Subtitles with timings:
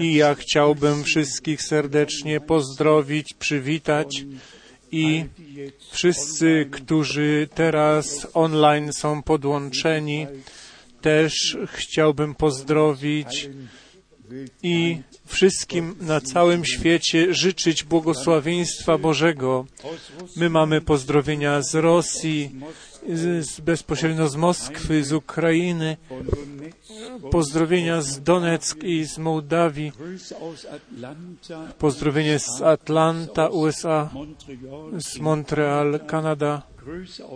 [0.00, 4.24] I ja chciałbym wszystkich serdecznie pozdrowić, przywitać
[4.92, 5.24] i
[5.90, 10.26] wszyscy, którzy teraz online są podłączeni,
[11.00, 13.50] też chciałbym pozdrowić
[14.62, 19.66] i wszystkim na całym świecie życzyć błogosławieństwa Bożego.
[20.36, 22.50] My mamy pozdrowienia z Rosji,
[23.08, 25.96] z, bezpośrednio z Moskwy, z Ukrainy,
[27.30, 29.92] pozdrowienia z Donetsk i z Mołdawii,
[31.78, 34.10] pozdrowienie z Atlanta, USA,
[34.98, 36.62] z Montreal, Kanada,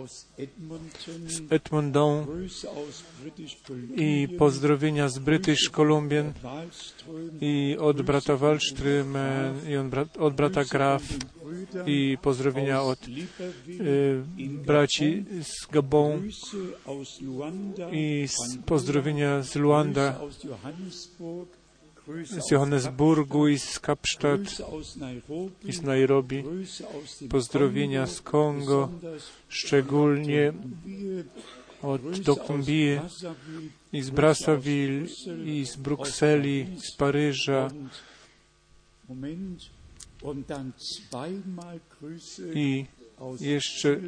[0.07, 2.25] z Edmonton
[3.95, 6.33] i pozdrowienia z British Columbian
[7.41, 9.17] i od brata Wallström
[9.67, 11.03] i od, od brata Graf
[11.85, 14.23] i pozdrowienia od y,
[14.65, 16.29] braci z Gabon
[17.91, 18.27] i
[18.65, 20.19] pozdrowienia z Luanda,
[22.23, 24.41] z Johannesburgu i z Kapstadt
[25.63, 26.43] i z Nairobi,
[27.29, 28.89] pozdrowienia z Kongo,
[29.49, 30.53] szczególnie
[31.81, 33.01] od Dokumbie
[33.93, 35.07] i z Brazzaville
[35.45, 37.69] i z Brukseli, z Paryża.
[42.53, 42.85] I
[43.39, 43.99] jeszcze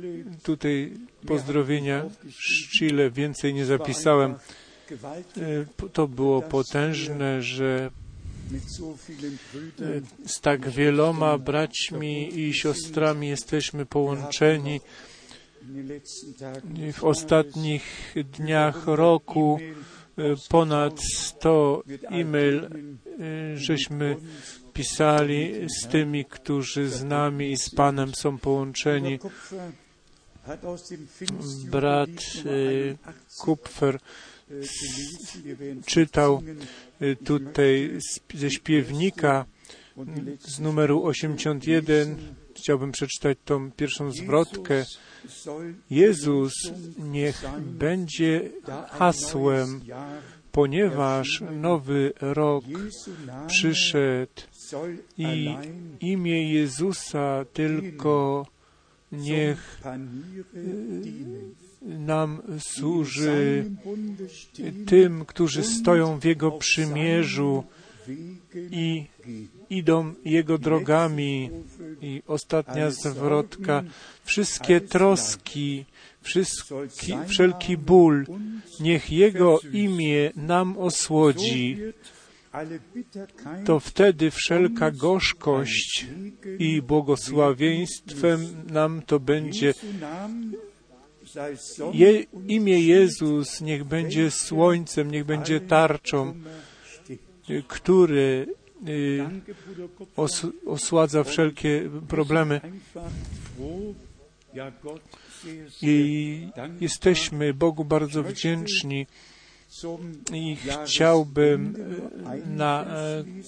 [0.44, 0.94] tutaj
[1.28, 4.36] pozdrowienia z Chile, więcej nie zapisałem.
[5.94, 7.92] To było potężne, że
[10.26, 14.82] z tak wieloma braćmi i siostrami jesteśmy połączeni.
[16.94, 19.60] W ostatnich dniach roku
[20.50, 22.70] ponad 100 e-mail
[23.56, 24.16] żeśmy
[24.74, 29.20] pisali z tymi, którzy z nami i z Panem są połączeni.
[31.72, 32.10] Brat
[33.40, 34.00] Kupfer
[35.86, 36.42] czytał
[37.24, 37.98] tutaj
[38.34, 39.46] ze śpiewnika
[40.40, 42.16] z numeru 81.
[42.56, 44.86] Chciałbym przeczytać tą pierwszą zwrotkę.
[45.90, 46.54] Jezus
[46.98, 48.50] niech będzie
[48.90, 49.82] hasłem,
[50.52, 52.66] ponieważ nowy rok
[53.48, 54.42] przyszedł
[55.18, 55.56] i
[56.00, 58.46] imię Jezusa tylko
[59.12, 59.82] niech
[61.82, 63.66] nam służy
[64.86, 67.64] tym, którzy stoją w Jego przymierzu
[68.72, 69.06] i
[69.70, 71.50] idą Jego drogami.
[72.02, 73.84] I ostatnia zwrotka.
[74.24, 75.86] Wszystkie troski,
[76.22, 78.26] wszystki, wszelki ból,
[78.80, 81.78] niech Jego imię nam osłodzi.
[83.66, 86.08] To wtedy wszelka gorzkość
[86.60, 89.74] i błogosławieństwem nam to będzie
[91.94, 96.34] je, imię Jezus niech będzie słońcem, niech będzie tarczą,
[97.68, 98.48] który
[98.88, 99.26] y,
[100.16, 102.62] os, osładza wszelkie problemy.
[105.82, 106.48] I
[106.82, 109.08] jesteśmy Bogu bardzo wdzięczni.
[110.34, 111.74] I chciałbym
[112.46, 112.86] na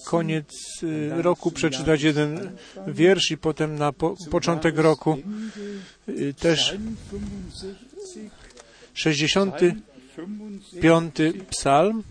[0.06, 2.56] koniec roku przeczytać jeden
[2.86, 5.18] wiersz i potem na po, początek roku
[6.38, 6.74] też
[8.94, 11.14] 65
[11.50, 12.02] psalm,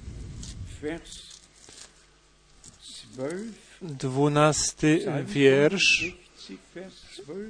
[3.81, 6.15] 12 wiersz,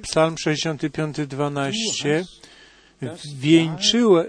[0.02, 2.24] psalm 65, 12.
[3.38, 4.26] Wieńczyłem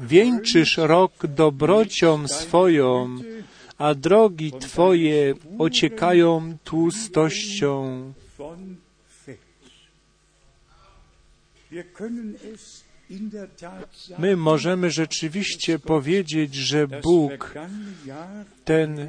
[0.00, 3.16] wieńczysz rok dobrocią swoją,
[3.78, 8.12] a drogi Twoje ociekają tłustością.
[14.18, 17.54] My możemy rzeczywiście powiedzieć, że Bóg
[18.64, 19.08] ten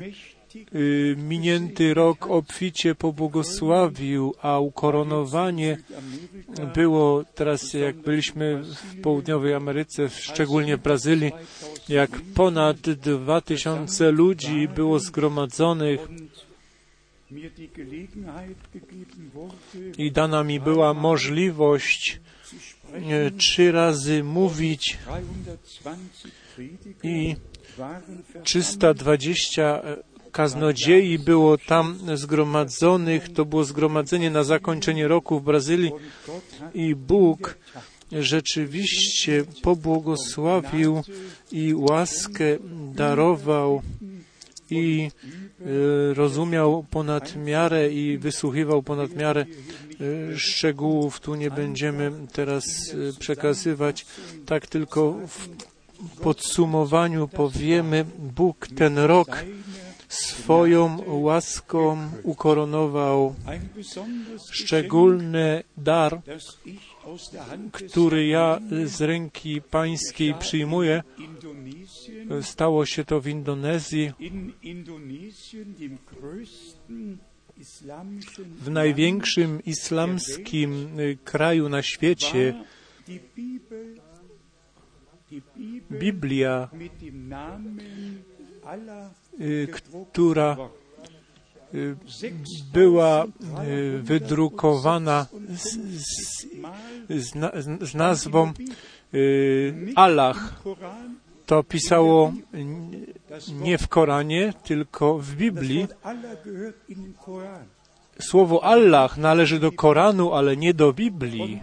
[1.18, 5.78] minięty rok obficie pobłogosławił, a ukoronowanie
[6.74, 11.32] było teraz, jak byliśmy w południowej Ameryce, szczególnie w Brazylii,
[11.90, 16.00] jak ponad dwa tysiące ludzi było zgromadzonych.
[19.98, 22.20] I dana mi była możliwość
[23.38, 24.98] trzy razy mówić
[27.04, 27.36] i
[28.44, 29.82] 320
[30.36, 33.34] kaznodziei było tam zgromadzonych.
[33.34, 35.92] To było zgromadzenie na zakończenie roku w Brazylii
[36.74, 37.58] i Bóg
[38.12, 41.02] rzeczywiście pobłogosławił
[41.52, 42.46] i łaskę
[42.96, 43.82] darował
[44.70, 45.12] i
[46.14, 49.46] rozumiał ponad miarę i wysłuchiwał ponad miarę
[50.36, 51.20] szczegółów.
[51.20, 52.66] Tu nie będziemy teraz
[53.20, 54.06] przekazywać.
[54.46, 55.48] Tak tylko w
[56.22, 58.06] podsumowaniu powiemy,
[58.36, 59.46] Bóg ten rok
[60.08, 63.36] swoją łaską ukoronował
[64.52, 66.22] szczególny dar,
[67.72, 71.04] który ja z ręki pańskiej przyjmuję.
[72.42, 74.12] Stało się to w Indonezji,
[78.60, 80.90] w największym islamskim
[81.24, 82.64] kraju na świecie.
[85.92, 86.70] Biblia,
[90.12, 90.58] która
[92.74, 93.26] była
[94.02, 95.78] wydrukowana z,
[97.10, 97.34] z,
[97.82, 98.54] z nazwą
[99.96, 100.64] Allah.
[101.46, 102.34] To pisało
[103.62, 105.88] nie w Koranie, tylko w Biblii.
[108.20, 111.62] Słowo Allah należy do Koranu, ale nie do Biblii.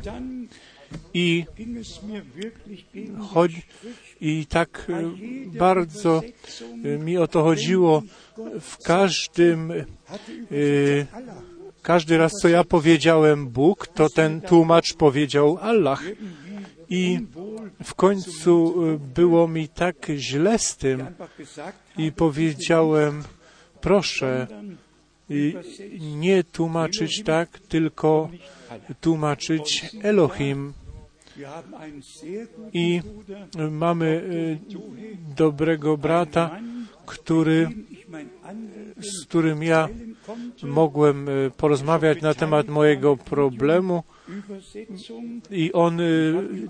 [1.15, 1.45] I,
[3.33, 3.63] chodzi,
[4.21, 4.87] i tak
[5.47, 6.23] bardzo
[6.99, 8.03] mi o to chodziło
[8.61, 9.73] w każdym,
[11.83, 16.03] każdy raz, co ja powiedziałem Bóg, to ten tłumacz powiedział Allah.
[16.91, 17.21] I
[17.85, 18.75] w końcu
[19.15, 21.07] było mi tak źle z tym
[21.99, 23.23] i powiedziałem,
[23.81, 24.47] proszę,
[26.01, 28.31] nie tłumaczyć tak, tylko
[29.01, 30.73] tłumaczyć Elohim.
[32.73, 33.01] I
[33.71, 34.23] mamy
[35.37, 36.61] dobrego brata,
[37.07, 37.69] który,
[39.01, 39.89] z którym ja
[40.63, 41.27] mogłem
[41.57, 44.03] porozmawiać na temat mojego problemu.
[45.51, 45.99] I on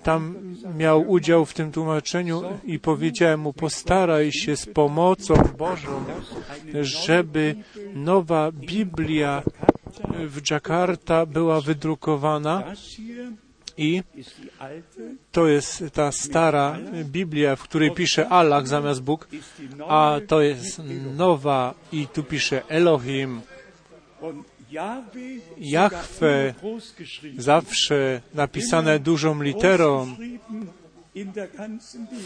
[0.02, 0.34] tam
[0.78, 6.04] miał udział w tym tłumaczeniu i powiedziałem mu, postaraj się z pomocą Bożą,
[6.80, 7.54] żeby
[7.94, 9.42] nowa Biblia
[10.28, 12.64] w Jakarta była wydrukowana
[13.76, 14.02] i
[15.32, 19.28] to jest ta stara Biblia, w której pisze Allah zamiast Bóg,
[19.88, 20.82] a to jest
[21.16, 23.40] nowa i tu pisze Elohim.
[25.58, 26.54] Jahwe
[27.38, 30.16] zawsze napisane dużą literą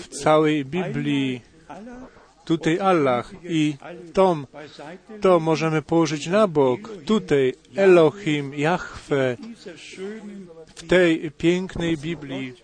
[0.02, 1.40] w całej Biblii.
[2.46, 3.76] Tutaj Allah i
[4.12, 4.46] Tom,
[5.20, 6.81] to możemy położyć na bok.
[7.04, 9.37] Tutaj Elohim, Jahwe
[10.76, 12.54] w tej pięknej Biblii.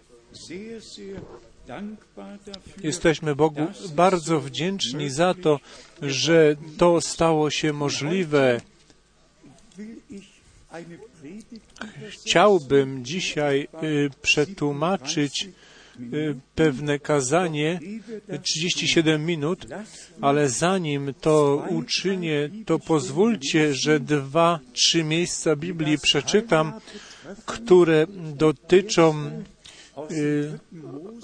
[2.82, 5.61] Jesteśmy Bogu bardzo wdzięczni za to,
[6.02, 8.61] że to stało się możliwe.
[12.11, 13.69] Chciałbym dzisiaj
[14.23, 15.49] przetłumaczyć
[16.55, 17.81] pewne kazanie,
[18.43, 19.67] 37 minut,
[20.21, 26.73] ale zanim to uczynię, to pozwólcie, że dwa, trzy miejsca Biblii przeczytam,
[27.47, 29.31] które dotyczą
[30.11, 30.59] y,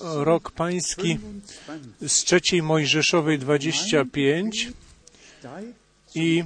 [0.03, 1.19] rok pański
[2.01, 4.69] z trzeciej Mojżeszowej 25
[6.15, 6.45] i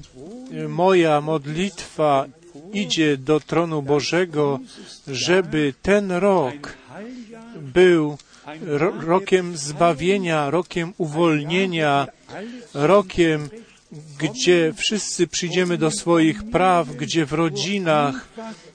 [0.69, 2.27] moja modlitwa
[2.73, 4.61] idzie do tronu Bożego,
[5.07, 6.75] żeby ten rok
[7.75, 8.19] był
[8.61, 12.07] ro rokiem zbawienia, rokiem uwolnienia,
[12.75, 13.49] rokiem,
[14.19, 18.29] gdzie wszyscy przyjdziemy do swoich praw, gdzie w rodzinach,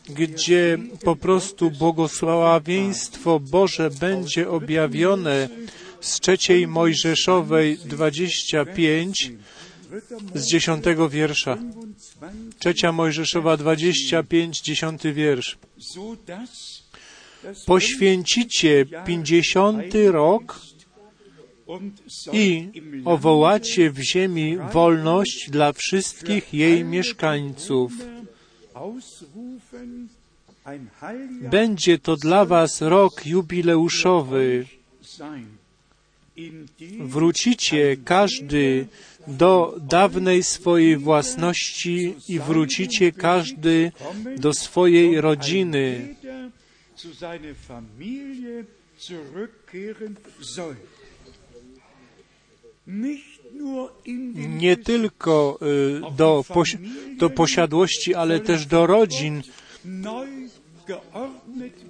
[0.10, 5.50] gdzie po prostu błogosławieństwo Boże będzie objawione
[6.02, 9.32] z trzeciej Mojżeszowej 25
[10.36, 11.58] z dziesiątego wiersza.
[12.60, 15.58] Trzecia Mojżeszowa 25, dziesiąty wiersz.
[17.66, 20.62] Poświęcicie pięćdziesiąty rok
[22.34, 22.70] i
[23.06, 27.92] owołacie w ziemi wolność dla wszystkich jej mieszkańców.
[31.42, 34.66] Będzie to dla Was rok jubileuszowy.
[37.00, 38.88] Wrócicie każdy
[39.28, 43.92] do dawnej swojej własności i wrócicie każdy
[44.38, 46.16] do swojej rodziny.
[54.36, 55.60] Nie tylko
[56.18, 56.78] do, posi
[57.18, 59.42] do posiadłości, ale też do rodzin.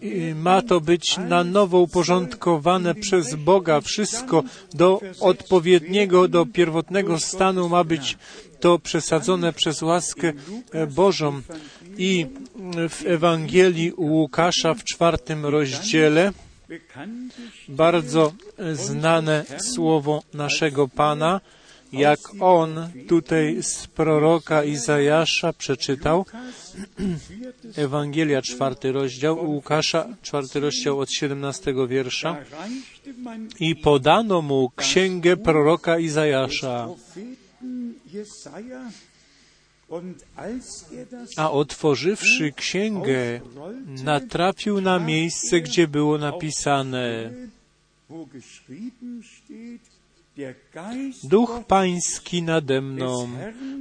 [0.02, 3.82] I ma to być na nowo uporządkowane przez Boga.
[3.82, 8.18] Wszystko do odpowiedniego, do pierwotnego stanu ma być
[8.60, 10.34] to przesadzone przez łaskę
[10.96, 11.42] Bożą.
[11.98, 12.26] I
[12.90, 16.32] w Ewangelii Łukasza w czwartym rozdziale
[17.68, 18.34] bardzo
[18.74, 21.42] znane słowo naszego Pana,
[21.94, 26.26] jak on tutaj z proroka Izajasza przeczytał,
[27.76, 32.38] Ewangelia, czwarty rozdział, Łukasza, czwarty rozdział od 17 wiersza.
[33.60, 36.88] I podano mu księgę proroka Izajasza.
[41.38, 43.42] A otworzywszy księgę,
[44.04, 47.32] natrafił na miejsce, gdzie było napisane:
[51.24, 53.30] Duch Pański nade mną,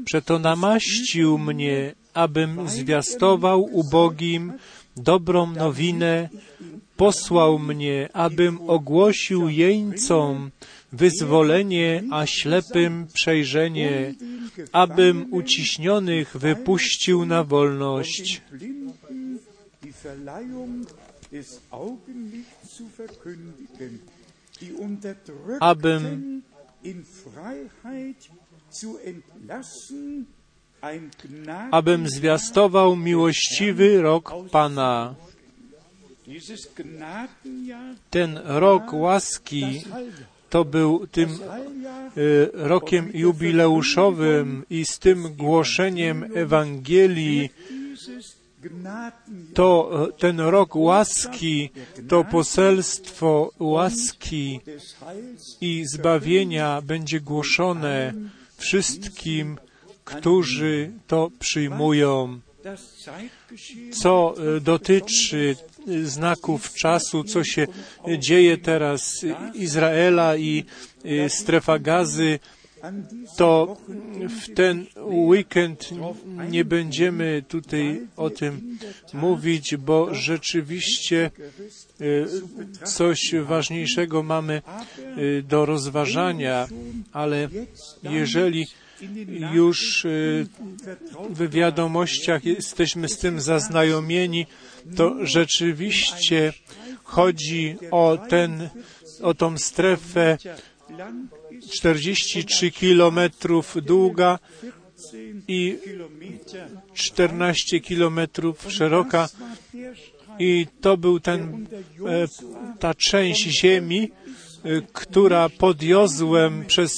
[0.05, 4.53] przeto namaścił mnie, abym zwiastował ubogim
[4.97, 6.29] dobrą nowinę,
[6.97, 10.51] posłał mnie, abym ogłosił jeńcom
[10.97, 14.15] wyzwolenie, a ślepym przejrzenie,
[14.73, 18.43] abym uciśnionych wypuścił na wolność,
[25.61, 26.43] abym
[31.71, 35.15] abym zwiastował miłościwy rok Pana.
[38.11, 39.83] Ten rok łaski
[40.57, 41.31] to był tym
[42.17, 47.51] y, rokiem jubileuszowym i z tym głoszeniem Ewangelii
[49.55, 51.71] to ten rok łaski,
[52.09, 54.61] to poselstwo łaski
[55.61, 58.13] i zbawienia będzie głoszone
[58.57, 59.59] wszystkim,
[60.05, 62.41] którzy to przyjmują.
[63.93, 65.57] Co dotyczy
[66.05, 67.67] znaków czasu, co się
[68.19, 69.25] dzieje teraz
[69.55, 70.65] Izraela i
[71.29, 72.39] strefa gazy,
[73.37, 73.77] to
[74.43, 75.91] w ten weekend
[76.51, 78.79] nie będziemy tutaj o tym
[79.13, 81.31] mówić, bo rzeczywiście
[82.85, 84.63] coś ważniejszego mamy
[85.45, 86.69] do rozważania,
[87.13, 87.49] ale
[88.03, 88.67] jeżeli
[89.53, 90.07] już
[91.31, 94.47] w wiadomościach jesteśmy z tym zaznajomieni,
[94.97, 96.53] to rzeczywiście
[97.05, 98.69] chodzi o ten,
[99.23, 100.39] o tą strefę
[101.71, 104.39] 43 kilometrów długa
[105.49, 105.79] i
[106.95, 109.29] 14 kilometrów szeroka.
[110.39, 111.67] I to był ten,
[112.79, 114.11] ta część ziemi,
[114.93, 116.93] która pod Jozłem przez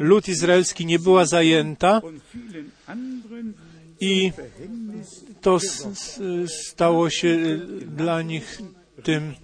[0.00, 2.00] lud izraelski nie była zajęta.
[4.00, 4.32] I
[5.40, 5.58] to
[6.46, 8.58] stało się dla nich
[9.02, 9.34] tym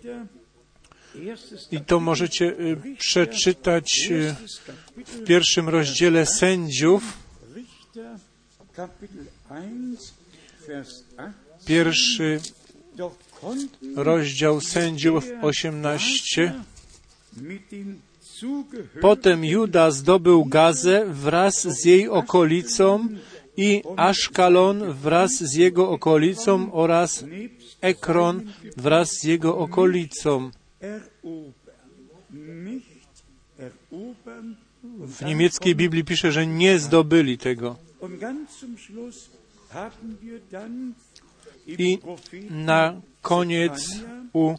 [1.71, 2.57] i to możecie
[2.99, 4.11] przeczytać
[5.07, 7.19] w pierwszym rozdziale sędziów,
[11.67, 12.41] pierwszy
[13.97, 16.53] rozdział sędziów 18.
[19.01, 23.09] Potem Juda zdobył Gazę wraz z jej okolicą
[23.57, 27.25] i Aszkalon wraz z jego okolicą oraz
[27.81, 30.51] Ekron wraz z jego okolicą.
[35.01, 37.77] W niemieckiej Biblii pisze, że nie zdobyli tego.
[41.67, 41.99] I
[42.51, 44.01] na koniec
[44.33, 44.55] u,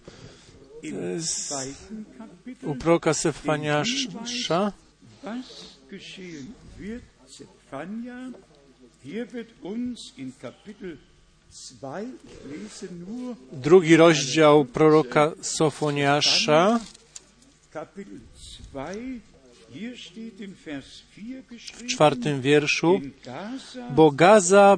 [2.63, 4.71] u proka Sefaniasza
[13.53, 16.79] Drugi rozdział proroka Sofoniasza,
[21.73, 23.01] w czwartym wierszu,
[23.95, 24.77] bo Gaza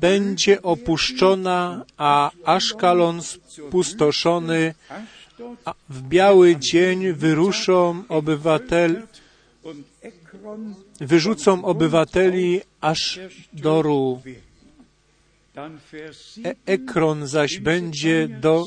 [0.00, 4.74] będzie opuszczona, a Aszkalon spustoszony,
[5.64, 9.02] a w biały dzień wyruszą obywatel,
[11.00, 13.20] wyrzucą obywateli aż
[13.52, 14.22] do Ru.
[16.44, 18.66] E Ekron zaś będzie do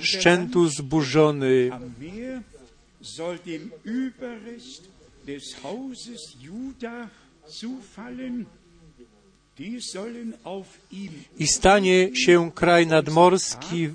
[0.00, 1.70] szczętu zburzony.
[11.38, 13.88] I stanie się kraj nadmorski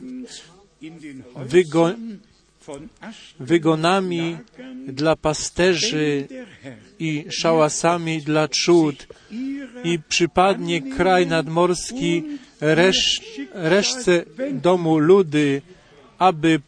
[1.35, 1.93] wygo
[3.39, 4.37] wygonami
[4.87, 6.27] dla pasterzy
[6.99, 9.07] i szałasami dla trzód
[9.83, 12.23] i przypadnie kraj nadmorski
[12.61, 13.21] resz,
[13.53, 15.61] reszce domu ludy,
[16.17, 16.61] aby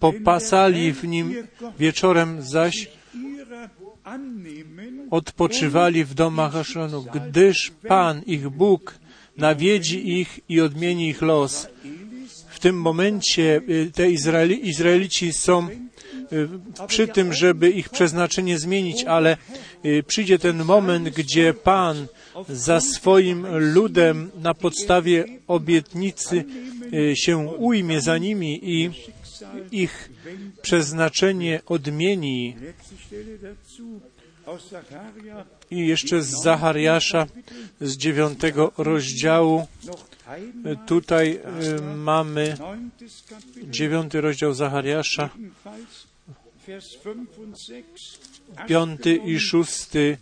[0.00, 1.34] popasali w nim
[1.78, 2.88] wieczorem zaś
[5.10, 8.94] odpoczywali w domach Aszonu, gdyż Pan, ich Bóg,
[9.36, 11.68] nawiedzi ich i odmieni ich los.
[12.60, 13.60] Tym momencie
[13.94, 15.68] te Izraeli, Izraelici są
[16.86, 19.36] przy tym, żeby ich przeznaczenie zmienić, ale
[20.06, 22.06] przyjdzie ten moment, gdzie Pan
[22.48, 26.44] za swoim ludem na podstawie obietnicy
[27.14, 28.90] się ujmie za nimi i
[29.72, 30.10] ich
[30.62, 32.56] przeznaczenie odmieni.
[35.70, 37.26] I jeszcze z Zachariasza
[37.80, 39.66] z dziewiątego rozdziału.
[40.86, 41.40] Tutaj
[41.78, 42.56] y, mamy
[43.62, 45.30] dziewiąty rozdział Zachariasza,
[48.68, 50.18] piąty i szósty.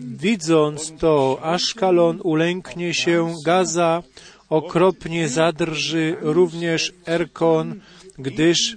[0.00, 4.02] Widząc to, Aszkalon ulęknie się, Gaza
[4.48, 7.80] okropnie zadrży, również Erkon,
[8.18, 8.76] gdyż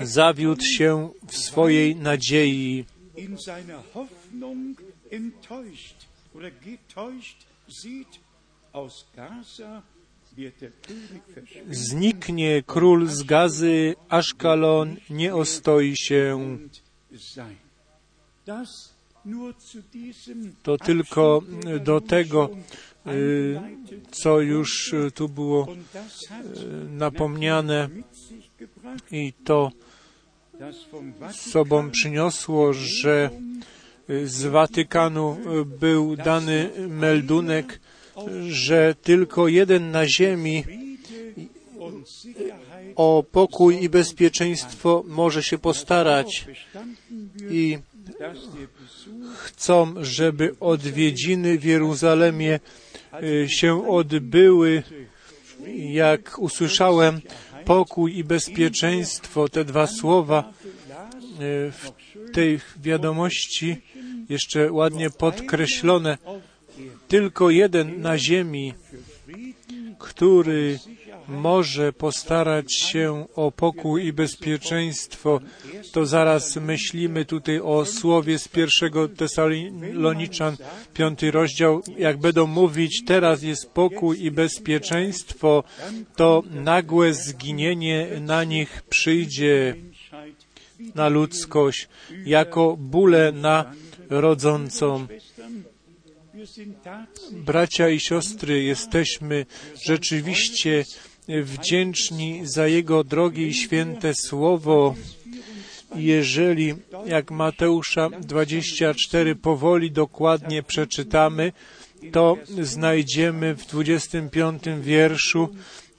[0.00, 2.84] zawiódł się w swojej nadziei.
[3.16, 4.76] In seiner Hoffnung
[5.10, 5.96] enttäuscht
[6.34, 8.20] oder getäuscht sieht,
[8.72, 9.82] aus Gaza
[10.36, 11.22] wird der König
[11.70, 16.58] Zniknie król z Gazy, Aszkalon nie ostoi się.
[20.62, 21.42] To tylko
[21.80, 22.50] do tego,
[23.06, 23.60] y,
[24.10, 27.88] co już y, tu było y, napomniane.
[29.10, 29.72] i to
[31.32, 33.30] z sobą przyniosło, że
[34.10, 37.80] y, z Watykanu y, był dany meldunek,
[38.48, 40.64] że tylko jeden na ziemi
[42.06, 46.46] Sicherheit o pokój i bezpieczeństwo może się postarać
[47.50, 47.78] i
[49.36, 52.60] chcą, żeby odwiedziny w Jeruzalemie
[53.22, 54.82] y, się odbyły.
[55.76, 57.20] Jak usłyszałem,
[57.64, 60.52] pokój i bezpieczeństwo, te dwa słowa
[61.40, 61.92] y, w
[62.32, 63.76] tej wiadomości
[64.28, 66.18] jeszcze ładnie podkreślone.
[67.08, 68.74] Tylko jeden na ziemi,
[69.98, 70.78] który
[71.28, 75.40] może postarać się o pokój i bezpieczeństwo,
[75.92, 80.56] to zaraz myślimy tutaj o słowie z pierwszego Tesaloniczan,
[80.94, 81.82] piąty rozdział.
[81.98, 85.64] Jak będą mówić, teraz jest pokój i bezpieczeństwo,
[86.16, 89.74] to nagłe zginienie na nich przyjdzie,
[90.94, 91.88] na ludzkość,
[92.26, 93.72] jako bóle na
[94.10, 95.06] rodzącą.
[97.32, 99.46] Bracia i siostry, jesteśmy
[99.82, 100.84] rzeczywiście
[101.28, 104.94] wdzięczni za Jego drogie i święte słowo.
[105.96, 106.74] Jeżeli,
[107.06, 111.52] jak Mateusza 24 powoli dokładnie przeczytamy,
[112.12, 115.48] to znajdziemy w 25 wierszu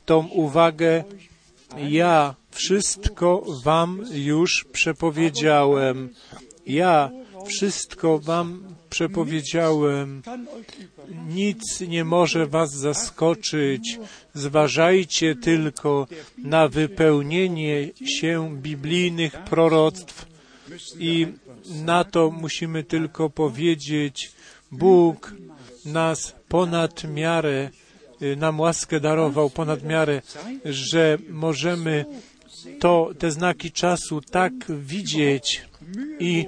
[0.05, 1.03] tą uwagę
[1.77, 6.09] ja wszystko wam już przepowiedziałem.
[6.67, 7.11] Ja
[7.45, 10.21] wszystko wam przepowiedziałem.
[11.27, 13.99] Nic nie może was zaskoczyć.
[14.33, 20.25] Zważajcie tylko na wypełnienie się biblijnych proroctw
[20.99, 21.27] i
[21.85, 24.31] na to musimy tylko powiedzieć,
[24.71, 25.33] Bóg
[25.85, 27.69] nas ponad miarę,
[28.21, 30.21] y, nam łaskę darował ponad miarę,
[30.65, 32.05] że możemy
[32.79, 35.61] to, te znaki czasu tak widzieć
[36.19, 36.45] i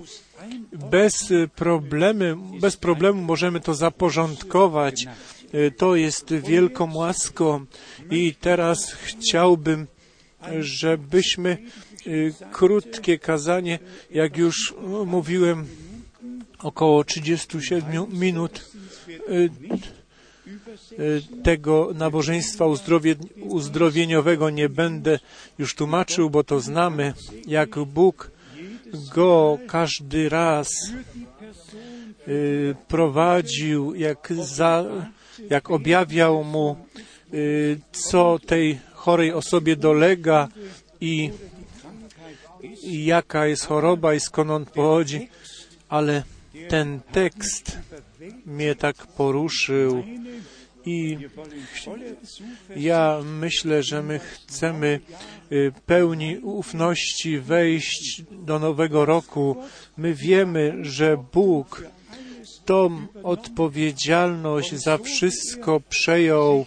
[0.91, 5.05] bez problemy, bez problemu możemy to zaporządkować.
[5.53, 7.65] Y, To jest wielką łaską
[8.11, 9.87] i teraz chciałbym,
[10.59, 11.57] żebyśmy
[12.07, 13.79] y, krótkie kazanie,
[14.11, 15.67] jak już y, mówiłem,
[16.59, 18.71] około 37 minut
[19.07, 19.49] y,
[20.99, 25.19] y, tego nabożeństwa uzdrowie, uzdrowieniowego nie będę
[25.57, 27.13] już tłumaczył, bo to znamy,
[27.47, 28.31] jak Bóg
[29.13, 30.69] go każdy raz
[32.27, 34.85] y, prowadził, jak, za,
[35.49, 36.75] jak objawiał mu,
[37.33, 40.47] y, co tej chorej osobie dolega
[41.01, 41.31] i,
[42.83, 45.29] i jaka jest choroba i skąd on pochodzi,
[45.89, 46.23] ale
[46.69, 47.77] ten tekst
[48.45, 50.03] mnie tak poruszył
[50.87, 51.17] i
[52.75, 54.99] ja myślę, że my chcemy
[55.51, 59.55] y, pełni ufności wejść do nowego roku.
[59.97, 61.83] My wiemy, że Bóg
[62.65, 66.65] tą odpowiedzialność za wszystko przejął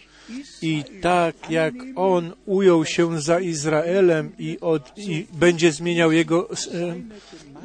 [0.63, 6.55] i tak jak On ujął się za Izraelem i, od, i będzie zmieniał jego e,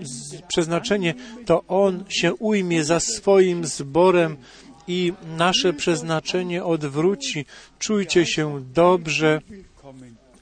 [0.02, 1.14] z- przeznaczenie,
[1.46, 4.38] to On się ujmie za swoim zborem
[4.88, 7.46] i nasze przeznaczenie odwróci.
[7.80, 9.42] Czujcie się dobrze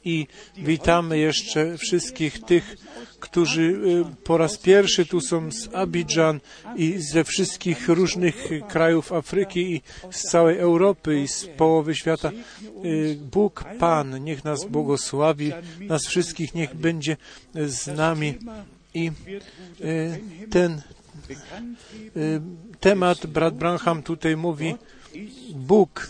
[0.06, 0.28] i
[0.58, 2.76] witamy jeszcze wszystkich tych,
[3.20, 6.40] którzy y, po raz pierwszy tu są z Abidżan
[6.76, 12.32] i ze wszystkich różnych krajów Afryki i z całej Europy i z połowy świata.
[12.86, 17.18] Y, Bóg Pan, niech nas błogosławi, nas wszystkich niech będzie
[17.56, 18.34] z nami
[18.94, 19.12] i
[19.82, 20.82] y, ten
[22.80, 24.76] temat brat Branham tutaj mówi,
[25.56, 26.08] Bóg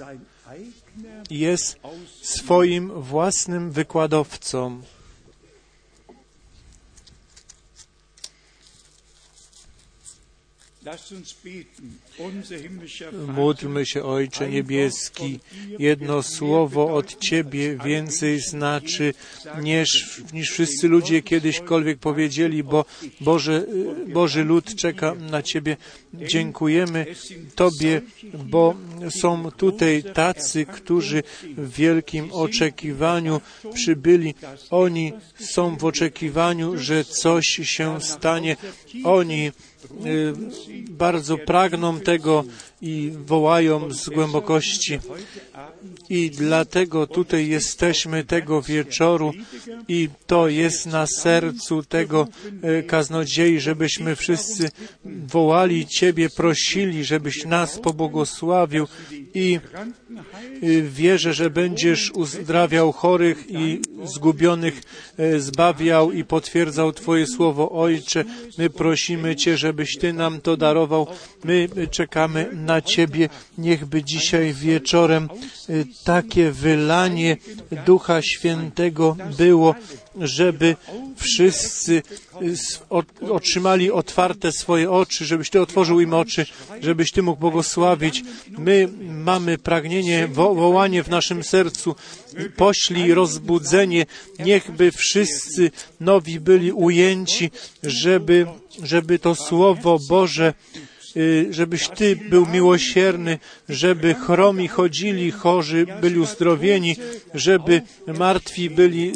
[1.29, 1.79] jest
[2.21, 4.81] swoim własnym wykładowcą.
[13.27, 15.39] Módlmy się, Ojcze Niebieski.
[15.79, 19.13] Jedno słowo od Ciebie więcej znaczy
[19.61, 22.85] niż, niż wszyscy ludzie kiedyśkolwiek powiedzieli, bo
[23.21, 23.65] Boże,
[24.07, 25.77] Boży lud czeka na Ciebie.
[26.13, 27.05] Dziękujemy
[27.55, 28.01] Tobie,
[28.45, 28.75] bo
[29.09, 31.23] są tutaj tacy, którzy
[31.57, 33.41] w wielkim oczekiwaniu
[33.73, 34.35] przybyli.
[34.69, 38.57] Oni są w oczekiwaniu, że coś się stanie.
[39.03, 39.72] Oni y,
[40.89, 42.43] bardzo pragną tego
[42.83, 44.99] i wołają z głębokości.
[46.09, 49.33] I dlatego tutaj jesteśmy tego wieczoru
[49.87, 52.27] i to jest na sercu tego
[52.61, 54.71] e, kaznodziei, żebyśmy wszyscy
[55.05, 58.87] wołali Ciebie, prosili, żebyś nas pobłogosławił
[59.33, 64.81] i e, wierzę, że będziesz uzdrawiał chorych i zgubionych,
[65.17, 67.71] e, zbawiał i potwierdzał Twoje słowo.
[67.71, 68.23] Ojcze,
[68.57, 71.07] my prosimy Cię, żebyś Ty nam to darował.
[71.43, 73.29] My czekamy na Ciebie.
[73.57, 75.29] Niechby dzisiaj wieczorem
[75.69, 77.37] y, takie wylanie
[77.85, 79.75] Ducha Świętego było,
[80.19, 80.75] żeby
[81.15, 82.03] wszyscy
[83.21, 86.45] y, otrzymali otwarte swoje oczy, żebyś Ty otworzył im oczy,
[86.81, 88.23] żebyś Ty mógł błogosławić.
[88.49, 91.95] My mamy pragnienie, wo- wołanie w naszym sercu.
[92.57, 94.05] Poślij rozbudzenie,
[94.39, 97.51] niechby wszyscy nowi byli ujęci,
[97.83, 98.47] żeby,
[98.83, 100.53] żeby to Słowo Boże
[101.49, 106.95] żebyś Ty był miłosierny, żeby chromi chodzili, chorzy byli uzdrowieni,
[107.33, 109.11] żeby martwi byli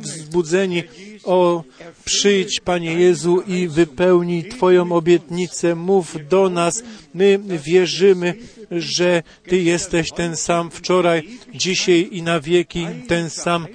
[0.00, 0.82] wzbudzeni.
[1.24, 1.64] O,
[2.04, 5.74] przyjdź, Panie Jezu, i wypełnij Twoją obietnicę.
[5.74, 6.82] Mów do nas.
[7.14, 8.34] My wierzymy,
[8.70, 13.66] że Ty jesteś ten sam wczoraj, dzisiaj i na wieki ten sam.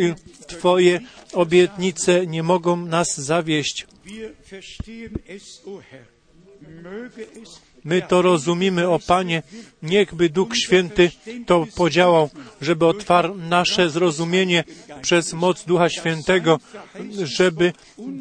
[0.00, 0.14] Y,
[0.46, 1.00] Twoje
[1.32, 3.86] obietnice nie mogą nas zawieść.
[7.84, 9.42] My to rozumiemy, o Panie,
[9.82, 11.10] niechby Duch Święty
[11.46, 14.64] to podziałał, żeby otwarł nasze zrozumienie
[15.02, 16.60] przez moc Ducha Świętego,
[17.22, 17.72] żeby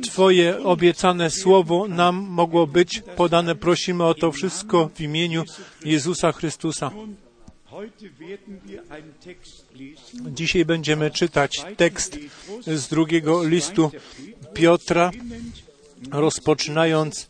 [0.03, 3.55] Twoje obiecane słowo nam mogło być podane.
[3.55, 5.43] Prosimy o to wszystko w imieniu
[5.85, 6.91] Jezusa Chrystusa.
[10.31, 12.19] Dzisiaj będziemy czytać tekst
[12.67, 13.91] z drugiego listu
[14.53, 15.11] Piotra,
[16.11, 17.29] rozpoczynając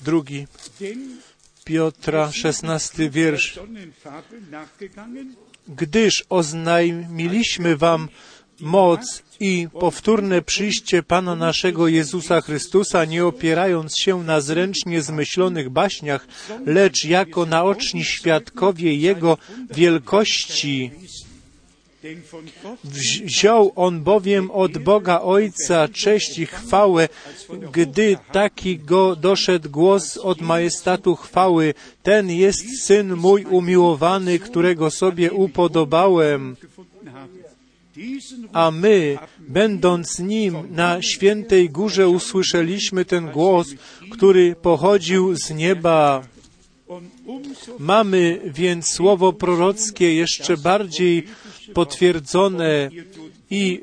[0.00, 0.46] drugi
[0.80, 1.18] Denn
[1.64, 3.54] Piotra, szesnasty wiersz.
[3.54, 5.34] Sonnenfabel nachgegangen,
[5.68, 8.08] Gdyż oznajmiliśmy wam
[8.60, 16.26] moc i powtórne przyjście Pana naszego Jezusa Chrystusa, nie opierając się na zręcznie zmyślonych baśniach,
[16.66, 19.38] lecz jako naoczni świadkowie Jego
[19.70, 20.90] wielkości.
[23.24, 27.08] Wziął on bowiem od Boga Ojca cześć i chwałę,
[27.72, 31.74] gdy taki go doszedł głos od majestatu chwały.
[32.02, 36.56] Ten jest syn mój umiłowany, którego sobie upodobałem.
[38.52, 43.68] A my, będąc nim na świętej górze, usłyszeliśmy ten głos,
[44.10, 46.22] który pochodził z nieba.
[47.78, 51.26] Mamy więc słowo prorockie jeszcze bardziej
[51.74, 52.90] potwierdzone
[53.50, 53.82] i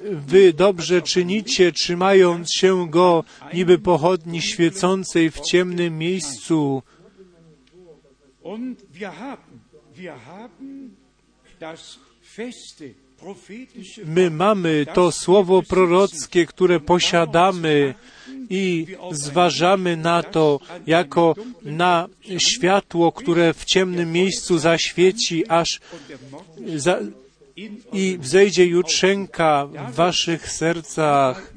[0.00, 6.82] wy dobrze czynicie, trzymając się go niby pochodni świecącej w ciemnym miejscu.
[14.04, 17.94] My mamy to słowo prorockie, które posiadamy
[18.50, 22.08] i zważamy na to jako na
[22.38, 25.80] światło, które w ciemnym miejscu zaświeci, aż
[26.76, 26.98] za,
[27.92, 31.53] i wzejdzie jutrzenka w waszych sercach.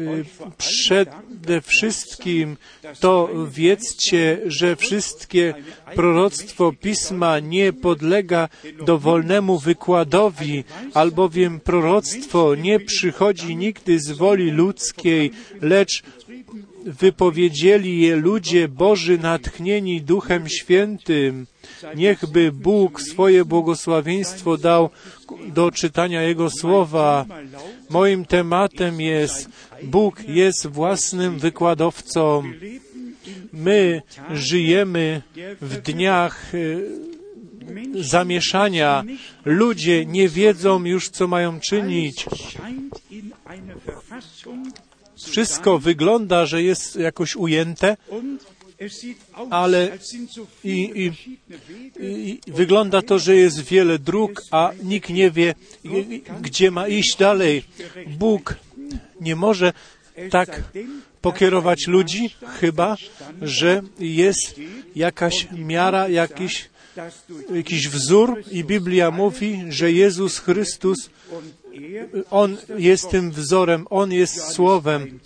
[0.00, 0.24] Y,
[0.58, 2.56] Przede wszystkim
[3.00, 5.54] to wiedzcie, że wszystkie
[5.94, 8.48] proroctwo Pisma nie podlega
[8.86, 16.02] dowolnemu wykładowi, albowiem proroctwo nie przychodzi nigdy z woli ludzkiej, lecz
[16.84, 21.46] wypowiedzieli je ludzie Boży natchnieni Duchem Świętym.
[21.96, 24.90] Niechby Bóg swoje błogosławieństwo dał
[25.54, 27.26] do czytania Jego słowa.
[27.90, 29.48] Moim tematem jest
[29.82, 32.42] Bóg jest własnym wykładowcą.
[33.52, 35.22] My żyjemy
[35.60, 36.88] w dniach y,
[37.94, 39.04] zamieszania.
[39.44, 42.26] Ludzie nie wiedzą już, co mają czynić.
[45.28, 47.96] Wszystko wygląda, że jest jakoś ujęte
[49.50, 49.98] Ale
[50.64, 51.12] i, i,
[52.46, 55.54] i wygląda to, że jest wiele dróg, a nikt nie wie,
[56.40, 57.64] gdzie ma iść dalej.
[58.06, 58.56] Bóg
[59.20, 59.72] nie może
[60.30, 60.62] tak
[61.20, 62.96] pokierować ludzi, chyba
[63.42, 64.60] że jest
[64.96, 66.68] jakaś miara, jakiś,
[67.54, 71.10] jakiś wzór i Biblia mówi, że Jezus Chrystus,
[72.30, 75.20] On jest tym wzorem, On jest Słowem.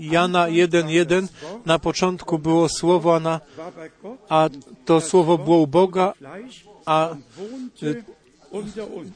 [0.00, 1.28] Jana 1.1
[1.66, 3.40] na początku było Słowo, a, na,
[4.28, 4.48] a
[4.84, 6.12] to Słowo było u Boga,
[6.86, 7.16] a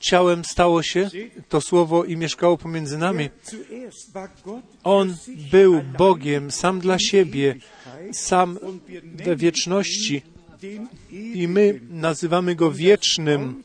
[0.00, 1.10] ciałem stało się
[1.48, 3.28] to Słowo i mieszkało pomiędzy nami.
[4.84, 5.16] On
[5.50, 7.56] był Bogiem sam dla siebie,
[8.12, 8.58] sam
[9.14, 10.22] we wieczności
[11.10, 13.62] i my nazywamy Go wiecznym.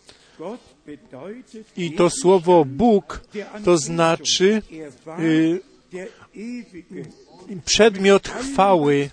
[1.77, 3.21] I to słowo Bóg
[3.65, 4.61] to znaczy
[5.19, 5.59] y,
[7.65, 9.09] przedmiot chwały.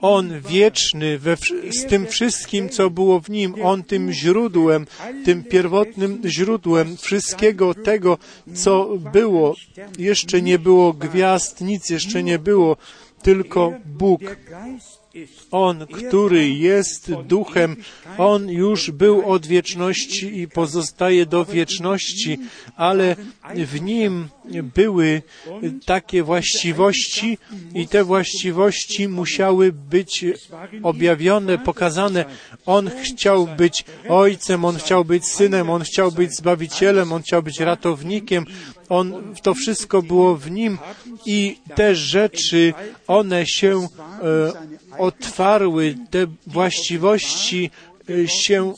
[0.00, 1.36] On wieczny we,
[1.70, 3.54] z tym wszystkim, co było w nim.
[3.62, 4.86] On tym źródłem,
[5.24, 8.18] tym pierwotnym źródłem wszystkiego tego,
[8.54, 9.54] co było.
[9.98, 12.76] Jeszcze nie było gwiazd, nic jeszcze nie było,
[13.22, 14.20] tylko Bóg.
[15.50, 17.76] On, który jest duchem,
[18.18, 22.38] on już był od wieczności i pozostaje do wieczności,
[22.76, 23.16] ale
[23.54, 24.28] w nim
[24.74, 25.22] były
[25.86, 27.38] takie właściwości
[27.74, 30.24] i te właściwości musiały być
[30.82, 32.24] objawione, pokazane.
[32.66, 37.60] On chciał być ojcem, on chciał być synem, on chciał być zbawicielem, on chciał być
[37.60, 38.44] ratownikiem.
[38.88, 40.78] On, to wszystko było w nim
[41.26, 42.74] i te rzeczy,
[43.06, 43.88] one się
[44.22, 47.70] e, otwarły, te właściwości
[48.26, 48.74] się,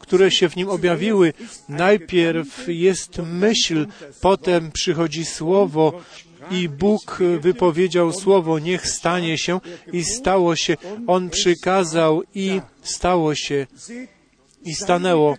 [0.00, 1.32] które się w nim objawiły.
[1.68, 3.86] Najpierw jest myśl,
[4.20, 6.00] potem przychodzi słowo
[6.50, 9.60] i Bóg wypowiedział słowo, niech stanie się
[9.92, 10.76] i stało się.
[11.06, 13.66] On przykazał i stało się
[14.64, 15.36] i stanęło.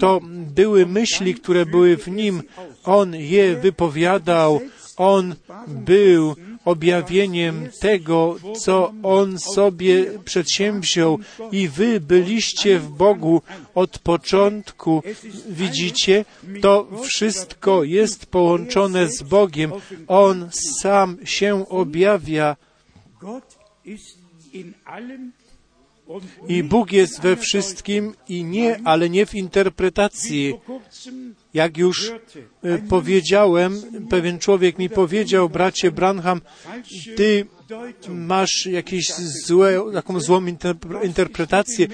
[0.00, 0.20] To
[0.54, 2.42] były myśli, które były w nim.
[2.84, 4.60] On je wypowiadał.
[4.96, 5.34] On
[5.66, 11.18] był objawieniem tego, co On sobie przedsięwziął
[11.52, 13.42] i Wy byliście w Bogu
[13.74, 15.02] od początku.
[15.48, 16.24] Widzicie,
[16.62, 19.72] to wszystko jest połączone z Bogiem.
[20.06, 22.56] On sam się objawia.
[26.48, 30.54] I Bóg jest we wszystkim i nie, ale nie w interpretacji.
[31.54, 32.12] Jak już
[32.88, 36.40] powiedziałem, pewien człowiek mi powiedział, bracie Branham,
[37.16, 37.46] ty
[38.08, 39.12] masz jakieś
[39.46, 40.46] złe, taką złą
[41.02, 41.86] interpretację.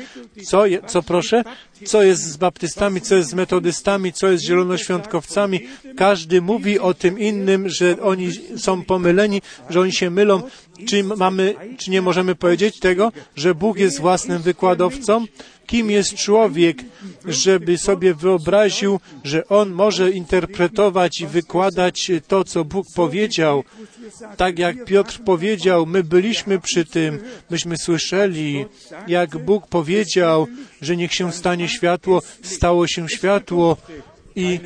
[0.45, 1.45] Co, co proszę?
[1.85, 5.61] Co jest z baptystami, co jest z metodystami, co jest z zielonoświątkowcami?
[5.97, 10.42] Każdy mówi o tym innym, że oni są pomyleni, że oni się mylą.
[10.88, 15.25] Czy mamy, czy nie możemy powiedzieć tego, że Bóg jest własnym wykładowcą?
[15.66, 16.79] Kim jest człowiek,
[17.24, 23.64] żeby sobie wyobraził, że on może interpretować i wykładać to, co Bóg powiedział?
[24.37, 27.18] Tak jak Piotr powiedział, my byliśmy przy tym,
[27.50, 28.66] myśmy słyszeli,
[29.09, 30.46] jak Bóg powiedział,
[30.83, 33.76] że niech się stanie światło, stało się światło
[34.37, 34.61] i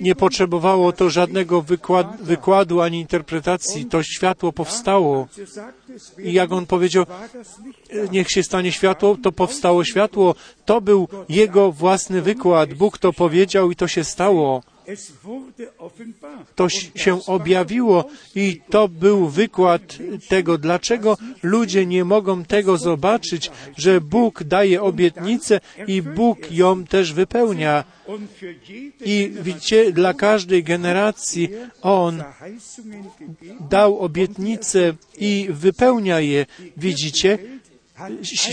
[0.00, 3.86] nie potrzebowało to żadnego wykład, wykładu ani interpretacji.
[3.86, 5.28] To światło powstało.
[6.18, 7.04] I jak on powiedział,
[8.12, 10.34] niech się stanie światło, to powstało światło.
[10.64, 12.74] To był jego własny wykład.
[12.74, 14.62] Bóg to powiedział i to się stało.
[16.54, 24.00] To się objawiło i to był wykład tego, dlaczego ludzie nie mogą tego zobaczyć, że
[24.00, 27.84] Bóg daje obietnicę i Bóg ją też wypełnia.
[29.04, 31.48] I widzicie, dla każdej generacji
[31.82, 32.22] On
[33.70, 36.46] dał obietnicę i wypełnia je.
[36.76, 37.38] Widzicie,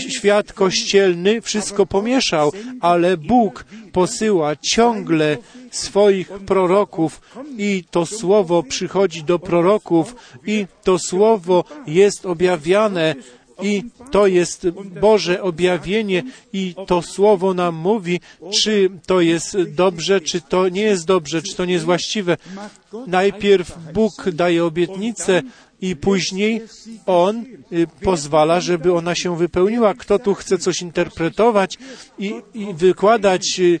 [0.08, 5.36] świat kościelny wszystko pomieszał, ale Bóg posyła ciągle
[5.70, 7.20] swoich proroków
[7.58, 10.14] i to słowo przychodzi do proroków
[10.46, 13.14] i to słowo jest objawiane
[13.62, 14.68] i to jest
[15.00, 16.22] Boże objawienie
[16.52, 21.56] i to słowo nam mówi, czy to jest dobrze, czy to nie jest dobrze, czy
[21.56, 22.36] to nie jest właściwe.
[23.06, 25.42] Najpierw Bóg daje obietnicę,
[25.80, 26.62] i później
[27.06, 29.94] On y, pozwala, żeby ona się wypełniła.
[29.94, 31.78] Kto tu chce coś interpretować
[32.18, 33.80] i, i wykładać, y,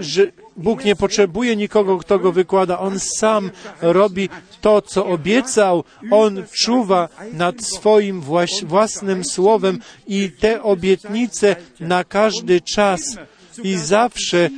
[0.00, 2.78] że Bóg nie potrzebuje nikogo, kto go wykłada.
[2.78, 4.28] On sam robi
[4.60, 5.84] to, co obiecał.
[6.10, 8.22] On czuwa nad swoim
[8.64, 13.00] własnym słowem i te obietnice na każdy czas
[13.62, 14.50] i zawsze,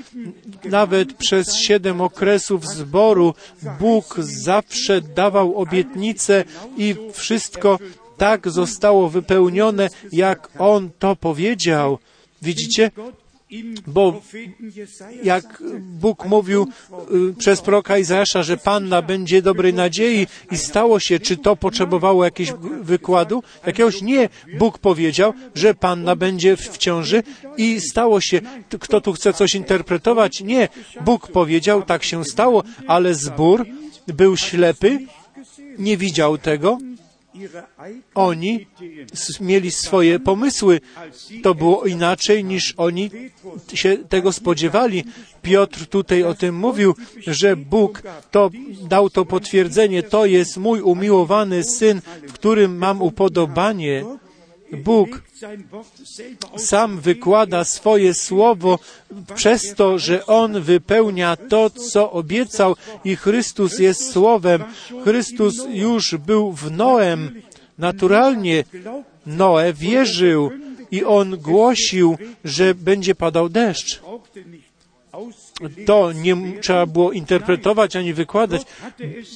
[0.64, 3.35] nawet przez siedem okresów zboru,
[3.80, 6.44] Bóg zawsze dawał obietnice
[6.76, 7.78] i wszystko
[8.16, 11.98] tak zostało wypełnione, jak On to powiedział.
[12.42, 12.90] Widzicie?
[13.87, 14.23] Bo
[15.23, 16.69] jak Bóg mówił
[17.31, 22.25] y, przez proroka Izajasza, że Panna będzie dobrej nadziei i stało się, czy to potrzebowało
[22.25, 23.43] jakiegoś wykładu?
[23.67, 24.29] Jakiegoś nie.
[24.59, 27.23] Bóg powiedział, że Panna będzie w ciąży
[27.57, 28.40] i stało się.
[28.81, 30.40] Kto tu chce coś interpretować?
[30.40, 30.69] Nie.
[31.01, 33.67] Bóg powiedział, tak się stało, ale zbór
[34.07, 34.99] był ślepy,
[35.79, 36.79] nie widział tego.
[38.14, 38.66] Oni
[39.40, 40.81] mieli swoje pomysły.
[41.42, 43.11] To było inaczej niż oni
[43.75, 45.05] się tego spodziewali.
[45.42, 46.94] Piotr tutaj o tym mówił,
[47.27, 48.51] że Bóg to
[48.88, 50.03] dał to potwierdzenie.
[50.03, 54.05] To jest mój umiłowany syn, w którym mam upodobanie.
[54.76, 55.22] Bóg
[56.56, 58.78] sam wykłada swoje słowo
[59.34, 64.64] przez to, że On wypełnia to, co obiecał i Chrystus jest słowem.
[65.04, 67.42] Chrystus już był w Noem.
[67.78, 68.64] Naturalnie
[69.26, 70.50] Noe wierzył
[70.90, 74.00] i on głosił, że będzie padał deszcz
[75.87, 78.62] to nie trzeba było interpretować ani wykładać.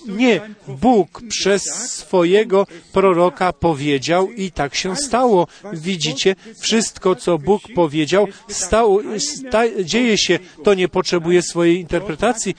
[0.07, 5.47] Nie, Bóg przez swojego proroka powiedział i tak się stało.
[5.73, 10.39] Widzicie, wszystko, co Bóg powiedział, stało, sta, dzieje się.
[10.65, 12.55] To nie potrzebuje swojej interpretacji.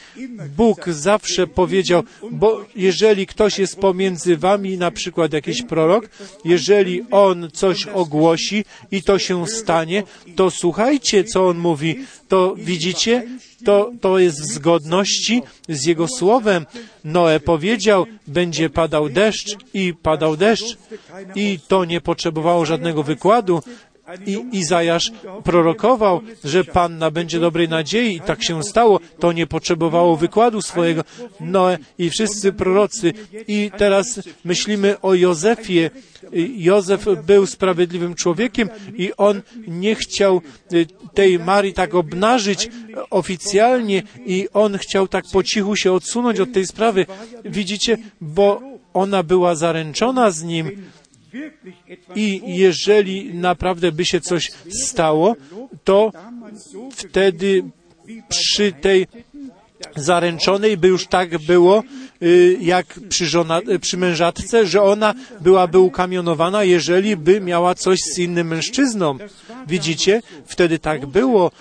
[0.58, 6.10] Bóg zawsze powiedział, bo jeżeli ktoś jest pomiędzy wami, na przykład jakiś prorok,
[6.46, 10.04] jeżeli on coś ogłosi i to się stanie,
[10.36, 12.06] to słuchajcie, co on mówi.
[12.28, 13.24] To widzicie,
[13.66, 16.66] to, to jest w zgodności z Jego słowem.
[17.04, 20.78] Noe powiedział, będzie padał deszcz i padał deszcz
[21.36, 23.64] i to nie potrzebowało żadnego wykładu.
[24.26, 25.12] I Izajasz
[25.44, 29.00] prorokował, że Panna będzie dobrej nadziei i tak się stało.
[29.20, 31.04] To nie potrzebowało wykładu swojego.
[31.40, 33.14] Noe i wszyscy prorocy.
[33.48, 35.90] I teraz myślimy o Józefie.
[36.56, 40.42] Józef był sprawiedliwym człowiekiem i on nie chciał
[40.74, 42.70] y, tej Marii tak obnażyć
[43.10, 47.06] oficjalnie i on chciał tak po cichu się odsunąć od tej sprawy.
[47.46, 48.62] Widzicie, bo
[48.94, 50.72] ona była zaręczona z nim
[52.16, 54.52] i jeżeli naprawdę by się coś
[54.86, 55.36] stało,
[55.84, 56.12] to
[56.92, 57.64] wtedy
[58.30, 59.08] przy tej
[59.96, 61.84] zaręczonej by już tak było,
[62.60, 68.20] jak przy, żona, y, przy mężatce, że ona byłaby ukamionowana, jeżeli by miała coś z
[68.20, 69.18] innym mężczyzną.
[69.68, 70.22] Widzicie?
[70.46, 71.52] Wtedy tak było.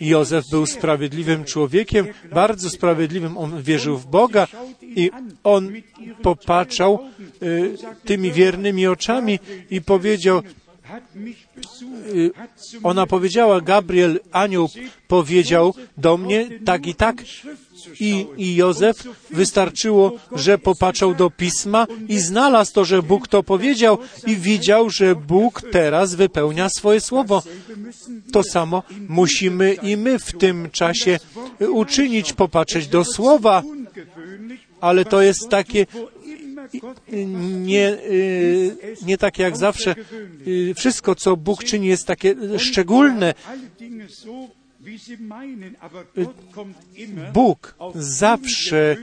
[0.00, 3.38] Józef był sprawiedliwym człowiekiem, bardzo sprawiedliwym.
[3.38, 4.46] On wierzył w Boga
[4.82, 5.10] i
[5.44, 5.72] on
[6.22, 6.98] popatrzał
[7.42, 9.38] y, tymi wiernymi oczami
[9.70, 10.42] i powiedział,
[12.14, 12.30] y,
[12.82, 14.68] ona powiedziała, Gabriel, anioł
[15.08, 17.16] powiedział do mnie tak i tak.
[18.00, 23.98] I, I Józef wystarczyło, że popatrzał do pisma i znalazł to, że Bóg to powiedział
[24.26, 27.42] i widział, że Bóg teraz wypełnia swoje słowo.
[28.32, 31.18] To samo musimy i my w tym czasie
[31.60, 33.62] uczynić, popatrzeć do słowa.
[34.80, 35.86] Ale to jest takie
[37.64, 39.94] nie, y, nie tak jak zawsze.
[40.46, 43.34] Y, wszystko, co Bóg czyni, jest takie szczególne.
[47.32, 48.96] Bóg zawsze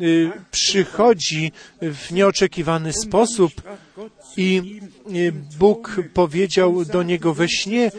[0.00, 1.52] y, przychodzi
[1.82, 3.52] w nieoczekiwany sposób
[4.36, 4.80] i
[5.58, 7.90] Bóg powiedział do niego we śnie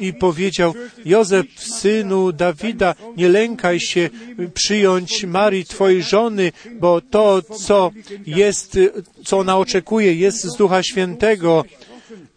[0.00, 4.10] i powiedział, Józef, synu Dawida, nie lękaj się
[4.54, 7.90] przyjąć Marii, twojej żony, bo to, co
[8.26, 8.78] jest,
[9.24, 11.64] co ona oczekuje, jest z Ducha Świętego.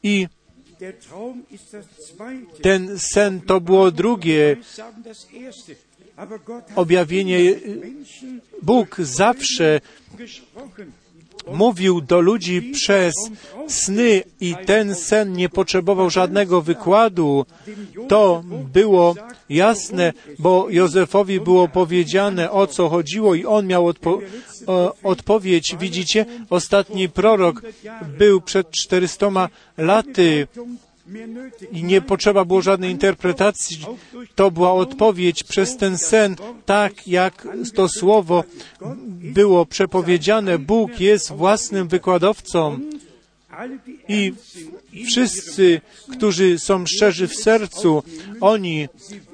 [0.04, 0.28] I
[2.62, 4.58] ten sen to było drugie
[6.76, 7.40] objawienie.
[8.62, 9.82] Bóg zawsze
[11.54, 13.14] mówił do ludzi przez
[13.68, 17.46] sny i ten sen nie potrzebował żadnego wykładu.
[18.08, 19.16] To było
[19.50, 24.20] jasne, bo Józefowi było powiedziane, o co chodziło i on miał odpo
[25.04, 25.76] odpowiedź.
[25.80, 27.62] Widzicie, ostatni prorok
[28.18, 30.48] był przed 400 laty
[31.72, 33.86] i nie potrzeba było żadnej interpretacji.
[34.36, 36.36] To była odpowiedź przez ten sen,
[36.66, 38.44] tak jak to słowo
[39.10, 40.60] było przepowiedziane.
[40.60, 42.80] Bóg jest własnym wykładowcą
[44.08, 44.34] i
[45.06, 45.82] wszyscy,
[46.12, 48.04] którzy są szczerzy w sercu,
[48.42, 48.88] oni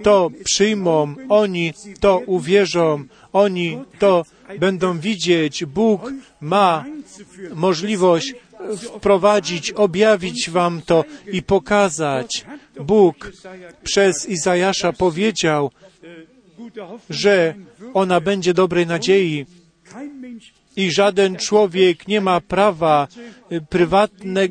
[0.04, 3.04] to przyjmą, oni to uwierzą,
[3.34, 4.26] oni to
[4.60, 5.66] będą widzieć.
[5.66, 6.12] Bóg
[6.42, 6.86] ma
[7.56, 8.36] możliwość
[8.98, 12.46] wprowadzić, objawić wam to i pokazać.
[12.80, 13.32] Bóg
[13.84, 15.72] przez Izajasza powiedział,
[17.10, 17.54] że
[17.94, 19.46] ona będzie dobrej nadziei.
[20.76, 23.08] i żaden człowiek nie ma prawa
[23.52, 24.42] y, prywatne,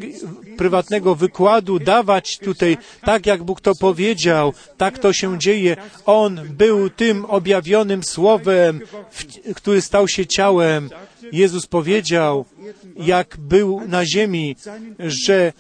[0.57, 5.77] prywatnego wykładu dawać tutaj, tak jak Bóg to powiedział, tak to się dzieje.
[6.07, 8.81] On był tym objawionym słowem,
[9.55, 10.91] który stał się ciałem.
[11.33, 12.45] Jezus powiedział,
[12.97, 14.57] jak był na ziemi,
[14.99, 15.53] że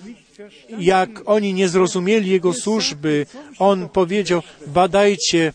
[0.79, 3.27] jak oni nie zrozumieli Jego służby,
[3.59, 5.53] On powiedział, badajcie,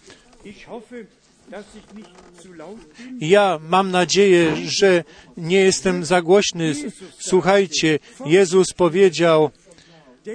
[3.22, 5.03] ja mam nadzieję, że
[5.38, 6.66] nie jestem za głośny.
[6.70, 6.86] S-
[7.20, 9.49] Słuchajcie, Jezus powiedział,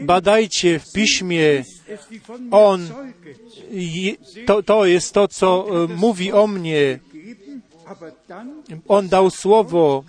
[0.03, 1.65] badajcie w piśmie,
[2.51, 2.89] On
[4.47, 6.99] to, to jest to, co e, mówi o mnie.
[8.89, 10.05] On dał słowo,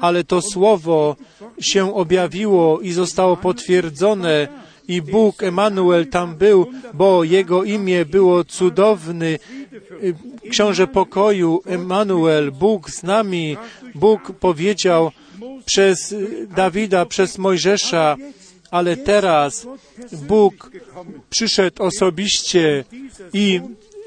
[0.00, 1.16] ale to słowo
[1.60, 4.48] się objawiło i zostało potwierdzone.
[4.88, 9.38] I Bóg Emanuel tam był, bo Jego imię było cudowny.
[10.50, 13.56] Książę pokoju, Emanuel, Bóg z nami.
[13.94, 15.10] Bóg powiedział
[15.64, 16.14] przez
[16.56, 18.16] Dawida, przez Mojżesza,
[18.70, 19.66] ale teraz
[20.12, 20.70] Bóg
[21.30, 22.84] przyszedł osobiście
[23.32, 23.60] i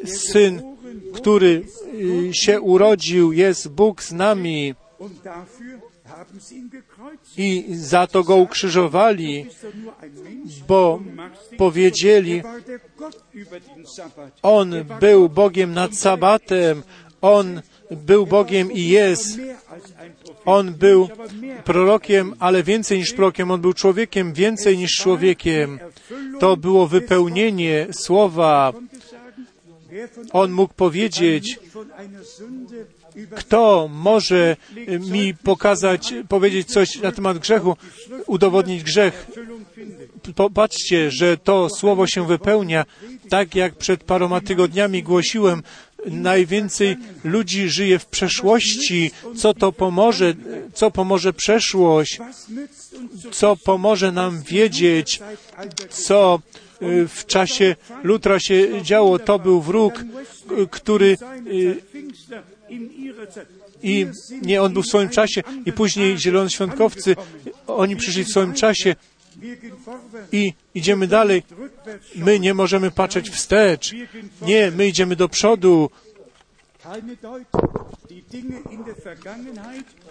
[0.06, 0.73] Syn,
[1.14, 1.64] który
[1.94, 4.76] y, się urodził, jest Bóg z nami
[7.38, 9.46] i za to go ukrzyżowali,
[10.68, 11.00] bo
[11.58, 12.41] powiedzieli.
[14.41, 16.84] On był Bogiem nad sabatem,
[17.22, 19.39] On był Bogiem i jest.
[20.46, 21.10] On był
[21.64, 23.52] prorokiem, ale więcej niż prorokiem.
[23.52, 25.80] On był człowiekiem, więcej niż człowiekiem.
[26.39, 28.74] To było wypełnienie słowa.
[30.32, 31.60] On mógł powiedzieć,
[33.36, 34.56] kto może
[35.00, 37.78] mi pokazać, powiedzieć coś na temat grzechu,
[38.28, 39.28] udowodnić grzech.
[40.36, 42.86] Popatrzcie, że to słowo się wypełnia,
[43.30, 45.64] tak jak przed paroma tygodniami głosiłem.
[46.06, 49.12] Najwięcej ludzi żyje w przeszłości.
[49.36, 50.34] Co to pomoże?
[50.74, 52.20] Co pomoże przeszłość?
[53.32, 55.20] Co pomoże nam wiedzieć,
[55.89, 56.39] co
[57.08, 59.20] w czasie Lutra się działo?
[59.20, 61.18] To był wróg, y, który
[61.48, 61.82] y,
[63.84, 64.08] i
[64.42, 67.16] nie, on był w swoim czasie i później zielonoświątkowcy,
[67.68, 68.96] oni przyszli w swoim czasie
[70.32, 71.44] i idziemy dalej.
[72.16, 73.92] My nie możemy patrzeć wstecz.
[74.42, 75.90] Nie, my idziemy do przodu.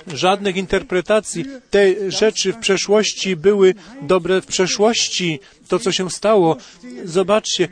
[0.07, 1.45] Żadnych interpretacji.
[1.71, 5.41] Te rzeczy w przeszłości były dobre w przeszłości.
[5.69, 6.57] To, co się stało.
[7.05, 7.69] Zobaczcie,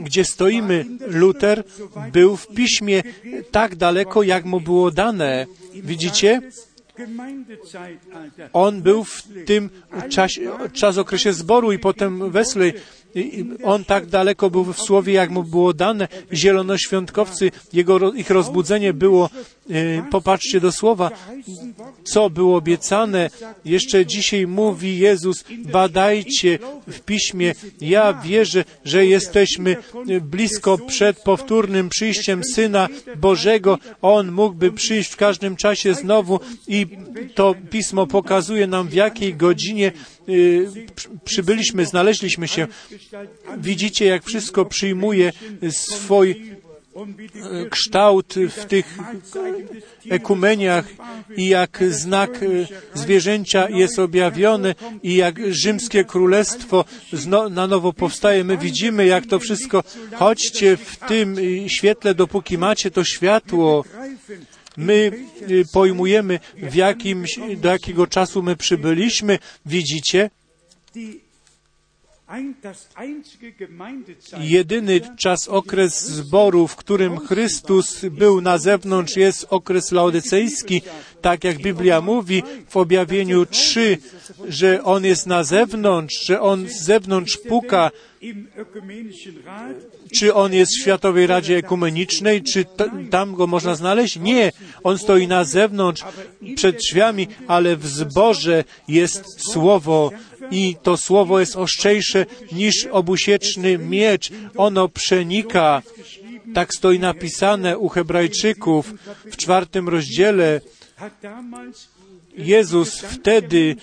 [0.00, 0.86] gdzie stoimy.
[1.06, 1.64] Luther
[2.12, 3.02] był w piśmie
[3.50, 5.46] tak daleko, jak mu było dane.
[5.74, 6.40] Widzicie?
[8.52, 9.70] On był w tym
[10.08, 10.40] czasie,
[10.72, 12.72] czas okresie zboru i potem Wesley.
[13.64, 16.08] On tak daleko był w słowie, jak mu było dane.
[16.32, 19.30] Zielonoświątkowcy, jego, ich rozbudzenie było,
[19.70, 21.10] e, popatrzcie do słowa,
[22.04, 23.30] co było obiecane.
[23.64, 26.58] Jeszcze dzisiaj mówi Jezus, badajcie
[26.88, 27.54] w piśmie.
[27.80, 29.76] Ja wierzę, że jesteśmy
[30.20, 33.78] blisko przed powtórnym przyjściem Syna Bożego.
[34.02, 36.86] On mógłby przyjść w każdym czasie znowu i
[37.34, 39.92] to pismo pokazuje nam, w jakiej godzinie
[41.24, 42.66] przybyliśmy, znaleźliśmy się.
[43.58, 45.32] Widzicie, jak wszystko przyjmuje
[45.70, 46.52] swój
[46.96, 48.98] e, kształt w tych
[50.10, 50.84] ekumeniach
[51.36, 52.46] i jak znak e,
[52.94, 56.84] zwierzęcia jest objawiony i jak rzymskie królestwo
[57.50, 58.44] na nowo powstaje.
[58.44, 59.82] My widzimy, jak to wszystko.
[60.14, 63.84] Chodźcie w tym e, świetle, dopóki macie to światło.
[64.76, 65.12] My
[65.50, 67.24] y, pojmujemy, w jakim,
[67.56, 69.38] do jakiego czasu my przybyliśmy.
[69.66, 70.30] Widzicie,
[74.40, 80.82] jedyny czas, okres zboru, w którym Chrystus był na zewnątrz, jest okres laodycejski,
[81.20, 83.98] tak jak Biblia mówi w objawieniu 3,
[84.48, 87.90] że On jest na zewnątrz, że On z zewnątrz puka,
[90.16, 92.42] Czy on jest w Światowej Radzie Ekumenicznej?
[92.42, 92.64] Czy
[93.10, 94.16] tam go można znaleźć?
[94.16, 94.52] Nie.
[94.84, 96.04] On stoi na zewnątrz,
[96.56, 100.10] przed drzwiami, ale w zborze jest Słowo
[100.50, 104.30] i to Słowo jest ostrzejsze niż obusieczny miecz.
[104.56, 105.82] Ono przenika.
[106.54, 108.94] Tak stoi napisane u Hebrajczyków
[109.24, 110.60] w czwartym rozdziale.
[112.36, 113.76] Jezus wtedy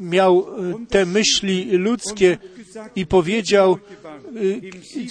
[0.00, 2.38] miał e, te myśli ludzkie
[2.96, 3.78] i powiedział,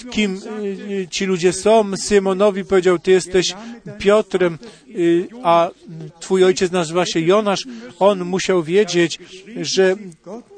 [0.06, 0.40] e, kim
[1.02, 1.96] e, ci ludzie są.
[1.96, 3.54] Symonowi powiedział, ty jesteś
[3.98, 4.58] Piotrem,
[4.88, 4.94] e,
[5.42, 5.70] a
[6.20, 7.66] twój ojciec nazywa się Jonasz.
[7.98, 9.18] On musiał wiedzieć,
[9.60, 9.96] że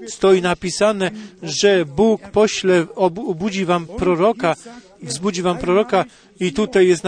[0.09, 1.11] stoi napisane,
[1.43, 4.55] że Bóg pośle, ob- obudzi wam proroka,
[5.03, 6.05] wzbudzi wam proroka
[6.41, 7.05] i tutaj jest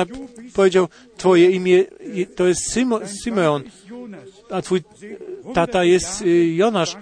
[0.54, 1.84] powiedział, twoje imię
[2.36, 3.62] to jest Symo, Symeon,
[4.50, 4.82] a twój
[5.54, 6.96] tata jest y, Jonasz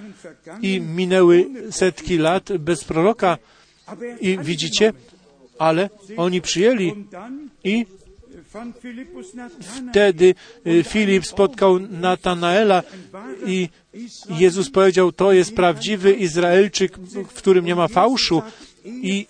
[0.63, 3.39] i minęły setki lat bez proroka
[4.21, 4.93] i widzicie,
[5.59, 6.93] ale oni przyjęli
[7.65, 7.87] i
[9.61, 10.35] wtedy
[10.67, 12.83] y, Filip spotkał Natanaela
[13.47, 13.69] i
[14.31, 18.43] Jezus powiedział, to jest prawdziwy Izraelczyk, w którym nie ma fałszu.
[18.85, 19.27] I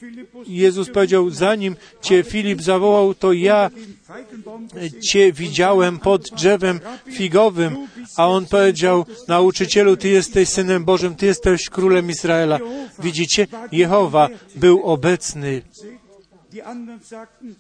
[0.47, 3.71] Jezus powiedział, zanim Cię Filip zawołał, to ja
[5.11, 6.81] Cię widziałem pod drzewem
[7.11, 7.77] figowym,
[8.17, 12.59] a on powiedział, nauczycielu, Ty jesteś Synem Bożym, Ty jesteś Królem Izraela.
[12.99, 15.63] Widzicie, Jehowa był obecny.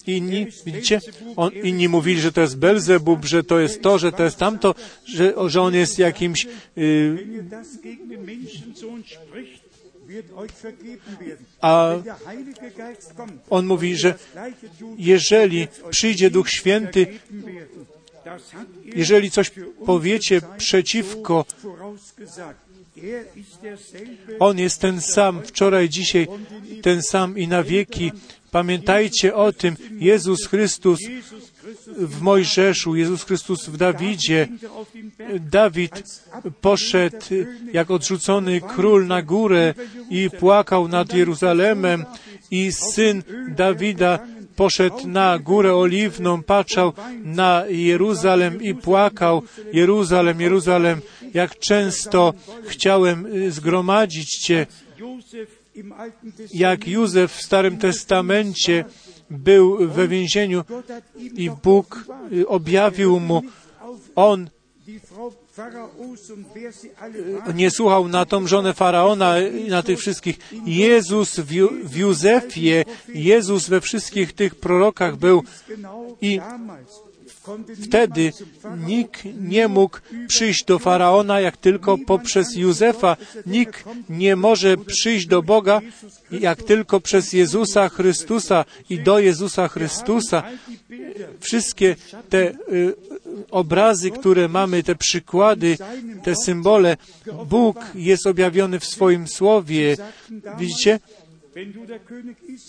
[0.06, 1.00] Inni, widzicie,
[1.36, 4.74] on, inni mówili, że to jest Belzebub, że to jest to, że to jest tamto,
[5.04, 6.46] że, że on jest jakimś
[6.78, 7.44] y,
[11.60, 11.94] a
[13.50, 14.14] on mówi, że
[14.98, 17.06] jeżeli przyjdzie Duch Święty,
[18.84, 19.50] jeżeli coś
[19.86, 21.44] powiecie przeciwko,
[24.38, 26.26] On jest ten sam wczoraj, dzisiaj,
[26.82, 28.12] ten sam i na wieki.
[28.50, 31.00] Pamiętajcie o tym, Jezus Chrystus
[31.96, 34.48] w Mojżeszu, Jezus Chrystus w Dawidzie.
[35.40, 36.22] Dawid
[36.60, 37.26] poszedł
[37.72, 39.74] jak odrzucony król na górę
[40.10, 42.04] i płakał nad Jeruzalemem
[42.50, 44.18] i syn Dawida
[44.56, 46.92] poszedł na górę oliwną, patrzał
[47.24, 49.42] na Jeruzalem i płakał.
[49.72, 51.00] Jeruzalem, Jeruzalem,
[51.34, 52.34] jak często
[52.66, 54.66] chciałem zgromadzić Cię,
[56.54, 58.84] jak Józef w Starym Testamencie
[59.30, 60.64] był we więzieniu
[61.16, 62.04] i Bóg
[62.46, 63.42] objawił mu,
[64.16, 64.48] on
[67.54, 70.38] nie słuchał na tą żonę Faraona i na tych wszystkich.
[70.66, 75.42] Jezus w, Ju, w Józefie, Jezus we wszystkich tych prorokach był
[76.20, 76.40] i
[77.86, 78.32] Wtedy
[78.86, 83.16] nikt nie mógł przyjść do Faraona, jak tylko poprzez Józefa.
[83.46, 85.80] Nikt nie może przyjść do Boga,
[86.30, 90.42] jak tylko przez Jezusa Chrystusa i do Jezusa Chrystusa.
[91.40, 91.96] Wszystkie
[92.28, 92.94] te y,
[93.50, 95.76] obrazy, które mamy, te przykłady,
[96.22, 96.96] te symbole,
[97.46, 99.96] Bóg jest objawiony w swoim słowie.
[100.58, 101.00] Widzicie?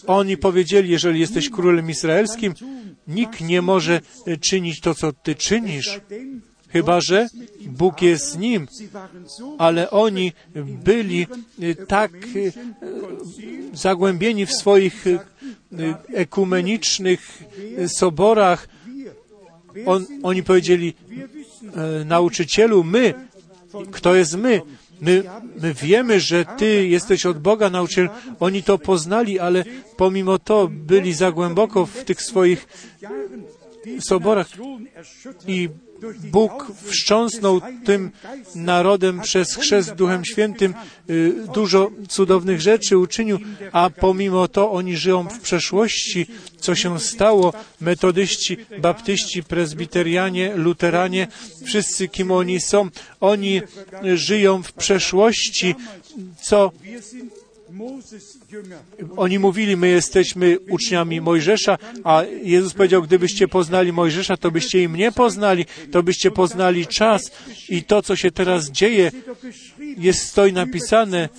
[0.08, 2.54] Oni powiedzieli, jeżeli jesteś królem izraelskim,
[3.08, 4.02] nikt nie może
[4.42, 6.02] czynić to, co ty czynisz,
[6.70, 7.28] chyba że
[7.66, 8.68] Bóg jest z nim.
[9.58, 10.34] Ale oni
[10.84, 11.28] byli
[11.88, 12.12] tak
[13.74, 15.06] zagłębieni w swoich
[16.14, 17.44] ekumenicznych
[17.88, 18.68] soborach.
[19.86, 20.94] On, oni powiedzieli,
[22.06, 23.14] nauczycielu, my,
[23.92, 24.62] kto jest my?
[25.02, 25.24] My,
[25.62, 28.10] my wiemy, że Ty jesteś od Boga nauczyciel.
[28.40, 29.64] Oni to poznali, ale
[29.98, 32.68] pomimo to byli za głęboko w tych swoich
[34.00, 34.48] soborach
[35.48, 35.70] i
[36.32, 38.12] Bóg wstrząsnął tym
[38.56, 40.74] narodem przez chrzest Duchem Świętym,
[41.54, 43.40] dużo cudownych rzeczy uczynił,
[43.72, 46.28] a pomimo to oni żyją w przeszłości.
[46.60, 47.54] Co się stało?
[47.82, 51.28] Metodyści, baptyści, prezbiterianie, luteranie,
[51.66, 52.90] wszyscy kim oni są,
[53.20, 53.62] oni
[54.16, 55.76] żyją w przeszłości,
[56.42, 56.72] co
[59.18, 64.90] oni mówili, my jesteśmy uczniami Mojżesza, a Jezus powiedział, gdybyście poznali Mojżesza, to byście i
[64.90, 67.32] mnie poznali, to byście poznali czas
[67.70, 69.12] i to, co się teraz dzieje,
[69.98, 71.30] jest stoi napisane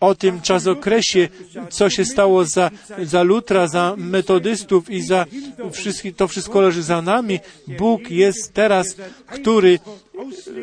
[0.00, 1.28] o tym czasokresie,
[1.70, 2.70] co się stało za,
[3.02, 5.26] za Lutra, za metodystów i za
[5.72, 7.40] wszystkich, to wszystko leży za nami.
[7.78, 9.78] Bóg jest teraz, który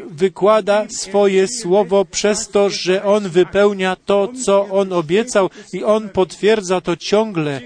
[0.08, 6.82] wykłada swoje słowo przez to, że On wypełnia to, co On obiecał i On potwierdza
[6.82, 7.62] to ciągle.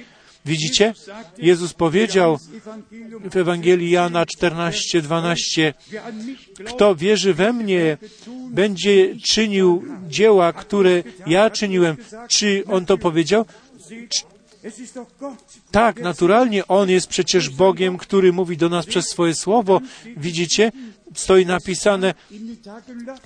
[0.46, 0.94] Widzicie?
[1.38, 2.40] Jezus powiedział
[3.32, 5.74] w Ewangelii Jana 14, 12,
[6.66, 7.98] kto wierzy we mnie,
[8.50, 11.98] będzie czynił dzieła, które ja czyniłem.
[12.28, 13.46] Czy On to powiedział?
[15.72, 19.82] Tak, naturalnie On jest przecież Bogiem, który mówi do nas przez swoje słowo.
[20.18, 20.72] Widzicie?
[21.16, 22.14] Stoi napisane,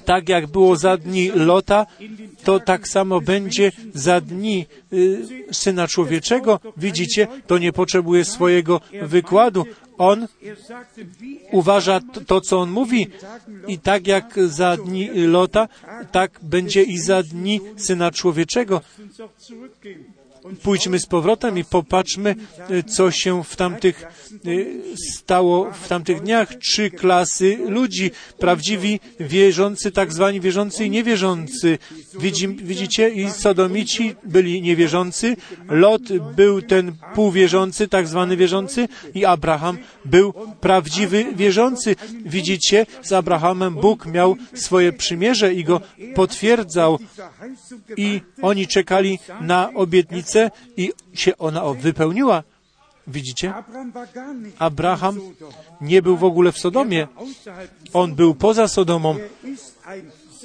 [0.06, 1.86] tak jak było za dni Lota,
[2.44, 6.60] to tak samo będzie za dni y, Syna Człowieczego.
[6.78, 7.28] Widzicie?
[7.48, 9.66] To nie potrzebuje swojego wykładu.
[9.98, 10.28] On
[11.52, 13.08] uważa to, co on mówi
[13.68, 15.68] i tak jak za dni Lota,
[16.12, 18.82] tak będzie i za dni Syna Człowieczego.
[20.64, 22.36] Pójdźmy z powrotem i popatrzmy,
[22.72, 24.04] y, co się w tamtych
[24.45, 24.82] y,
[25.14, 26.56] stało w tamtych dniach.
[26.56, 31.78] Trzy klasy ludzi, prawdziwi wierzący, tak zwani wierzący i niewierzący.
[32.20, 33.10] Widzi, widzicie?
[33.10, 35.36] I sodomici byli niewierzący,
[35.70, 36.02] Lot
[36.36, 41.95] był ten półwierzący, tak zwany wierzący i Abraham był prawdziwy wierzący.
[42.26, 42.86] Widzicie?
[43.02, 45.82] Z Abrahamem Bóg miał swoje przymierze i go
[46.16, 47.00] potwierdzał
[47.97, 50.39] i oni czekali na obietnicę
[50.78, 52.44] i się ona wypełniła.
[53.08, 53.54] Widzicie?
[54.60, 55.20] Abraham
[55.82, 57.08] nie był w ogóle w Sodomie.
[57.94, 59.16] On był poza Sodomą.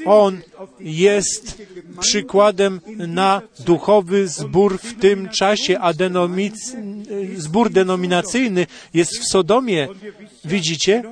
[0.07, 0.41] On
[0.81, 1.63] jest
[2.01, 6.77] przykładem na duchowy zbór w tym czasie, a denomic,
[7.37, 9.89] zbór denominacyjny jest w Sodomie.
[10.45, 11.03] Widzicie?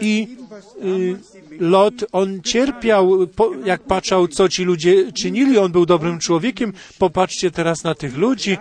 [0.00, 0.36] I
[0.84, 1.16] y,
[1.60, 3.28] Lot, on cierpiał,
[3.64, 5.58] jak patrzał, co ci ludzie czynili.
[5.58, 6.72] On był dobrym człowiekiem.
[6.98, 8.58] Popatrzcie teraz na tych ludzi,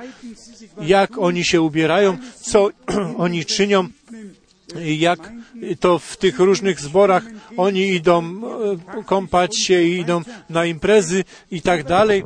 [0.82, 2.70] jak oni się ubierają, co
[3.18, 3.88] oni czynią,
[4.76, 5.32] jak
[5.80, 7.24] to w tych różnych zborach
[7.58, 12.24] oni idą e, kąpać się i idą na imprezy i tak dalej.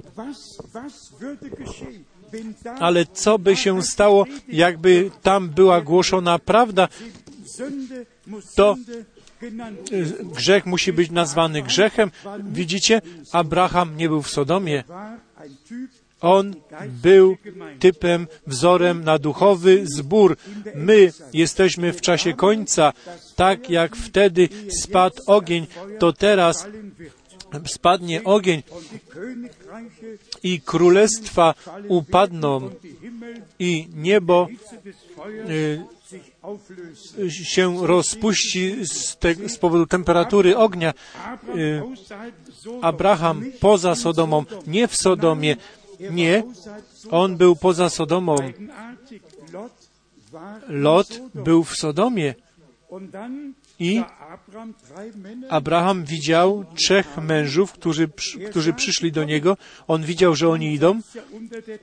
[2.80, 6.88] Ale co by się stało, jakby tam była głoszona prawda,
[8.56, 8.76] to
[10.24, 12.12] grzech musi być nazwany grzechem.
[12.44, 13.02] Widzicie,
[13.32, 14.84] Abraham nie był w Sodomie.
[16.22, 16.56] On
[17.02, 17.38] był
[17.80, 20.38] typem, wzorem na duchowy zbór.
[20.76, 22.94] My jesteśmy w czasie końca.
[23.36, 25.68] Tak jak wtedy spadł ogień,
[26.00, 26.68] to teraz
[27.66, 28.64] spadnie ogień
[30.44, 31.54] i królestwa
[31.88, 32.70] upadną
[33.60, 34.48] i niebo
[35.50, 35.82] y,
[37.30, 40.94] się rozpuści z, te, z powodu temperatury ognia.
[41.56, 41.82] Y,
[42.82, 45.56] Abraham poza Sodomą, nie w Sodomie,
[46.12, 46.44] nie,
[47.12, 48.36] on był poza Sodomą.
[50.68, 52.36] Lot był w Sodomie.
[53.80, 54.02] I
[55.50, 58.10] Abraham widział trzech mężów, którzy,
[58.50, 59.58] którzy przyszli do niego.
[59.88, 61.02] On widział, że oni idą.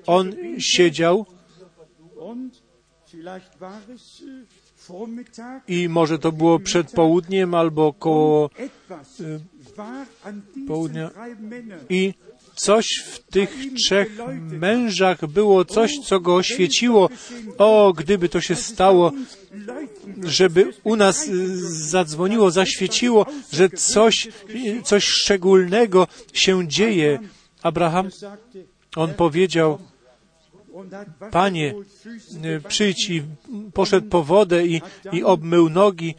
[0.07, 1.27] On siedział
[5.69, 8.51] i może to było przed południem albo koło
[9.21, 9.41] y,
[10.67, 11.11] południa.
[11.89, 12.15] I
[12.55, 14.19] coś w tych trzech
[14.51, 17.09] mężach było, coś, co go oświeciło.
[17.59, 19.13] O, gdyby to się stało,
[20.23, 21.27] żeby u nas
[21.67, 24.29] zadzwoniło, zaświeciło, że coś,
[24.85, 27.19] coś szczególnego się dzieje.
[27.63, 28.09] Abraham,
[28.97, 29.79] on powiedział,
[31.31, 31.75] Panie,
[32.69, 33.23] przyjdź i
[33.75, 34.81] poszedł po wodę i,
[35.13, 36.15] i obmył nogi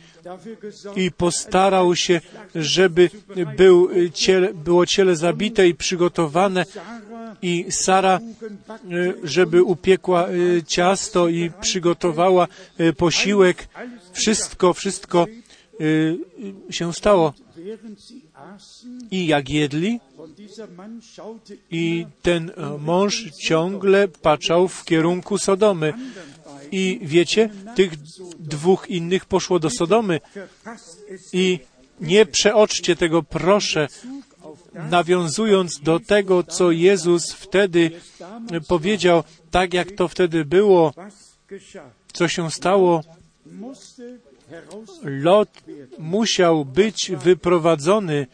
[0.95, 2.21] i postarał się,
[2.55, 3.09] żeby
[3.57, 6.65] był ciele, było ciele zabite i przygotowane
[7.41, 8.19] i Sara,
[9.23, 10.27] żeby upiekła
[10.67, 12.47] ciasto i przygotowała
[12.97, 13.67] posiłek.
[14.13, 15.25] Wszystko, wszystko
[16.69, 17.33] się stało.
[19.11, 19.99] I jak jedli,
[21.71, 25.93] i ten mąż ciągle patrzał w kierunku Sodomy.
[26.71, 27.95] I wiecie, tych
[28.39, 30.19] dwóch innych poszło do Sodomy.
[31.33, 31.59] I
[32.01, 33.87] nie przeoczcie tego, proszę,
[34.73, 37.91] nawiązując do tego, co Jezus wtedy
[38.67, 40.93] powiedział, tak jak to wtedy było,
[42.13, 43.03] co się stało,
[45.03, 45.49] Lot
[45.99, 48.27] musiał być wyprowadzony.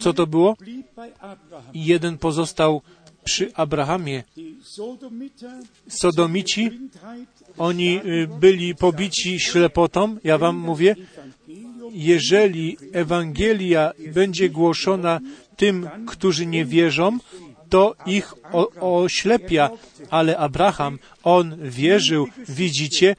[0.00, 0.56] Co to było?
[1.74, 2.82] Jeden pozostał
[3.24, 4.24] przy Abrahamie.
[5.88, 6.70] Sodomici,
[7.58, 10.16] oni y, byli pobici ślepotą.
[10.24, 10.96] Ja wam mówię,
[11.92, 15.20] jeżeli Ewangelia będzie głoszona
[15.56, 17.18] tym, którzy nie wierzą,
[17.68, 18.34] to ich
[18.80, 19.70] oślepia,
[20.10, 23.16] ale Abraham, on wierzył, widzicie,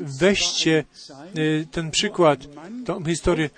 [0.00, 0.84] weźcie
[1.38, 2.48] y, ten przykład,
[2.84, 3.50] tą historię.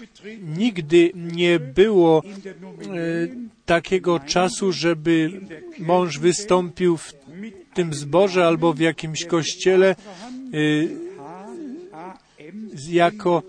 [0.43, 3.35] Nigdy nie było y,
[3.66, 5.41] takiego czasu, żeby
[5.78, 7.12] mąż wystąpił w
[7.74, 9.97] tym zborze albo w jakimś kościele
[10.55, 10.89] y,
[12.89, 13.43] jako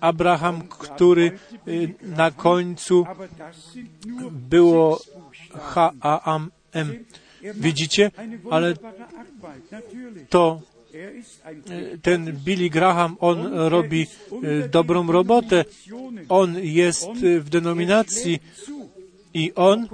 [0.00, 1.38] Abraham, który
[2.02, 3.06] na końcu
[4.30, 5.00] było
[5.52, 7.04] H-A-M.
[7.54, 8.10] Widzicie?
[8.50, 8.74] Ale
[10.28, 10.60] to
[12.02, 14.06] ten Billy Graham, on robi
[14.42, 15.64] e, dobrą robotę.
[16.28, 17.10] On jest
[17.40, 18.40] w denominacji
[19.34, 19.88] I on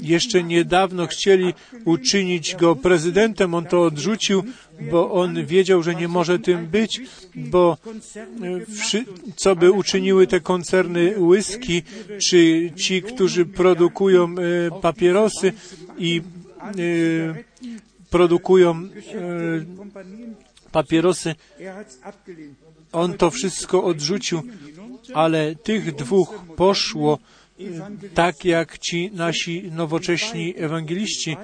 [0.00, 3.54] jeszcze niedawno chcieli uczynić go prezydentem.
[3.54, 4.42] On to odrzucił,
[4.90, 7.00] bo on wiedział, że nie może tym być,
[7.34, 7.76] bo
[8.42, 9.04] e,
[9.36, 11.82] co by uczyniły te koncerny whisky,
[12.28, 15.52] czy ci, którzy produkują e, papierosy
[15.98, 16.22] i
[16.60, 17.50] e,
[18.10, 18.80] produkują e,
[20.72, 21.84] papierosy, Er
[22.92, 24.42] on to wszystko odrzucił,
[25.14, 27.18] ale tych dwóch poszło
[27.60, 27.62] e,
[28.14, 31.36] tak jak ci nasi nowocześni ewangeliści.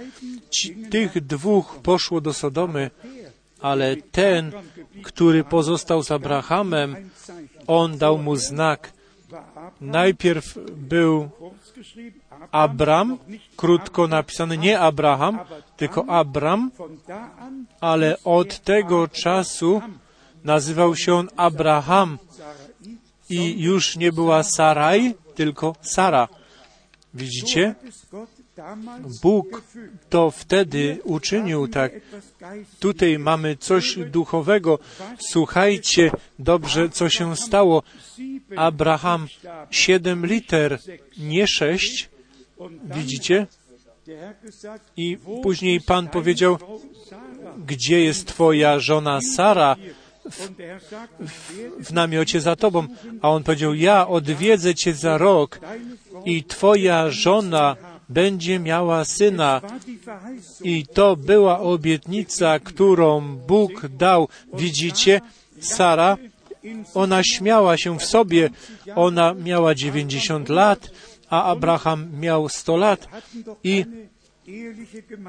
[0.51, 2.91] Ci, tych dwóch poszło do Sodomy,
[3.61, 4.53] ale ten,
[5.03, 6.97] który pozostał z Abrahamem,
[7.67, 8.93] on dał mu znak.
[9.81, 11.31] Najpierw był
[12.53, 13.19] Abram,
[13.57, 15.39] krótko napisany nie Abraham,
[15.77, 16.71] tylko Abram,
[17.81, 19.83] ale od tego czasu
[20.45, 22.19] nazywał się on Abraham
[23.31, 26.29] i już nie była Saraj, tylko Sara.
[27.15, 27.75] Widzicie?
[29.23, 29.63] Bóg
[30.09, 31.93] to wtedy uczynił tak.
[32.81, 34.79] Tutaj mamy coś duchowego.
[35.19, 37.83] Słuchajcie dobrze, co się stało.
[38.57, 39.29] Abraham
[39.71, 40.79] siedem liter,
[41.19, 42.09] nie sześć.
[42.85, 43.47] Widzicie?
[44.97, 46.59] I później Pan powiedział,
[47.67, 50.81] gdzie jest twoja żona Sara ich werde
[51.81, 52.87] w namiocie za tobą?
[53.23, 55.61] A on powiedział, ja odwiedzę cię za rok
[56.25, 57.77] i twoja żona
[58.09, 59.61] będzie miała syna.
[60.63, 64.29] I to była obietnica, którą Bóg dał.
[64.55, 65.21] Widzicie,
[65.61, 66.17] Sara,
[66.95, 68.51] ona śmiała się w sobie.
[68.95, 70.91] Ona miała 90 lat,
[71.31, 73.09] a Abraham miał 100 lat
[73.65, 73.85] i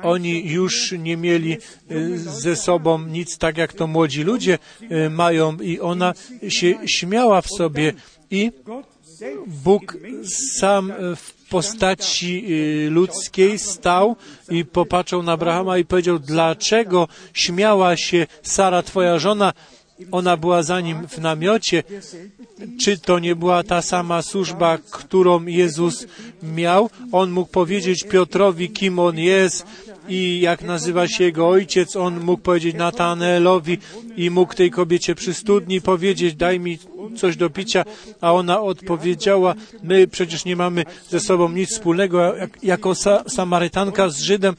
[0.03, 1.57] oni już nie mieli
[1.91, 4.59] y, ze sobą nic tak jak to młodzi ludzie
[4.91, 6.13] y, mają i ona
[6.47, 7.93] się śmiała w sobie
[8.31, 8.51] i
[9.47, 9.97] Bóg
[10.59, 12.45] sam y, w postaci
[12.85, 14.15] y, ludzkiej stał
[14.49, 19.53] i popatrzył na Abrahama i powiedział, dlaczego śmiała się Sara, twoja żona?
[20.11, 21.83] Ona była za nim w namiocie.
[22.81, 26.07] Czy to nie była ta sama służba, którą Jezus
[26.43, 26.89] miał?
[27.11, 29.65] On mógł powiedzieć Piotrowi, kim on jest
[30.09, 31.95] i jak nazywa się jego ojciec.
[31.95, 33.77] On mógł powiedzieć Natanelowi
[34.17, 36.79] i mógł tej kobiecie przy studni powiedzieć, daj mi
[37.15, 37.83] coś do picia,
[38.21, 44.09] a ona odpowiedziała, my przecież nie mamy ze sobą nic wspólnego, jak, jako sa, Samarytanka
[44.09, 44.55] z Żydem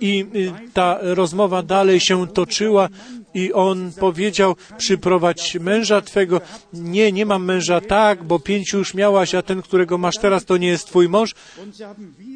[0.00, 2.88] i y, ta rozmowa dalej się toczyła
[3.34, 6.40] i on powiedział, przyprowadź męża twego.
[6.72, 10.56] Nie, nie mam męża, tak, bo pięciu już miałaś, a ten, którego masz teraz, to
[10.56, 11.34] nie jest twój mąż.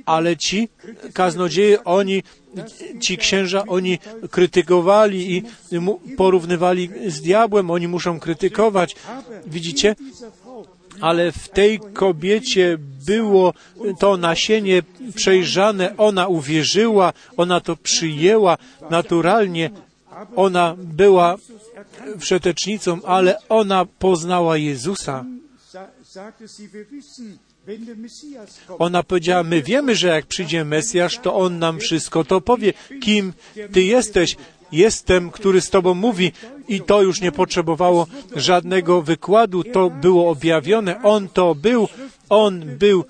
[0.07, 0.69] Ale ci
[1.13, 2.23] kaznodzieje, oni,
[3.01, 3.99] ci księża, oni
[4.31, 5.43] krytykowali i
[6.17, 8.97] porównywali z diabłem, oni muszą krytykować.
[9.47, 9.97] Widzicie?
[11.01, 13.55] ale w tej kobiecie było
[13.99, 14.83] to nasienie
[15.15, 18.59] przejrzane, ona uwierzyła, ona to przyjęła
[18.91, 19.71] naturalnie,
[20.37, 21.37] ona była
[22.19, 25.25] wszetecznicą, ale ona poznała Jezusa.
[28.79, 33.33] Ona powiedziała, my wiemy, że jak przyjdzie Mesjasz, to On nam wszystko to powie, kim
[33.73, 34.37] Ty jesteś.
[34.73, 36.33] Jestem, który z Tobą mówi
[36.69, 38.07] i to już nie potrzebowało
[38.37, 41.03] żadnego wykładu, to było objawione.
[41.03, 41.89] On to był,
[42.29, 43.05] On był,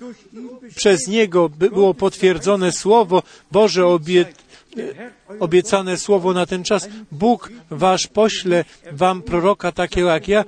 [0.75, 4.25] przez Niego by- było potwierdzone Słowo, Boże obie,
[5.39, 6.89] obiecane Słowo na ten czas.
[7.11, 10.45] Bóg Wasz pośle Wam proroka takiego jak ja,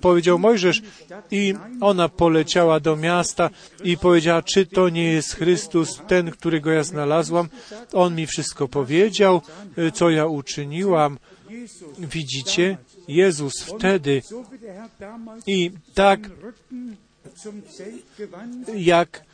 [0.00, 0.82] powiedział Mojżesz
[1.30, 3.50] i ona poleciała do miasta
[3.84, 7.48] i powiedziała, czy to nie jest Chrystus, ten, którego ja znalazłam.
[7.92, 9.42] On mi wszystko powiedział,
[9.78, 11.18] y, co ja uczyniłam.
[11.98, 14.22] Widzicie, Jezus wtedy
[15.46, 16.30] i tak
[18.76, 19.27] jak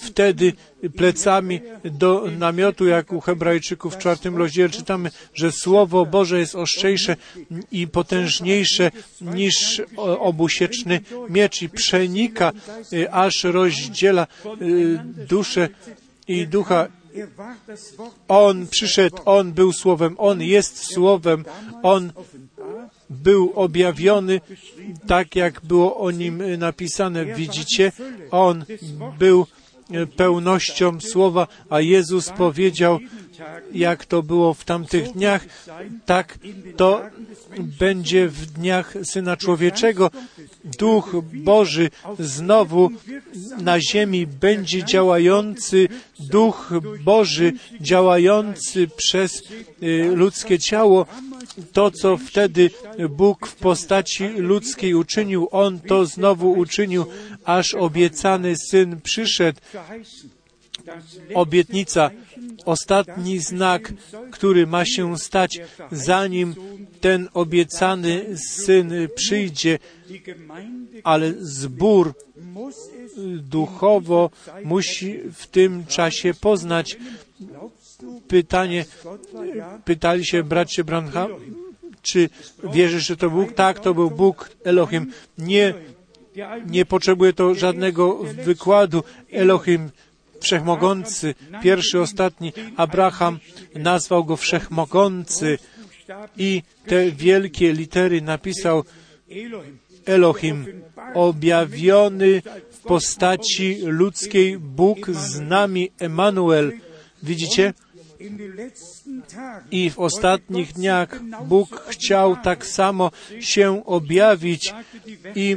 [0.00, 0.52] wtedy
[0.96, 7.16] plecami do namiotu, jak u Hebrajczyków w czwartym rozdziale czytamy, że Słowo Boże jest ostrzejsze
[7.72, 9.82] i potężniejsze niż
[10.18, 12.52] obusieczny miecz i przenika,
[12.92, 14.26] y, aż rozdziela
[14.62, 15.68] y, duszę
[16.28, 16.88] i ducha.
[18.28, 21.44] On przyszedł, On był Słowem, On jest Słowem,
[21.82, 22.12] On
[23.12, 24.40] był objawiony
[25.06, 27.24] tak, jak było o nim y, napisane.
[27.24, 27.92] Widzicie,
[28.30, 28.64] on
[29.18, 29.46] był
[29.90, 32.98] y, pełnością słowa, a Jezus powiedział,
[33.72, 35.46] jak to było w tamtych dniach,
[36.06, 36.38] tak
[36.76, 37.02] to
[37.78, 40.10] będzie w dniach Syna Człowieczego.
[40.64, 42.90] Duch Boży znowu
[43.58, 45.88] na ziemi będzie działający,
[46.20, 46.72] Duch
[47.04, 49.42] Boży działający przez
[49.82, 51.06] y, ludzkie ciało.
[51.72, 52.70] To, co wtedy
[53.10, 57.06] Bóg w postaci ludzkiej uczynił, On to znowu uczynił,
[57.44, 59.60] aż obiecany Syn przyszedł.
[61.34, 62.10] Obietnica,
[62.64, 63.92] ostatni znak,
[64.30, 65.60] który ma się stać,
[65.92, 66.54] zanim
[67.00, 69.78] ten obiecany Syn przyjdzie,
[71.04, 72.14] ale zbór
[73.36, 74.30] duchowo
[74.64, 76.96] musi w tym czasie poznać.
[78.28, 78.84] Pytanie,
[79.84, 81.30] pytali się bracie Branham,
[82.02, 82.30] czy
[82.72, 83.52] wierzysz, że to Bóg?
[83.52, 85.12] Tak, to był Bóg Elohim.
[85.38, 85.74] Nie,
[86.66, 89.02] nie potrzebuje to żadnego wykładu.
[89.32, 89.90] Elohim
[90.42, 92.52] wszechmogący, pierwszy, ostatni.
[92.76, 93.38] Abraham
[93.74, 95.58] nazwał go wszechmogący
[96.36, 98.84] i te wielkie litery napisał
[100.06, 100.82] Elohim,
[101.14, 106.72] objawiony w postaci ludzkiej Bóg z nami, Emanuel.
[107.22, 107.74] Widzicie?
[109.70, 114.74] I w ostatnich dniach Bóg chciał tak samo się objawić
[115.34, 115.56] i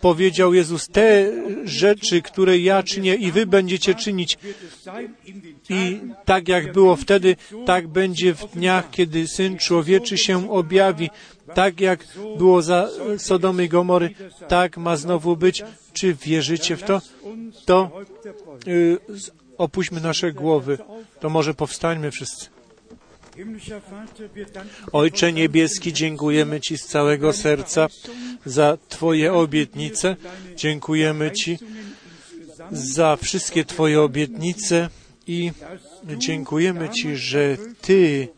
[0.00, 1.32] powiedział Jezus, te
[1.64, 4.38] rzeczy, które ja czynię i wy będziecie czynić.
[5.70, 11.10] I tak jak było wtedy, tak będzie w dniach, kiedy Syn Człowieczy się objawi.
[11.54, 12.06] Tak jak
[12.38, 12.88] było za
[13.18, 14.10] Sodomy i Gomory,
[14.48, 15.62] tak ma znowu być.
[15.92, 17.00] Czy wierzycie w to?
[17.64, 17.90] To
[18.68, 18.98] y,
[19.58, 20.78] opuśćmy nasze głowy.
[21.20, 22.57] To może powstańmy wszyscy.
[24.92, 27.88] Ojcze Niebieski, dziękujemy Ci z całego serca
[28.46, 30.16] za Twoje obietnice.
[30.56, 31.58] Dziękujemy Ci
[32.72, 34.88] za wszystkie Twoje obietnice
[35.26, 35.52] i
[36.18, 38.28] dziękujemy Ci, że Ty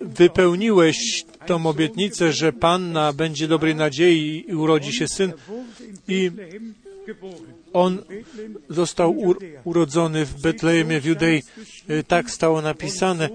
[0.00, 5.32] wypełniłeś tą obietnicę, że Panna będzie dobrej nadziei i urodzi się syn
[6.08, 6.30] i
[7.72, 8.02] on
[8.70, 9.16] został
[9.64, 11.42] urodzony w Betlejemie w Judei.
[12.08, 13.28] Tak stało napisane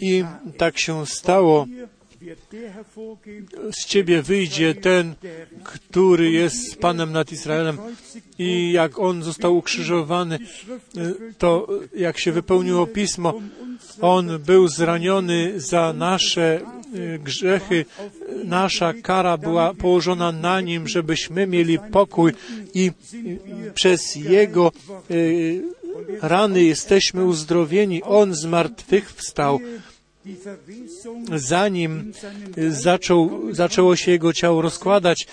[0.00, 0.24] i
[0.56, 1.66] tak się stało.
[3.72, 5.14] Z Ciebie wyjdzie ten,
[5.64, 7.78] który jest Panem nad Izraelem.
[8.38, 10.38] I jak On został ukrzyżowany,
[11.38, 13.34] to jak się wypełniło Pismo,
[14.00, 16.60] On był zraniony za nasze
[17.18, 17.84] grzechy.
[18.44, 22.32] Nasza kara była położona na Nim, żebyśmy mieli pokój
[22.74, 22.92] i
[23.74, 24.72] przez Jego
[26.22, 28.02] rany jesteśmy uzdrowieni.
[28.02, 29.60] On z martwych wstał
[31.36, 32.12] zanim
[32.68, 35.26] zaczął, zaczęło się jego ciało rozkładać,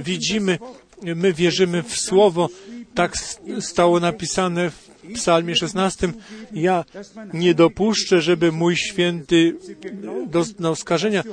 [0.00, 0.58] widzimy,
[1.02, 2.48] my wierzymy w Słowo,
[2.94, 3.12] tak
[3.60, 6.12] stało napisane w Psalmie 16.
[6.52, 6.84] Ja
[7.32, 9.56] nie dopuszczę, żeby mój święty
[10.26, 11.24] doznał skażenia.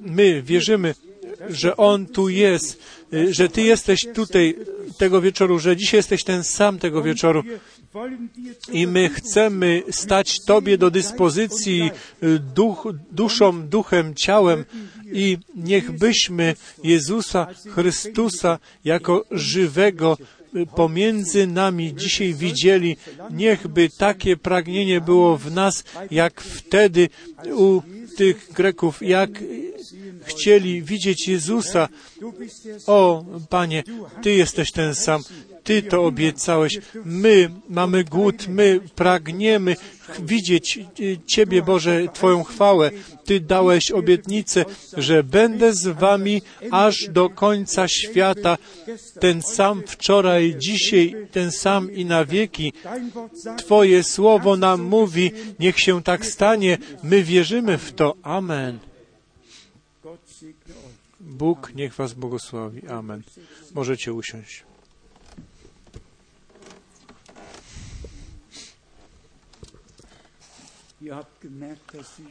[0.00, 0.94] My wierzymy,
[1.48, 2.82] że On tu jest,
[3.30, 4.56] że Ty jesteś tutaj
[4.98, 7.42] tego wieczoru, że dzisiaj jesteś ten sam tego wieczoru.
[8.72, 11.90] I my chcemy stać Tobie do dyspozycji
[12.54, 14.64] duch, duszą, duchem, ciałem
[15.12, 20.16] i niechbyśmy Jezusa Chrystusa jako żywego
[20.74, 22.96] pomiędzy nami dzisiaj widzieli.
[23.30, 27.08] Niechby takie pragnienie było w nas, jak wtedy
[27.52, 27.82] u
[28.16, 29.30] tych Greków, jak
[30.24, 31.88] chcieli widzieć Jezusa.
[32.86, 33.82] O, Panie,
[34.22, 35.22] Ty jesteś ten sam.
[35.66, 36.78] Ty to obiecałeś.
[37.04, 39.76] My mamy głód, my pragniemy
[40.18, 40.78] widzieć
[41.26, 42.90] Ciebie, Boże, Twoją chwałę.
[43.24, 44.64] Ty dałeś obietnicę,
[44.96, 48.56] że będę z Wami aż do końca świata.
[49.20, 52.72] Ten sam wczoraj, dzisiaj, ten sam i na wieki.
[53.58, 56.78] Twoje słowo nam mówi, niech się tak stanie.
[57.02, 58.14] My wierzymy w to.
[58.22, 58.78] Amen.
[61.20, 62.88] Bóg niech Was błogosławi.
[62.88, 63.22] Amen.
[63.74, 64.75] Możecie usiąść.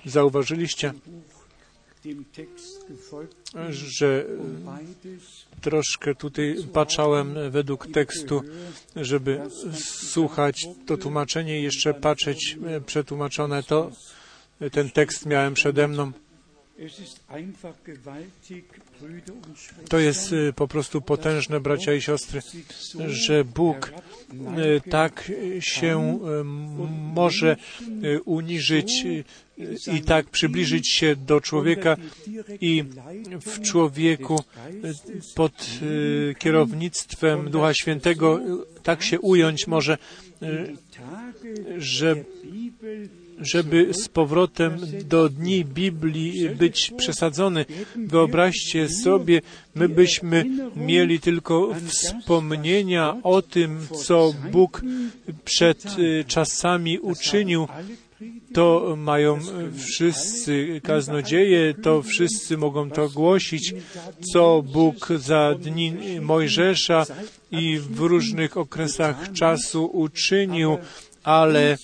[0.05, 0.93] Zauważyliście,
[3.69, 4.25] że
[5.61, 8.41] troszkę tutaj patrzałem według tekstu,
[8.95, 9.41] żeby
[9.83, 13.91] słuchać to tłumaczenie i jeszcze patrzeć przetłumaczone to.
[14.71, 16.11] Ten tekst miałem przede mną.
[19.89, 22.41] To jest po prostu potężne, bracia i siostry,
[23.07, 23.93] że Bóg
[24.89, 26.19] tak się
[27.13, 27.55] może
[28.25, 29.05] uniżyć
[29.93, 31.97] i tak przybliżyć się do człowieka
[32.61, 32.83] i
[33.45, 34.43] w człowieku
[35.35, 35.79] pod
[36.39, 38.39] kierownictwem Ducha Świętego
[38.83, 39.97] tak się ująć może,
[41.77, 42.15] że
[43.41, 44.77] żeby z powrotem
[45.09, 47.65] do dni Biblii być przesadzony.
[47.95, 49.41] Wyobraźcie sobie,
[49.75, 54.81] my byśmy mieli tylko wspomnienia o tym, co Bóg
[55.45, 57.67] przed y, czasami uczynił.
[58.53, 59.39] To mają
[59.77, 63.73] wszyscy kaznodzieje, to wszyscy mogą to głosić,
[64.33, 67.05] co Bóg za dni Mojżesza
[67.51, 70.77] i w różnych okresach czasu uczynił,
[71.25, 71.77] ale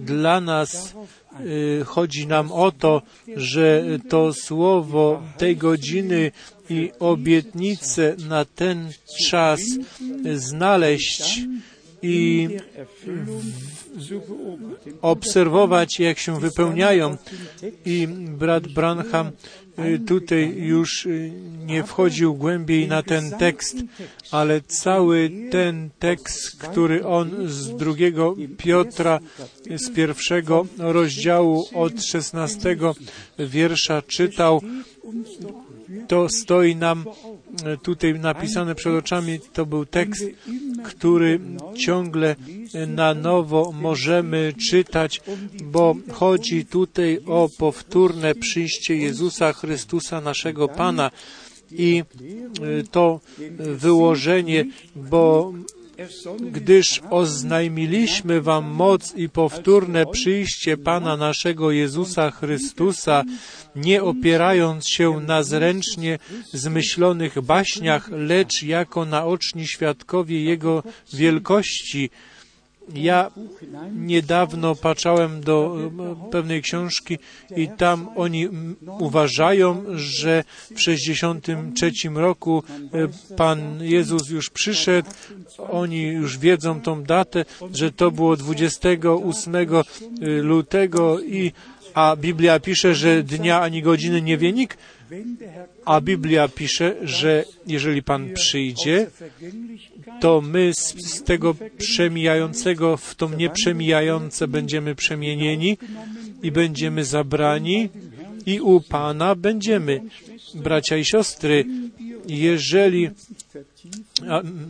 [0.00, 0.94] dla nas
[1.40, 3.02] y, chodzi nam o to,
[3.36, 6.32] że to słowo tej godziny
[6.70, 8.92] i obietnice na ten
[9.28, 9.60] czas
[10.34, 11.40] znaleźć
[12.02, 12.48] i
[15.02, 17.16] obserwować, jak się wypełniają.
[17.84, 19.30] I brat Branham
[20.06, 21.32] tutaj już y,
[21.66, 23.76] nie wchodził głębiej na ten tekst,
[24.30, 29.20] ale cały ten tekst, który on z drugiego Piotra,
[29.76, 32.94] z pierwszego rozdziału od szesnastego
[33.38, 34.60] wiersza czytał,
[36.08, 37.04] to stoi nam
[37.82, 39.40] tutaj napisane przed oczami.
[39.52, 40.24] To był tekst,
[40.84, 41.40] który
[41.76, 42.36] ciągle
[42.86, 45.20] na nowo możemy czytać,
[45.64, 51.10] bo chodzi tutaj o powtórne przyjście Jezusa Chrystusa, naszego Pana.
[51.70, 52.02] I
[52.90, 53.20] to
[53.58, 54.64] wyłożenie,
[54.96, 55.52] bo
[56.50, 63.24] gdyż oznajmiliśmy Wam moc i powtórne przyjście Pana naszego Jezusa Chrystusa,
[63.76, 66.18] nie opierając się na zręcznie
[66.52, 70.82] zmyślonych baśniach, lecz jako naoczni świadkowie Jego
[71.12, 72.10] wielkości.
[72.94, 73.30] Ja
[73.94, 75.76] niedawno patrzałem do
[76.30, 77.18] pewnej książki
[77.56, 78.48] i tam oni
[78.98, 82.62] uważają, że w 63 roku
[83.36, 85.10] Pan Jezus już przyszedł.
[85.58, 89.54] Oni już wiedzą tą datę, że to było 28
[90.42, 91.52] lutego i
[91.94, 94.78] a Biblia pisze, że dnia ani godziny nie wie nikt,
[95.84, 99.06] a Biblia pisze, że jeżeli Pan przyjdzie,
[100.20, 105.78] to my z, z tego przemijającego w to nieprzemijające będziemy przemienieni
[106.42, 107.88] i będziemy zabrani
[108.46, 110.00] i u Pana będziemy.
[110.54, 111.64] Bracia i siostry,
[112.28, 113.10] jeżeli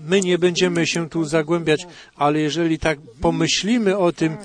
[0.08, 1.86] my nie będziemy się tu zagłębiać,
[2.16, 4.36] ale jeżeli tak pomyślimy o tym,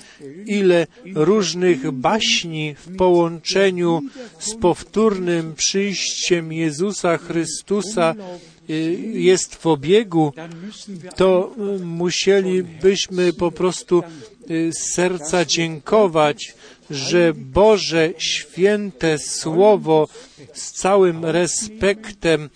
[0.46, 4.00] ile różnych baśni w połączeniu
[4.38, 8.14] z powtórnym przyjściem Jezusa Chrystusa
[9.12, 10.32] jest w obiegu,
[11.16, 11.54] to
[11.84, 14.02] musielibyśmy po prostu
[14.48, 16.54] z serca dziękować,
[16.90, 20.08] że Boże święte Słowo
[20.52, 22.50] z całym respektem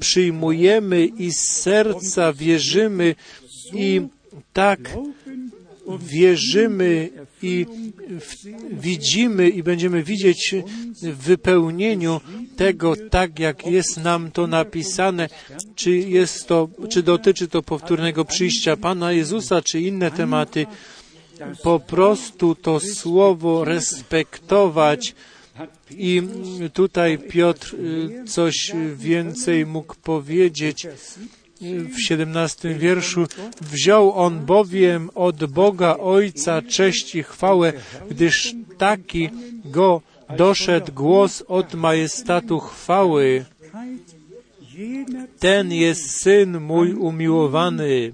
[0.00, 3.14] przyjmujemy i z serca wierzymy
[3.72, 4.00] i
[4.52, 4.80] tak
[5.98, 7.10] wierzymy
[7.42, 7.66] i
[8.72, 10.54] widzimy i będziemy widzieć
[11.02, 12.20] w wypełnieniu
[12.56, 15.28] tego, tak jak jest nam to napisane,
[15.74, 20.66] czy jest to, czy dotyczy to powtórnego przyjścia Pana Jezusa, czy inne tematy,
[21.62, 25.14] po prostu to słowo respektować,
[25.90, 26.22] i
[26.72, 27.76] tutaj Piotr
[28.26, 30.86] coś więcej mógł powiedzieć.
[31.60, 33.26] W siedemnastym wierszu
[33.60, 37.72] wziął on bowiem od Boga Ojca cześć i chwałę,
[38.10, 39.30] gdyż taki
[39.64, 40.02] go
[40.36, 43.44] doszedł głos od majestatu chwały.
[45.38, 48.12] Ten jest syn mój umiłowany.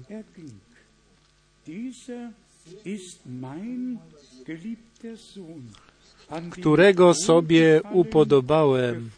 [6.51, 9.09] Którego sobie upodobałem.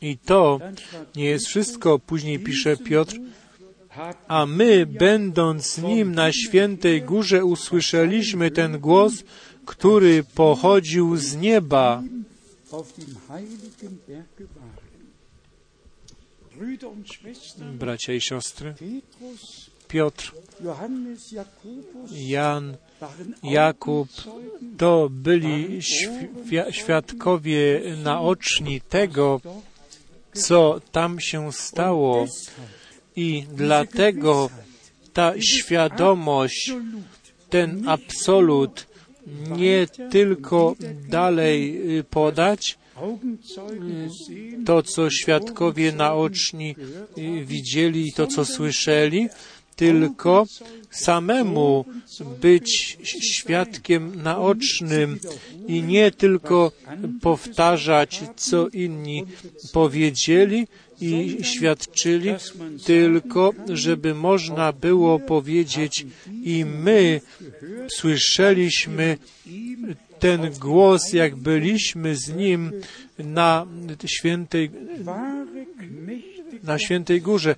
[0.00, 0.60] I to
[1.16, 3.16] nie jest wszystko, później pisze Piotr,
[4.28, 9.24] a my, będąc z nim na świętej górze, usłyszeliśmy ten głos,
[9.64, 12.02] który pochodził z nieba.
[17.78, 18.74] Bracia i siostry,
[19.90, 20.32] Piotr,
[22.10, 22.76] Jan,
[23.42, 24.08] Jakub,
[24.78, 25.80] to byli
[26.70, 29.40] świadkowie naoczni tego,
[30.32, 32.26] co tam się stało.
[33.16, 34.50] I dlatego
[35.12, 36.72] ta świadomość,
[37.50, 38.86] ten absolut
[39.56, 40.74] nie tylko
[41.08, 42.78] dalej podać,
[44.66, 46.74] to, co świadkowie naoczni
[47.44, 49.28] widzieli i to, co słyszeli,
[49.76, 50.46] tylko
[50.90, 51.84] samemu
[52.40, 55.18] być świadkiem naocznym
[55.68, 56.72] i nie tylko
[57.20, 59.24] powtarzać, co inni
[59.72, 60.66] powiedzieli,
[61.00, 62.30] i świadczyli,
[62.84, 66.06] tylko żeby można było powiedzieć
[66.42, 67.20] i my
[67.92, 69.16] słyszeliśmy
[70.18, 72.70] ten głos, jak byliśmy z Nim
[73.18, 73.66] na
[74.06, 74.70] świętej,
[76.62, 77.54] na świętej górze.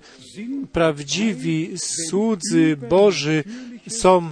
[0.71, 3.43] Prawdziwi słudzy Boży
[3.87, 4.31] są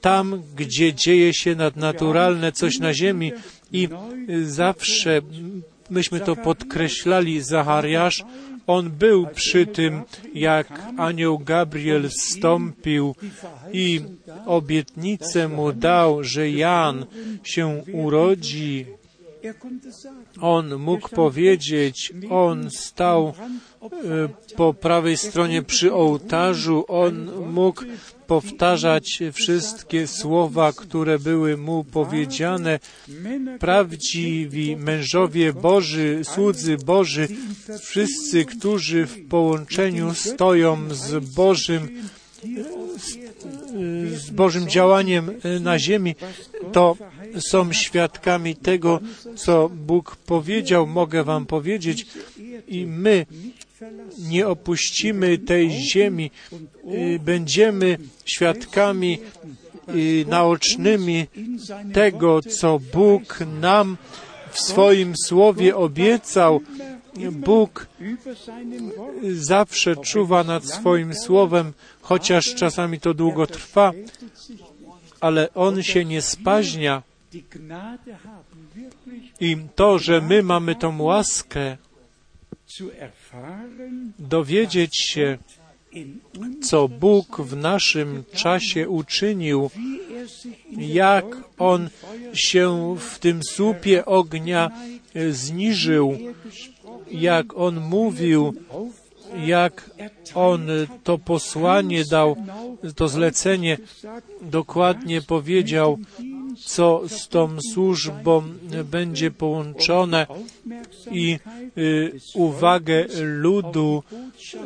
[0.00, 3.32] tam, gdzie dzieje się nadnaturalne coś na ziemi
[3.72, 3.88] i
[4.42, 5.20] zawsze
[5.90, 8.24] myśmy to podkreślali, Zachariasz,
[8.66, 10.02] on był przy tym,
[10.34, 13.14] jak anioł Gabriel wstąpił
[13.72, 14.00] i
[14.46, 17.06] obietnicę mu dał, że Jan
[17.44, 18.86] się urodzi.
[20.40, 23.34] On mógł powiedzieć, on stał
[24.56, 27.82] po prawej stronie przy ołtarzu, on mógł
[28.26, 32.78] powtarzać wszystkie słowa, które były mu powiedziane.
[33.58, 37.28] Prawdziwi mężowie Boży, słudzy Boży,
[37.80, 41.88] wszyscy, którzy w połączeniu stoją z Bożym,
[44.14, 46.14] z Bożym działaniem na ziemi,
[46.72, 46.96] to
[47.38, 49.00] są świadkami tego,
[49.36, 52.06] co Bóg powiedział, mogę Wam powiedzieć,
[52.68, 53.26] i my
[54.18, 56.30] nie opuścimy tej ziemi,
[57.20, 59.18] będziemy świadkami
[60.26, 61.26] naocznymi
[61.92, 63.96] tego, co Bóg nam
[64.50, 66.60] w swoim słowie obiecał.
[67.32, 67.86] Bóg
[69.32, 73.92] zawsze czuwa nad swoim słowem, chociaż czasami to długo trwa,
[75.20, 77.02] ale On się nie spaźnia.
[79.40, 81.76] I to, że my mamy tą łaskę,
[84.18, 85.38] dowiedzieć się,
[86.62, 89.70] co Bóg w naszym czasie uczynił,
[90.78, 91.24] jak
[91.58, 91.88] On
[92.34, 94.70] się w tym słupie ognia
[95.30, 96.18] zniżył,
[97.10, 98.54] jak On mówił,
[99.46, 99.90] jak
[100.34, 100.66] On
[101.04, 102.36] to posłanie dał,
[102.96, 103.78] to zlecenie
[104.42, 105.98] dokładnie powiedział,
[106.58, 108.42] co z tą służbą
[108.84, 110.26] będzie połączone
[111.10, 111.38] i
[111.78, 114.02] y, uwagę ludu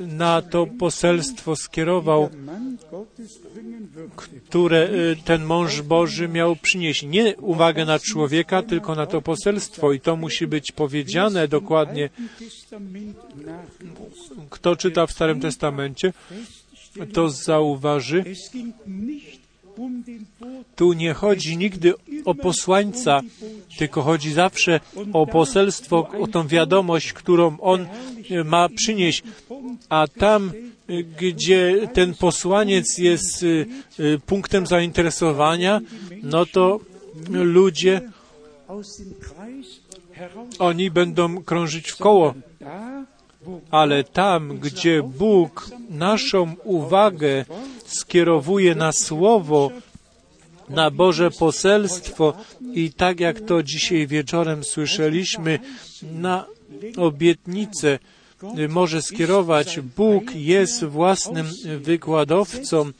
[0.06, 2.28] na to poselstwo skierował,
[4.48, 7.02] które y, ten mąż Boży miał przynieść.
[7.02, 12.10] Nie uwagę na człowieka, tylko na to poselstwo i to musi być powiedziane dokładnie.
[14.50, 16.12] Kto czyta w Starym Testamencie,
[17.12, 18.24] to zauważy,
[20.76, 21.94] tu nie chodzi nigdy
[22.24, 23.20] o posłańca,
[23.78, 24.80] tylko chodzi zawsze
[25.12, 27.86] o poselstwo, o tą wiadomość, którą on
[28.44, 29.22] ma przynieść.
[29.88, 30.52] A tam,
[31.20, 33.44] gdzie ten posłaniec jest
[34.26, 35.80] punktem zainteresowania,
[36.22, 36.80] no to
[37.30, 38.00] ludzie,
[40.58, 42.34] oni będą krążyć w koło.
[43.70, 47.44] Ale tam, gdzie Bóg naszą uwagę
[47.86, 49.70] skierowuje na Słowo,
[50.68, 52.34] na Boże poselstwo
[52.74, 55.58] i tak jak to dzisiaj wieczorem słyszeliśmy,
[56.02, 56.44] na
[56.96, 57.98] obietnicę
[58.68, 59.80] może skierować.
[59.96, 61.46] Bóg jest własnym
[61.80, 62.90] wykładowcą.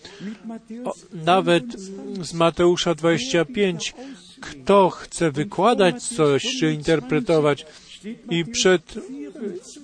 [1.12, 1.64] Nawet
[2.20, 3.95] z Mateusza 25,
[4.41, 7.66] kto chce wykładać coś czy interpretować,
[8.30, 8.95] i przed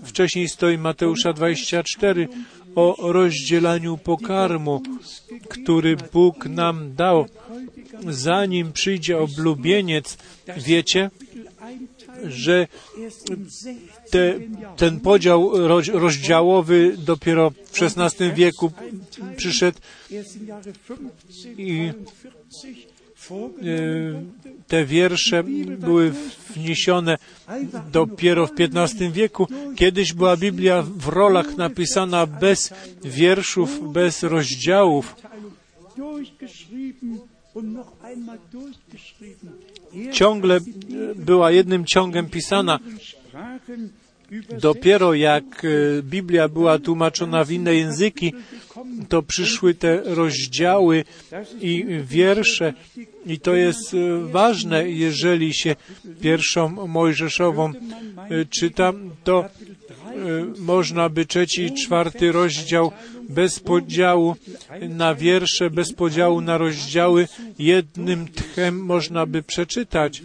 [0.04, 2.28] wcześniej stoi Mateusza 24
[2.74, 4.82] o rozdzielaniu pokarmu,
[5.48, 7.26] który Bóg nam dał.
[8.08, 10.18] Zanim przyjdzie oblubieniec,
[10.56, 11.10] wiecie,
[12.24, 12.66] że
[14.10, 14.34] te,
[14.76, 18.72] ten podział rozdziałowy dopiero w XVI wieku
[19.36, 19.78] przyszedł
[21.58, 21.92] i
[24.66, 25.44] te wiersze
[25.78, 26.12] były
[26.56, 27.18] wniesione
[27.92, 29.46] dopiero w XV wieku.
[29.76, 32.72] Kiedyś była Biblia w rolach napisana bez
[33.04, 35.16] wierszów, bez rozdziałów.
[40.12, 40.60] Ciągle
[41.16, 42.78] była jednym ciągiem pisana.
[44.60, 45.66] Dopiero jak
[46.02, 48.32] Biblia była tłumaczona w inne języki,
[49.08, 51.04] to przyszły te rozdziały
[51.60, 52.74] i wiersze.
[53.26, 55.76] I to jest ważne, jeżeli się
[56.20, 57.72] pierwszą Mojżeszową
[58.50, 58.92] czyta,
[59.24, 59.44] to
[60.58, 62.92] można by trzeci i czwarty rozdział
[63.28, 64.36] bez podziału
[64.88, 70.22] na wiersze, bez podziału na rozdziały, jednym tchem można by przeczytać.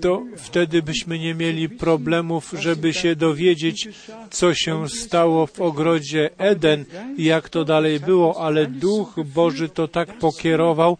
[0.00, 3.88] To wtedy byśmy nie mieli problemów, żeby się dowiedzieć,
[4.30, 6.84] co się stało w ogrodzie Eden
[7.16, 10.98] i jak to dalej było, ale Duch Boży to tak pokierował,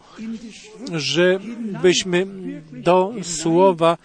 [0.95, 2.27] żebyśmy
[2.71, 3.97] do Słowa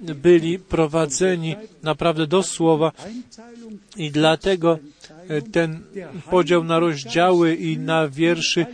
[0.00, 2.92] byli prowadzeni naprawdę do Słowa.
[3.96, 4.78] I dlatego
[5.52, 5.82] ten
[6.30, 8.66] podział na rozdziały i na wierszy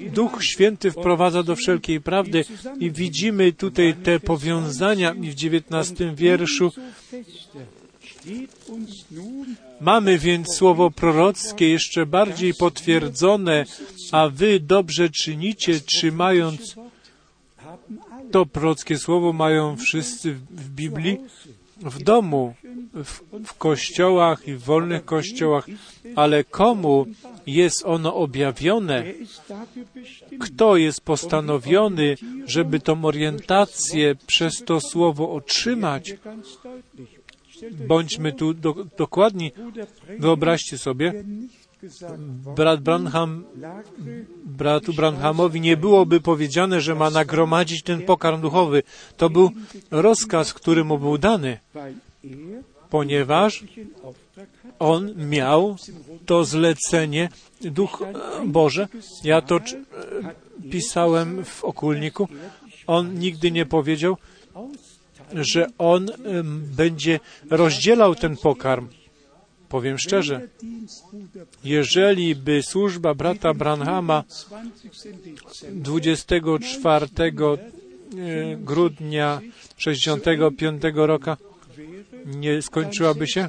[0.00, 2.44] Duch Święty wprowadza do wszelkiej prawdy.
[2.80, 6.72] I widzimy tutaj te powiązania i w dziewiętnastym wierszu
[9.82, 13.64] Mamy więc słowo prorockie jeszcze bardziej potwierdzone,
[14.12, 16.76] a wy dobrze czynicie, trzymając
[18.30, 21.18] to prorockie słowo mają wszyscy w Biblii,
[21.76, 22.54] w domu,
[22.94, 25.66] w, w kościołach i w wolnych kościołach,
[26.16, 27.06] ale komu
[27.46, 29.04] jest ono objawione?
[30.40, 36.14] Kto jest postanowiony, żeby tą orientację przez to słowo otrzymać?
[37.86, 39.52] Bądźmy tu do, dokładni.
[40.18, 41.24] Wyobraźcie sobie,
[42.56, 43.44] brat Branham,
[44.44, 48.82] bratu Branhamowi nie byłoby powiedziane, że ma nagromadzić ten pokarm duchowy.
[49.16, 49.50] To był
[49.90, 51.58] rozkaz, który mu był dany,
[52.90, 53.64] ponieważ
[54.78, 55.76] on miał
[56.26, 57.28] to zlecenie
[57.60, 58.02] Duch
[58.46, 58.88] Boże.
[59.24, 59.60] Ja to
[60.70, 62.28] pisałem w okulniku.
[62.86, 64.16] On nigdy nie powiedział,
[65.34, 66.08] że on
[66.76, 68.88] będzie rozdzielał ten pokarm.
[69.68, 70.48] Powiem szczerze,
[71.64, 74.24] jeżeli by służba brata Branhama
[75.72, 79.40] 24 e, grudnia
[79.76, 81.30] 65 roku
[82.26, 83.48] nie skończyłaby się,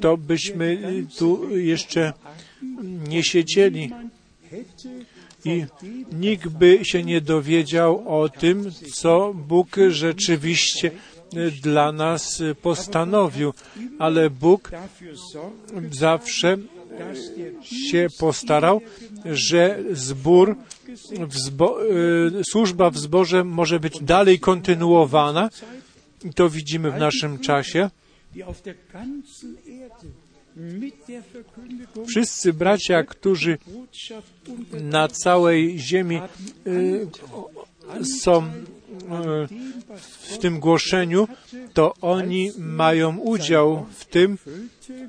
[0.00, 0.78] to byśmy
[1.18, 2.12] tu jeszcze
[3.08, 3.90] nie siedzieli
[5.44, 5.64] i
[6.12, 10.90] nikt by się nie dowiedział o tym, co Bóg rzeczywiście
[11.62, 13.52] dla nas postanowił,
[13.98, 14.70] ale Bóg
[15.90, 16.56] zawsze
[17.62, 18.80] się postarał,
[19.24, 20.56] że zbór,
[22.40, 25.50] y, służba w zborze może być dalej kontynuowana.
[26.34, 27.90] To widzimy w naszym czasie.
[32.08, 33.58] Wszyscy bracia, którzy
[34.72, 36.20] na całej ziemi
[36.66, 37.06] y,
[38.20, 38.50] są y,
[40.20, 41.28] w tym głoszeniu,
[41.72, 44.38] to oni mają udział w tym,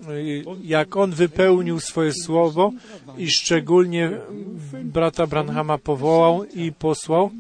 [0.10, 2.72] y, jak on wypełnił swoje słowo
[3.18, 4.12] i szczególnie
[4.84, 7.32] brata Branhama powołał i posłał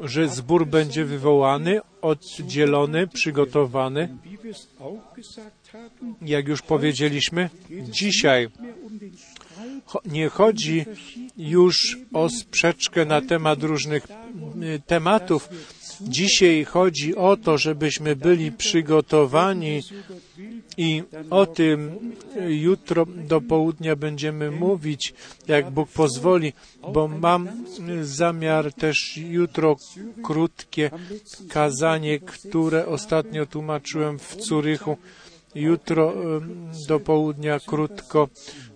[0.00, 4.16] że zbór będzie wywołany, oddzielony, przygotowany.
[6.22, 8.48] Jak już powiedzieliśmy, dzisiaj
[10.04, 10.84] nie chodzi
[11.36, 15.48] już o sprzeczkę na temat różnych y, tematów.
[16.00, 19.82] Dzisiaj chodzi o to, żebyśmy byli przygotowani
[20.76, 21.98] i o tym
[22.48, 25.14] jutro do południa będziemy mówić,
[25.48, 26.52] jak Bóg pozwoli,
[26.92, 27.48] bo mam
[28.02, 29.76] zamiar też jutro
[30.22, 30.90] krótkie
[31.48, 34.96] kazanie, które ostatnio tłumaczyłem w Curychu.
[35.54, 36.14] Jutro
[36.88, 38.28] do południa krótko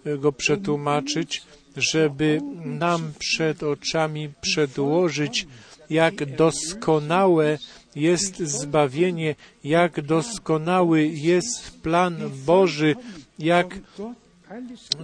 [0.05, 1.43] e, go przetłumaczyć,
[1.77, 5.47] żeby nam przed oczami przedłożyć,
[5.90, 7.59] jak doskonałe
[7.97, 9.35] jest zbawienie,
[9.65, 12.16] jak doskonały jest plan
[12.47, 12.97] Boży,
[13.39, 13.78] jak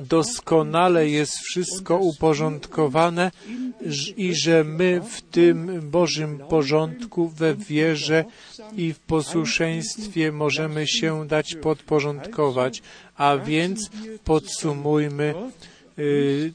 [0.09, 3.31] doskonale jest wszystko uporządkowane
[4.17, 8.25] i że my w tym Bożym porządku, we wierze
[8.77, 12.83] i w posłuszeństwie możemy się dać podporządkować.
[13.17, 13.91] A więc
[14.25, 15.35] podsumujmy,
[15.99, 16.53] y,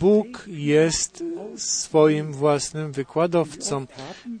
[0.00, 1.24] Bóg jest
[1.56, 3.86] swoim własnym wykładowcą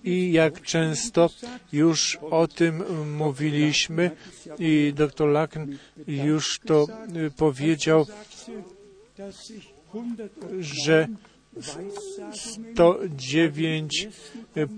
[0.04, 1.30] i jak często
[1.72, 2.82] już o tym
[3.16, 4.10] mówiliśmy
[4.58, 6.86] i dr Laken już to
[7.16, 8.06] y, powiedział,
[10.60, 11.08] że
[12.74, 14.08] 109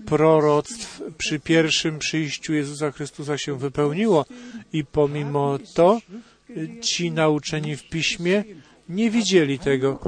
[0.05, 4.25] proroctw przy pierwszym przyjściu Jezusa Chrystusa się wypełniło
[4.73, 5.99] i pomimo to
[6.81, 8.43] ci nauczeni w piśmie
[8.89, 9.99] nie widzieli tego.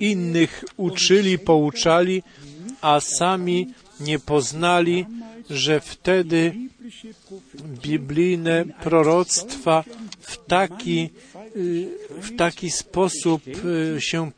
[0.00, 2.22] Innych uczyli, pouczali,
[2.80, 3.66] a sami
[4.00, 5.06] nie poznali,
[5.50, 6.54] że wtedy
[7.82, 9.84] biblijne proroctwa
[10.20, 11.10] w taki,
[11.56, 11.88] y,
[12.22, 14.30] w taki sposób y, się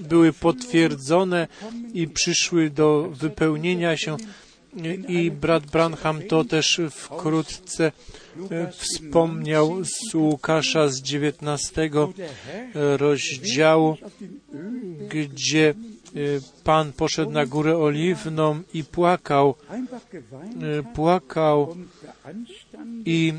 [0.00, 1.48] były potwierdzone
[1.94, 4.16] i przyszły do wypełnienia się.
[5.08, 7.92] I brat Branham to też wkrótce
[8.72, 11.90] wspomniał z Łukasza z 19
[12.74, 13.96] rozdziału,
[15.08, 15.74] gdzie e,
[16.64, 21.76] Pan poszedł na górę oliwną i płakał, e, płakał
[23.04, 23.32] i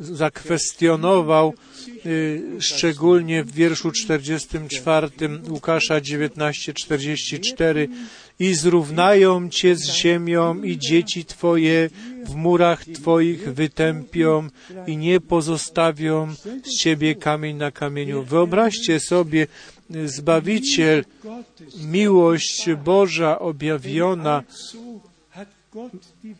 [0.00, 1.54] zakwestionował
[2.60, 5.08] szczególnie w wierszu 44
[5.48, 7.88] Łukasza 19:44
[8.38, 11.90] i zrównają Cię z ziemią i dzieci Twoje
[12.24, 14.48] w murach Twoich wytępią
[14.86, 16.34] i nie pozostawią
[16.64, 18.22] z Ciebie kamień na kamieniu.
[18.22, 19.46] Wyobraźcie sobie,
[20.04, 21.04] Zbawiciel,
[21.84, 24.42] miłość Boża objawiona,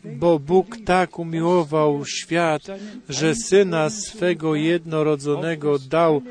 [0.05, 2.61] bo Bóg tak umiłował świat,
[3.09, 6.21] że Syna swego jednorodzonego dał,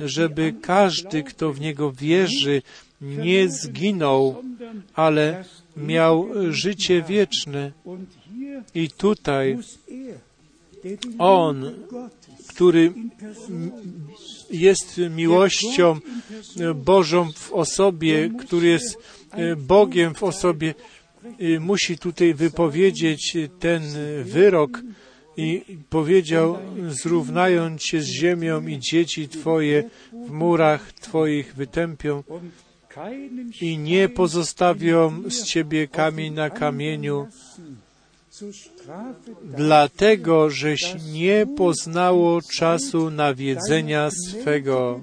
[0.00, 2.62] żeby każdy, kto w Niego wierzy,
[3.04, 4.42] nie zginął,
[4.94, 5.44] ale
[5.76, 7.72] miał życie wieczne.
[8.74, 9.58] I tutaj
[11.18, 11.72] On,
[12.48, 12.92] który
[14.50, 16.00] jest miłością
[16.74, 18.98] Bożą w osobie, który jest
[19.56, 20.74] Bogiem w osobie,
[21.60, 23.82] musi tutaj wypowiedzieć ten
[24.24, 24.82] wyrok
[25.36, 26.58] i powiedział,
[26.88, 29.84] zrównając się z ziemią i dzieci Twoje
[30.26, 32.22] w murach Twoich wytępią
[33.60, 37.26] i nie pozostawią z Ciebie kamień na kamieniu,
[39.44, 45.00] dlatego żeś nie poznało czasu nawiedzenia swego.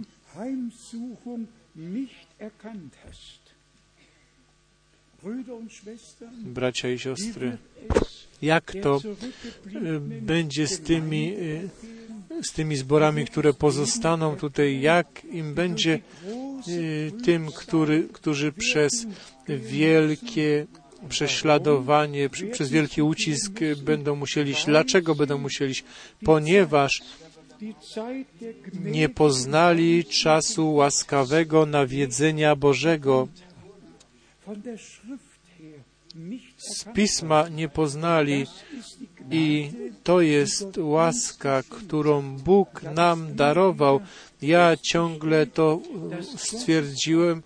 [6.44, 7.58] Bracia i siostry,
[8.42, 9.02] jak to
[10.22, 11.36] będzie z tymi,
[12.44, 16.00] z tymi zborami, które pozostaną tutaj, jak im będzie
[17.26, 19.06] tym, który, którzy przez
[19.48, 20.66] wielkie
[21.10, 23.52] prześladowanie, przez wielki ucisk
[23.84, 24.66] będą musieli iść.
[24.66, 25.84] Dlaczego będą musieli iść?
[26.26, 27.02] Ponieważ
[28.84, 33.28] nie poznali czasu łaskawego nawiedzenia Bożego.
[36.58, 38.46] Z Pisma nie poznali
[39.32, 39.70] i
[40.04, 44.00] to jest łaska, którą Bóg nam darował.
[44.42, 45.80] Ja ciągle to
[46.36, 47.44] stwierdziłem,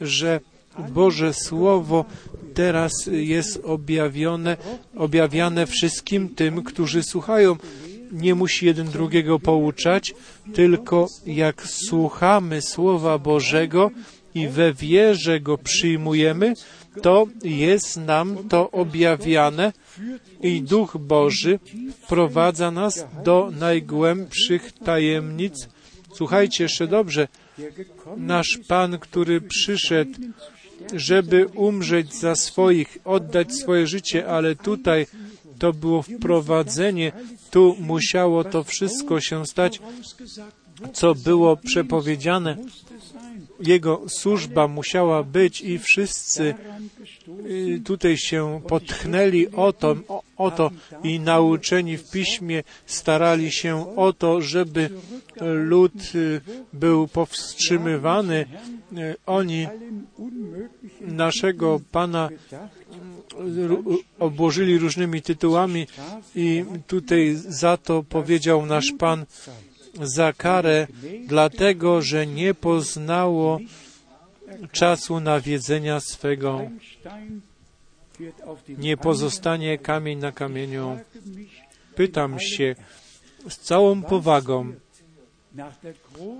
[0.00, 0.40] że
[0.88, 2.04] Boże Słowo
[2.54, 4.56] teraz jest objawione,
[4.96, 7.56] objawiane wszystkim tym, którzy słuchają.
[8.12, 10.14] Nie musi jeden drugiego pouczać,
[10.54, 13.90] tylko jak słuchamy Słowa Bożego
[14.34, 16.54] i we wierze go przyjmujemy,
[17.02, 19.72] to jest nam to objawiane
[20.42, 21.58] i Duch Boży
[22.02, 25.68] wprowadza nas do najgłębszych tajemnic.
[26.14, 27.28] Słuchajcie jeszcze dobrze,
[28.16, 30.12] nasz Pan, który przyszedł,
[30.94, 35.06] żeby umrzeć za swoich, oddać swoje życie, ale tutaj
[35.58, 37.12] to było wprowadzenie,
[37.50, 39.80] tu musiało to wszystko się stać,
[40.92, 42.56] co było przepowiedziane.
[43.60, 46.54] Jego służba musiała być i wszyscy
[47.84, 50.70] tutaj się potchnęli o to, o, o to
[51.02, 54.90] i nauczeni w piśmie starali się o to, żeby
[55.40, 55.92] lud
[56.72, 58.46] był powstrzymywany.
[59.26, 59.68] Oni
[61.00, 62.28] naszego Pana
[64.18, 65.86] obłożyli różnymi tytułami
[66.34, 69.26] i tutaj za to powiedział nasz Pan
[70.02, 70.86] za karę,
[71.26, 73.58] dlatego że nie poznało
[74.72, 76.60] czasu nawiedzenia swego.
[78.78, 80.98] Nie pozostanie kamień na kamieniu.
[81.94, 82.74] Pytam się
[83.48, 84.74] z całą powagą,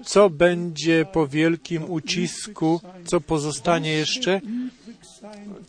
[0.04, 4.40] co będzie po wielkim ucisku, co pozostanie jeszcze,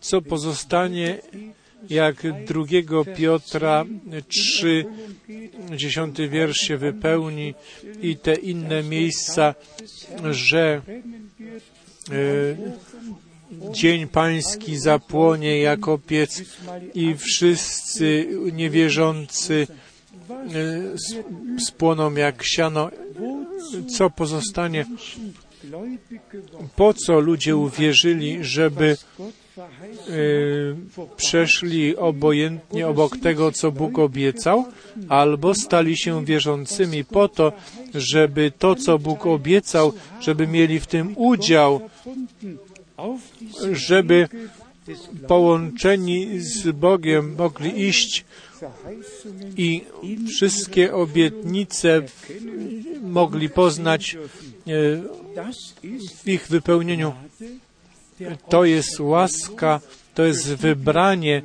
[0.02, 1.22] co pozostanie
[1.90, 3.86] jak drugiego Piotra
[4.28, 4.86] 3,
[5.76, 7.54] dziesiąty wiersz się wypełni
[8.02, 9.56] i te inne miejsca,
[10.32, 10.82] że
[12.12, 12.12] e,
[13.72, 16.44] dzień pański zapłonie jako piec
[16.94, 19.68] i wszyscy niewierzący
[20.30, 22.90] e, spłoną jak siano.
[23.98, 24.86] Co pozostanie?
[26.76, 28.98] Po co ludzie uwierzyli, żeby
[31.18, 34.66] przeszli obojętnie obok tego, co Bóg obiecał,
[35.10, 37.54] albo stali się wierzącymi po to,
[37.96, 41.82] żeby to, co Bóg obiecał, żeby mieli w tym udział,
[43.72, 44.28] żeby
[45.28, 48.26] połączeni z Bogiem mogli iść
[49.58, 49.82] i
[50.28, 52.02] wszystkie obietnice
[53.02, 54.18] mogli poznać
[54.68, 55.02] y,
[56.24, 57.14] w ich wypełnieniu
[58.50, 59.80] to jest łaska,
[60.14, 61.42] to jest wybranie,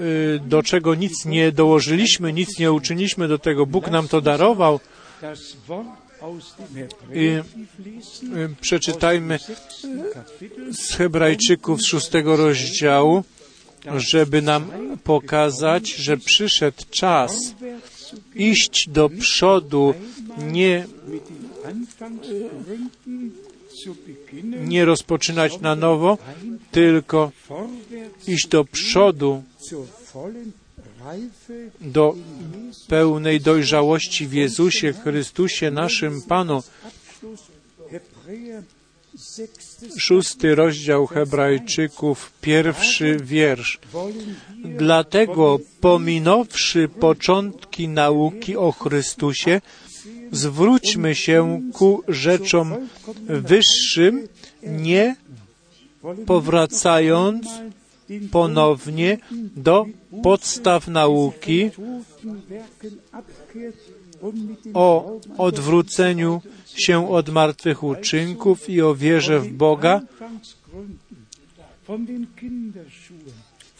[0.00, 3.66] y, do czego nic nie dołożyliśmy, nic nie uczyniliśmy do tego.
[3.66, 4.80] Bóg nam to darował.
[7.14, 7.26] I
[8.36, 9.38] y, przeczytajmy
[10.72, 13.24] z Hebrajczyków z szóstego rozdziału
[13.96, 14.70] żeby nam
[15.04, 17.54] pokazać, że przyszedł czas
[18.34, 19.94] iść do przodu,
[20.38, 20.86] nie,
[24.66, 26.18] nie rozpoczynać na nowo,
[26.70, 27.32] tylko
[28.26, 29.42] iść do przodu,
[31.80, 32.14] do
[32.88, 36.62] pełnej dojrzałości w Jezusie Chrystusie, naszym Panu.
[39.98, 43.78] Szósty rozdział Hebrajczyków, pierwszy wiersz.
[44.64, 49.60] Dlatego, pominąwszy początki nauki o Chrystusie,
[50.32, 52.74] zwróćmy się ku rzeczom
[53.28, 54.28] wyższym,
[54.62, 55.16] nie
[56.26, 57.46] powracając
[58.30, 59.18] ponownie
[59.56, 59.86] do
[60.22, 61.70] podstaw nauki
[64.74, 66.42] o odwróceniu
[66.74, 70.00] się od martwych uczynków i o wierze w Boga,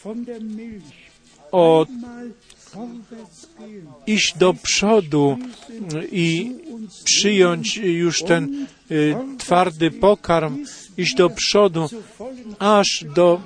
[0.09, 0.83] Anfangsgründen,
[4.07, 5.37] iść do przodu
[6.11, 6.55] i
[7.03, 10.65] przyjąć już ten y, twardy pokarm,
[10.97, 11.89] iść do przodu,
[12.59, 13.41] aż do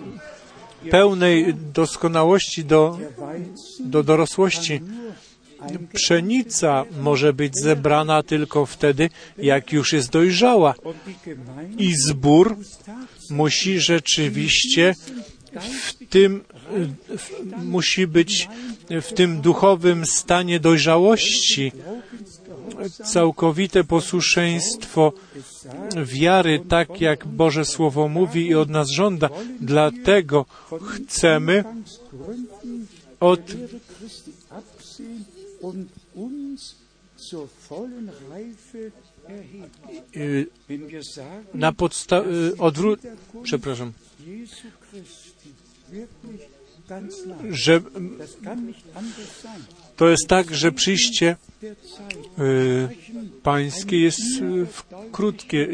[0.92, 3.00] pełnej doskonałości, do,
[3.80, 4.82] do dorosłości.
[5.94, 10.76] Pszenica może być zebrana tylko wtedy, jak już jest dojrzała.
[11.78, 12.58] I zbór
[13.30, 14.96] musi rzeczywiście
[15.62, 16.44] w tym,
[17.12, 17.32] y, w,
[17.64, 18.50] musi być
[18.90, 21.72] w tym duchowym stanie dojrzałości.
[23.06, 25.14] Całkowite posłuszeństwo
[26.04, 29.30] wiary, tak jak Boże Słowo mówi i od nas żąda.
[29.62, 30.46] Dlatego
[30.82, 31.64] chcemy
[33.20, 33.40] od
[40.16, 40.48] y,
[41.54, 42.96] na podstawie odwró...
[43.44, 43.94] przepraszam,
[47.52, 47.82] że
[49.96, 51.74] to jest tak, że przyjście y,
[53.44, 55.68] pańskie jest y, w- krótkie,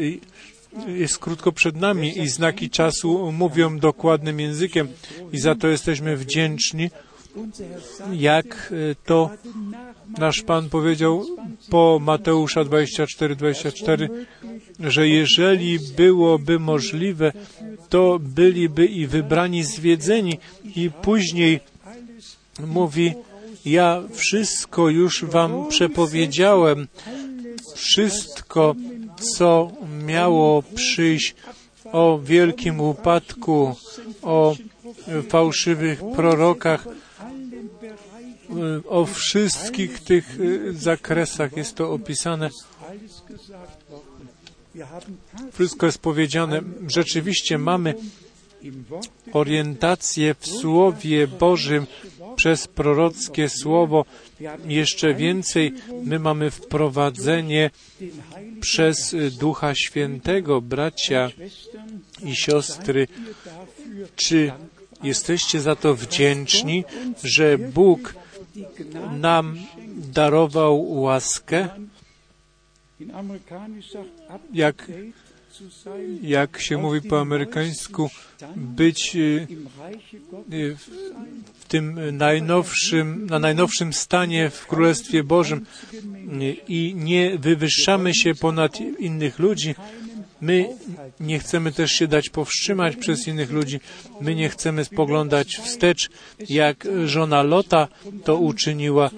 [0.86, 4.88] jest krótko przed nami i znaki czasu mówią dokładnym językiem
[5.32, 6.90] i za to jesteśmy wdzięczni,
[8.12, 9.30] jak y, to
[10.18, 11.26] nasz Pan powiedział
[11.70, 14.08] po Mateusza 24-24,
[14.80, 17.32] że jeżeli byłoby możliwe,
[17.88, 20.38] to byliby i wybrani, zwiedzeni.
[20.76, 21.60] I później
[22.66, 23.14] mówi,
[23.64, 26.88] ja wszystko już wam przepowiedziałem,
[27.74, 28.74] wszystko,
[29.20, 29.70] co
[30.06, 31.34] miało przyjść
[31.92, 33.74] o wielkim upadku,
[34.22, 34.54] o
[35.28, 36.86] fałszywych prorokach,
[38.88, 42.50] o wszystkich tych y, zakresach jest to opisane.
[45.52, 46.62] Wszystko jest powiedziane.
[46.86, 47.94] Rzeczywiście mamy
[49.32, 51.86] orientację w Słowie Bożym
[52.36, 54.04] przez prorockie Słowo.
[54.64, 55.72] Jeszcze więcej,
[56.04, 57.70] my mamy wprowadzenie
[58.60, 61.30] przez y, Ducha Świętego, bracia
[62.24, 63.08] i siostry.
[64.16, 64.52] Czy
[65.02, 66.84] jesteście za to wdzięczni,
[67.24, 68.14] że Bóg
[69.12, 69.56] nam
[70.12, 71.68] darował łaskę,
[74.52, 74.86] jak,
[76.22, 78.10] jak się mówi po amerykańsku,
[78.56, 79.46] być y,
[80.52, 80.76] y,
[81.60, 85.66] w tym najnowszym, na najnowszym stanie w Królestwie Bożym
[86.68, 89.74] i nie wywyższamy się ponad innych ludzi.
[90.40, 90.68] My
[91.20, 93.80] nie chcemy też się dać powstrzymać przez innych ludzi.
[94.20, 96.08] My nie chcemy spoglądać wstecz,
[96.48, 97.88] jak żona Lota
[98.24, 99.10] to uczyniła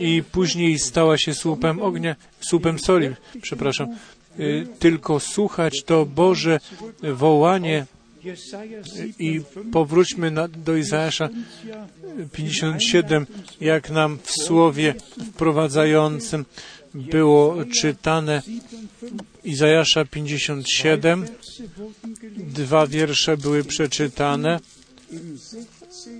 [0.00, 3.08] i później stała się słupem ognia, słupem soli,
[3.42, 3.88] przepraszam.
[4.38, 6.60] Y, Tylko słuchać to Boże
[7.02, 7.86] wołanie
[9.18, 9.40] i
[9.72, 11.28] powróćmy na, do Izajasza
[12.32, 13.26] 57,
[13.60, 14.94] jak nam w słowie
[15.32, 16.44] wprowadzającym
[16.94, 18.42] było czytane
[19.44, 22.52] Izajasza 57, Verse wurden gelesen.
[22.52, 24.60] dwa wiersze były przeczytane
[25.12, 26.10] Im 16.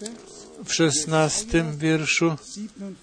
[0.00, 2.94] Vers w 16 wierszu 57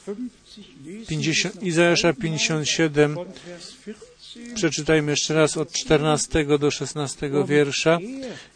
[0.86, 4.56] lesen 50, Izajasza 57, von Vers 14.
[4.56, 8.00] przeczytajmy jeszcze raz od 14 do 16 wiersza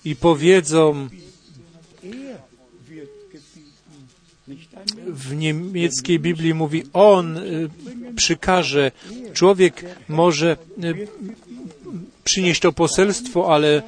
[0.06, 1.10] i powiedzą
[5.08, 7.70] w niemieckiej Biblii mówi on y,
[8.16, 8.92] przykaże.
[9.34, 11.08] Człowiek może y,
[12.24, 13.82] przynieść to poselstwo, ale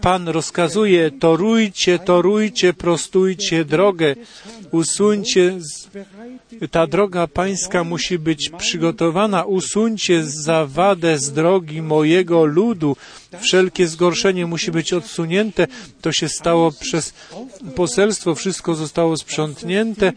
[0.00, 4.14] Pan rozkazuje, torujcie, torujcie, prostujcie drogę,
[4.70, 5.88] usuńcie, z...
[6.70, 12.96] ta droga pańska musi być przygotowana, usuńcie zawadę z drogi mojego ludu,
[13.40, 15.66] wszelkie zgorszenie musi być odsunięte,
[16.00, 17.14] to się stało przez
[17.74, 20.12] poselstwo, wszystko zostało sprzątnięte,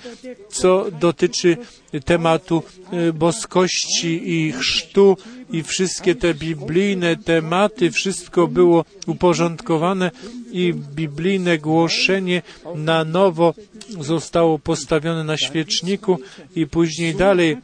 [0.49, 1.57] co dotyczy
[2.05, 2.63] tematu
[3.09, 5.17] y, boskości i chrztu
[5.51, 10.11] i wszystkie te biblijne tematy, wszystko było uporządkowane
[10.51, 12.41] i biblijne głoszenie
[12.75, 13.53] na nowo
[13.99, 16.17] zostało postawione na świeczniku
[16.55, 17.57] i później dalej,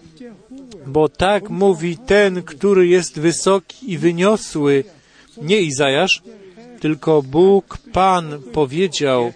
[0.87, 4.83] bo tak mówi ten, który jest wysoki i wyniosły,
[5.41, 6.21] nie Izajasz,
[6.79, 9.33] tylko Bóg Pan powiedział,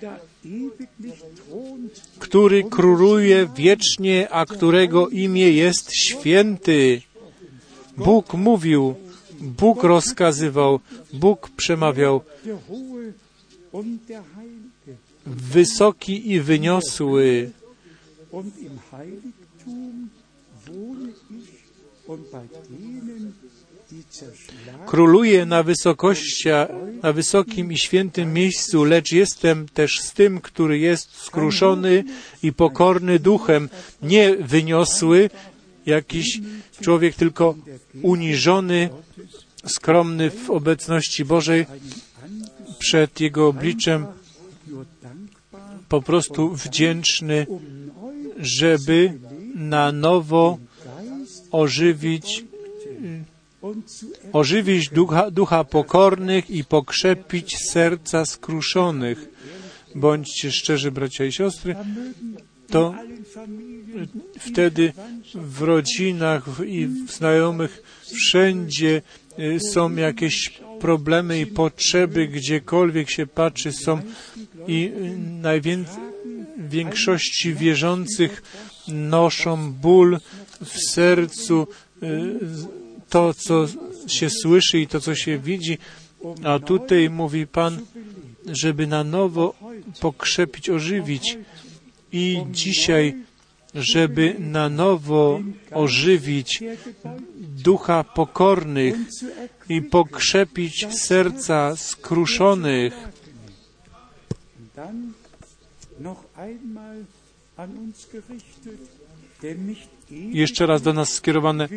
[2.19, 7.01] który króluje wiecznie, a którego imię jest święty.
[7.97, 8.95] Bóg mówił,
[9.41, 10.79] Bóg rozkazywał,
[11.13, 12.21] Bóg przemawiał.
[15.25, 17.51] Wysoki i wyniosły.
[24.85, 25.63] Króluję na
[27.03, 32.03] na wysokim i świętym miejscu, lecz jestem też z tym, który jest skruszony
[32.43, 33.69] i pokorny duchem,
[34.01, 35.29] nie wyniosły,
[35.85, 36.39] jakiś
[36.81, 37.55] człowiek, tylko
[38.01, 38.89] uniżony,
[39.65, 41.65] skromny w obecności Bożej,
[42.79, 44.05] przed Jego obliczem,
[45.89, 47.47] po prostu wdzięczny,
[48.39, 49.13] żeby
[49.55, 50.57] na nowo
[51.51, 52.45] ożywić,
[54.33, 59.29] ożywić ducha, ducha pokornych i pokrzepić serca skruszonych.
[59.95, 61.75] Bądźcie szczerzy, bracia i siostry,
[62.69, 62.95] to
[64.39, 64.93] wtedy
[65.35, 69.01] w rodzinach i w znajomych wszędzie
[69.39, 74.01] y, są jakieś problemy i potrzeby, gdziekolwiek się patrzy, są
[74.67, 74.91] i
[75.41, 78.43] największości wierzących
[78.87, 80.19] noszą ból
[80.65, 81.67] w sercu,
[82.03, 82.39] y,
[83.09, 83.67] to, co
[84.07, 85.77] się słyszy i to, co się widzi,
[86.43, 87.81] a tutaj mówi Pan,
[88.45, 89.53] żeby na nowo
[89.99, 91.37] pokrzepić, ożywić.
[92.11, 93.15] I dzisiaj
[93.75, 95.39] żeby na nowo
[95.71, 96.63] ożywić
[97.63, 98.95] ducha pokornych
[99.69, 102.93] i pokrzepić serca skruszonych.
[110.11, 111.67] Jeszcze raz do nas skierowane,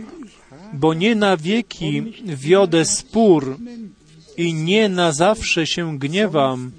[0.73, 3.57] bo nie na wieki wiodę spór
[4.37, 6.71] i nie na zawsze się gniewam.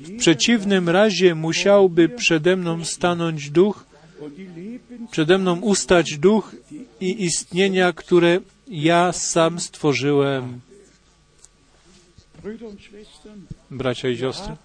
[0.00, 3.85] W przeciwnym razie musiałby przede mną stanąć duch,
[5.10, 6.54] przede mną ustać duch
[7.00, 10.60] i istnienia, które ja sam stworzyłem.
[13.70, 14.56] Bracia i siostry,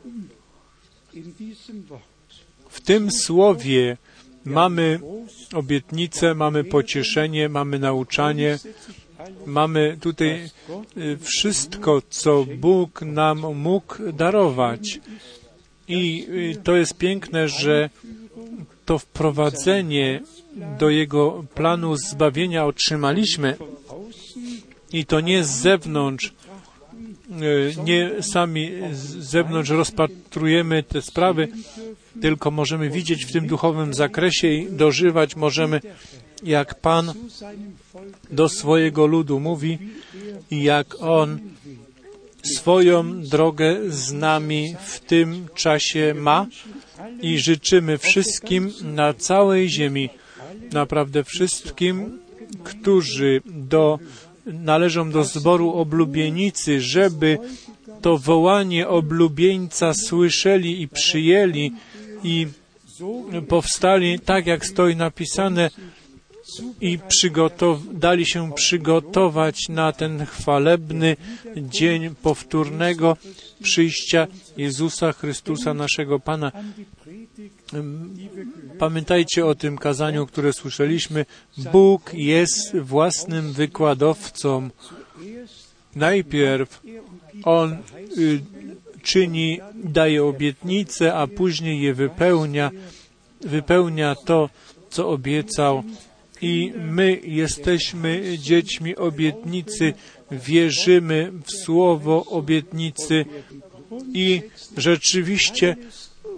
[2.69, 3.98] w tym słowie
[4.45, 4.99] mamy
[5.53, 8.60] obietnicę, mamy pocieszenie, mamy nauczanie,
[9.45, 10.49] mamy tutaj
[10.98, 14.99] y, wszystko, co Bóg nam mógł darować.
[15.88, 17.90] I y, to jest piękne, że
[18.86, 20.22] to wprowadzenie
[20.80, 23.58] do Jego planu zbawienia otrzymaliśmy.
[24.94, 26.34] I to nie z zewnątrz,
[27.78, 31.48] e, nie sami z zewnątrz rozpatrujemy te sprawy,
[32.22, 35.82] tylko możemy widzieć w tym duchowym zakresie i dożywać możemy,
[36.44, 37.14] jak Pan
[38.32, 39.78] do swojego ludu mówi
[40.52, 41.40] i jak On
[42.44, 46.48] swoją drogę z nami w tym czasie ma
[47.22, 50.10] i życzymy wszystkim na całej ziemi,
[50.72, 52.19] naprawdę wszystkim,
[52.64, 53.99] którzy do,
[54.45, 57.38] należą do zboru oblubienicy, żeby
[58.02, 61.72] to wołanie oblubieńca słyszeli i przyjęli
[62.23, 62.48] i
[63.48, 65.69] powstali tak, jak stoi napisane,
[66.81, 66.99] i
[67.93, 71.18] dali się przygotować na ten chwalebny
[71.57, 73.18] dzień powtórnego
[73.64, 74.27] przyjścia
[74.57, 76.52] Jezusa Chrystusa, naszego Pana.
[78.80, 81.26] Pamiętajcie o tym kazaniu, które słyszeliśmy.
[81.57, 84.69] Bóg jest własnym wykładowcą.
[85.95, 86.81] Najpierw
[87.43, 87.77] On
[88.18, 88.41] y,
[89.02, 92.72] czyni, daje obietnice, a później je wypełnia.
[93.41, 94.49] Wypełnia to,
[94.89, 95.84] co obiecał
[96.41, 99.93] i my jesteśmy dziećmi obietnicy,
[100.31, 103.26] wierzymy w słowo obietnicy
[104.14, 104.41] i
[104.77, 105.76] rzeczywiście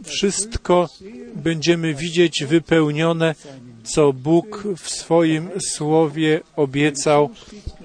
[0.03, 0.89] wszystko
[1.35, 3.35] będziemy widzieć wypełnione,
[3.83, 7.29] co Bóg w swoim słowie obiecał,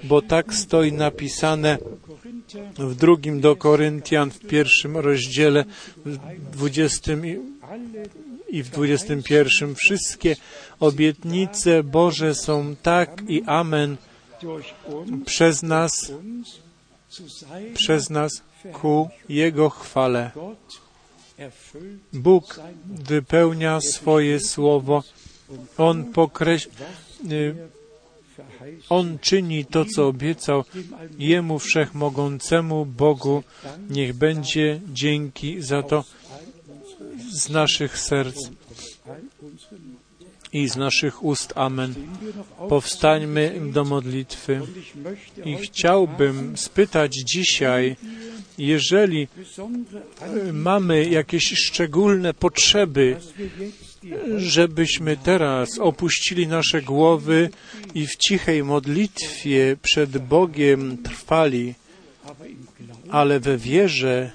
[0.03, 1.77] bo tak stoi napisane
[2.77, 5.65] w drugim do Koryntian w pierwszym rozdziale,
[6.05, 6.17] w
[6.51, 7.39] dwudziestym i,
[8.49, 9.75] i w dwudziestym pierwszym.
[9.75, 10.35] Wszystkie
[10.79, 13.97] obietnice Boże są tak i amen
[15.25, 16.11] przez nas,
[17.73, 18.41] przez nas
[18.73, 20.31] ku Jego chwale.
[22.13, 25.03] Bóg wypełnia swoje słowo.
[25.77, 26.85] On pokreśla,
[28.89, 30.63] On czyni to, co obiecał.
[31.17, 33.43] Jemu Wszechmogącemu Bogu
[33.89, 36.03] niech będzie dzięki za to
[37.31, 38.49] z naszych serc
[40.53, 41.53] i z naszych ust.
[41.55, 41.93] Amen.
[42.69, 44.61] Powstańmy do modlitwy.
[45.45, 47.95] I chciałbym spytać dzisiaj,
[48.57, 49.27] jeżeli
[50.53, 53.17] mamy jakieś szczególne potrzeby,
[54.37, 57.49] żebyśmy teraz opuścili nasze głowy
[57.95, 61.73] i w cichej modlitwie przed Bogiem trwali,
[63.09, 64.31] ale we wierze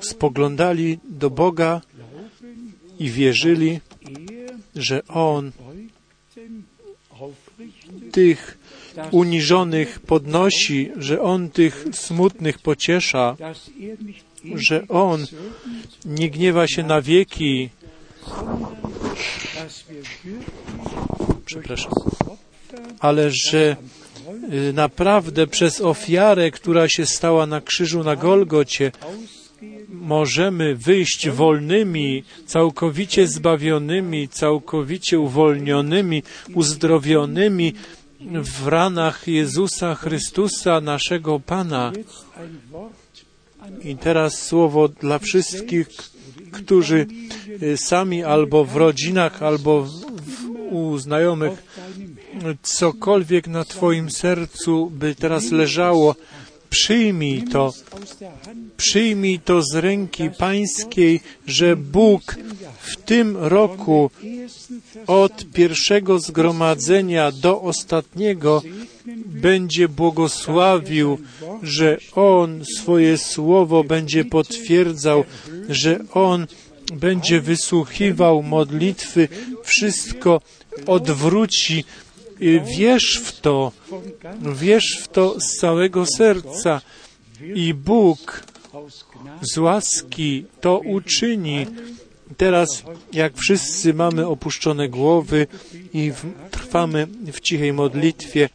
[0.00, 1.80] spoglądali do Boga
[2.98, 3.80] i wierzyli,
[4.76, 5.52] że On
[8.12, 8.58] tych
[9.10, 13.36] uniżonych podnosi, że On tych smutnych pociesza,
[14.54, 15.26] że On
[16.04, 17.68] nie gniewa się na wieki.
[21.44, 21.92] Przepraszam.
[23.00, 23.76] Ale że
[24.52, 28.92] y, naprawdę przez ofiarę, która się stała na krzyżu na Golgocie,
[29.92, 36.22] możemy wyjść wolnymi, całkowicie zbawionymi, całkowicie uwolnionymi,
[36.54, 37.74] uzdrowionymi
[38.20, 41.92] w ranach Jezusa Chrystusa, naszego Pana.
[43.84, 45.88] I teraz słowo dla wszystkich,
[46.52, 47.06] którzy
[47.62, 49.86] y, sami albo w rodzinach, albo
[50.70, 51.62] u znajomych,
[52.62, 56.14] cokolwiek na Twoim sercu by teraz leżało,
[56.72, 57.72] przyjmij to,
[58.76, 62.36] przyjmij to z ręki Pańskiej, że Bóg
[62.80, 64.10] w tym roku
[65.06, 68.62] od pierwszego zgromadzenia do ostatniego
[69.26, 71.18] będzie błogosławił,
[71.62, 75.24] że On swoje słowo będzie potwierdzał,
[75.68, 76.46] że On
[76.92, 79.28] będzie wysłuchiwał modlitwy,
[79.62, 80.40] wszystko
[80.86, 81.84] odwróci.
[82.78, 83.72] Wierz w to,
[84.54, 86.80] wierz w to z całego serca
[87.54, 88.42] i Bóg
[89.42, 91.66] z łaski to uczyni.
[92.36, 92.82] Teraz,
[93.12, 95.46] jak wszyscy mamy opuszczone głowy
[95.94, 98.48] i w, trwamy w cichej modlitwie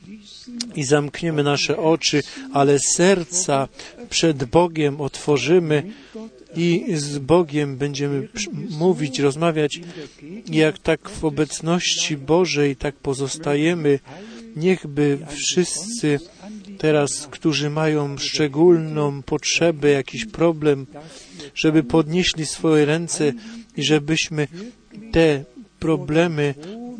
[0.76, 2.23] i zamkniemy nasze oczy,
[2.53, 3.68] ale serca
[4.09, 5.84] przed Bogiem otworzymy
[6.56, 8.28] i z Bogiem będziemy
[8.69, 9.82] mówić, rozmawiać,
[10.52, 13.99] jak tak w obecności Bożej tak pozostajemy.
[14.56, 16.19] Niechby wszyscy
[16.78, 20.86] teraz, którzy mają szczególną potrzebę, jakiś problem,
[21.56, 23.34] żeby podnieśli swoje ręce
[23.78, 24.48] i żebyśmy
[25.11, 25.44] te
[25.80, 26.53] problemy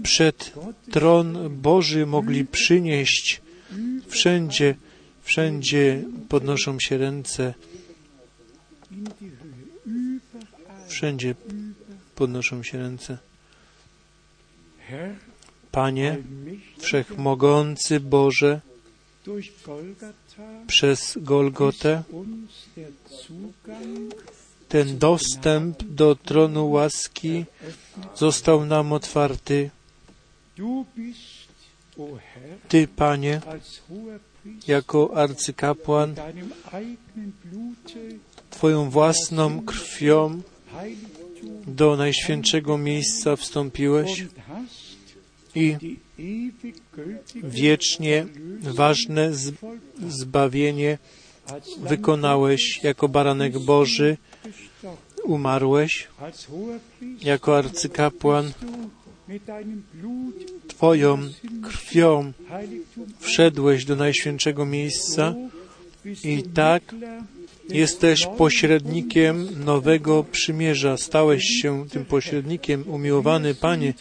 [0.04, 0.54] przed
[0.92, 3.42] tron Boży mogli przynieść.
[4.08, 4.76] Wszędzie,
[5.24, 7.54] wszędzie podnoszą się ręce.
[10.98, 11.36] Wszędzie
[12.16, 13.18] podnoszą się ręce.
[15.72, 16.18] Panie,
[16.78, 18.62] Wszechmogący Boże,
[20.68, 22.04] przez Golgotę
[24.70, 27.46] ten dostęp do tronu łaski
[28.16, 29.70] został nam otwarty.
[32.68, 33.42] Ty, Panie,
[34.68, 36.16] jako arcykapłan,
[38.50, 40.42] Twoją własną krwią
[41.68, 44.26] do najświętszego miejsca wstąpiłeś
[45.56, 45.76] i
[47.44, 48.26] wiecznie
[48.62, 49.32] ważne
[50.08, 50.98] zbawienie
[51.78, 54.18] wykonałeś jako baranek Boży,
[55.24, 56.08] umarłeś
[57.24, 58.52] jako arcykapłan,
[60.68, 61.20] Twoją
[61.64, 62.34] krwią
[63.20, 65.34] wszedłeś do najświętszego miejsca
[66.24, 66.96] i tak
[67.70, 70.98] jesteś pośrednikiem nowego przymierza.
[70.98, 73.94] Stałeś się tym pośrednikiem, umiłowany Panie.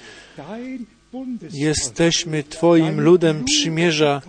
[1.52, 4.22] Jesteśmy Twoim ludem przymierza.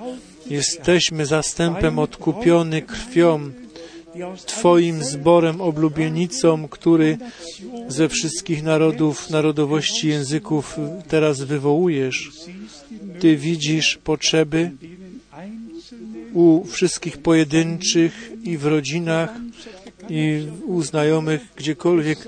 [0.50, 3.52] Jesteśmy zastępem odkupiony krwią.
[4.46, 7.18] Twoim zborem oblubienicą, który
[7.88, 10.76] ze wszystkich narodów, narodowości, języków
[11.08, 12.32] teraz wywołujesz.
[13.20, 14.72] Ty widzisz potrzeby
[16.34, 19.30] u wszystkich pojedynczych i w rodzinach,
[20.10, 22.20] i u znajomych, gdziekolwiek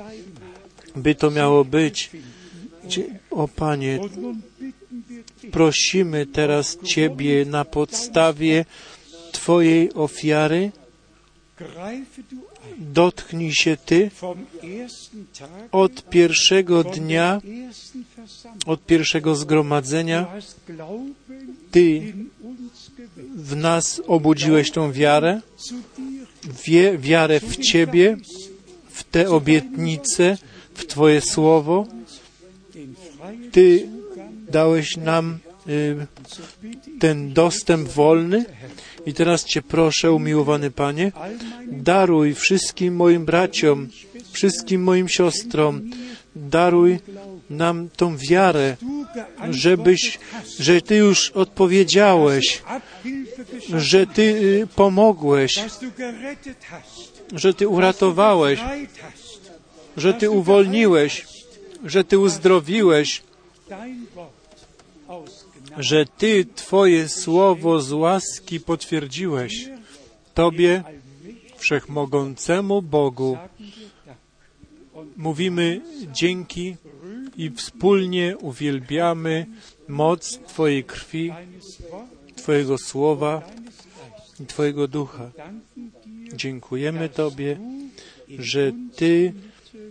[0.95, 2.09] by to miało być.
[3.31, 3.99] O Panie,
[5.51, 8.65] prosimy teraz Ciebie na podstawie
[9.31, 10.71] Twojej ofiary,
[12.77, 14.11] dotknij się Ty
[15.71, 17.41] od pierwszego dnia,
[18.65, 20.27] od pierwszego zgromadzenia.
[21.71, 22.13] Ty.
[23.35, 25.41] W nas obudziłeś tą wiarę,
[26.65, 28.17] wie, wiarę w Ciebie,
[28.89, 30.37] w te obietnice,
[30.73, 31.87] w Twoje słowo.
[33.51, 33.87] Ty
[34.51, 36.07] dałeś nam y,
[36.99, 38.45] ten dostęp wolny.
[39.05, 41.11] I teraz Cię proszę, umiłowany Panie,
[41.71, 43.87] daruj wszystkim moim braciom,
[44.31, 45.81] wszystkim moim siostrom,
[46.35, 46.99] daruj
[47.49, 48.77] nam tą wiarę,
[49.49, 50.19] żebyś,
[50.59, 52.63] że Ty już odpowiedziałeś,
[53.77, 55.59] że Ty y, pomogłeś,
[57.33, 58.59] że Ty uratowałeś,
[59.97, 61.25] że Ty uwolniłeś,
[61.85, 63.23] że Ty uzdrowiłeś,
[65.77, 69.69] że Ty Twoje słowo z łaski potwierdziłeś.
[70.33, 70.83] Tobie,
[71.57, 73.37] Wszechmogącemu Bogu,
[75.17, 75.81] mówimy
[76.11, 76.75] dzięki
[77.40, 79.45] i wspólnie uwielbiamy
[79.88, 81.32] moc Twojej krwi,
[82.36, 83.41] Twojego słowa
[84.40, 85.32] i Twojego ducha.
[86.34, 87.57] Dziękujemy Tobie,
[88.40, 89.34] że Ty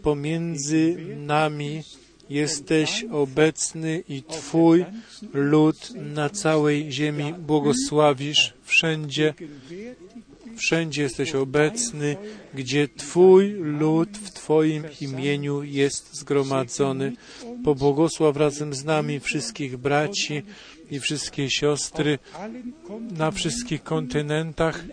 [0.02, 1.82] pomiędzy nami
[2.30, 4.84] jesteś obecny i Twój
[5.32, 9.34] lud na całej ziemi błogosławisz wszędzie.
[10.58, 12.16] Wszędzie jesteś obecny,
[12.54, 17.12] gdzie Twój lud w Twoim imieniu jest zgromadzony.
[17.64, 20.42] Pobłogosław razem z nami wszystkich braci
[20.90, 22.18] i wszystkie siostry
[23.10, 24.84] na wszystkich kontynentach,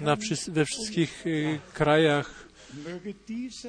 [0.00, 0.16] na
[0.48, 2.48] we wszystkich y, krajach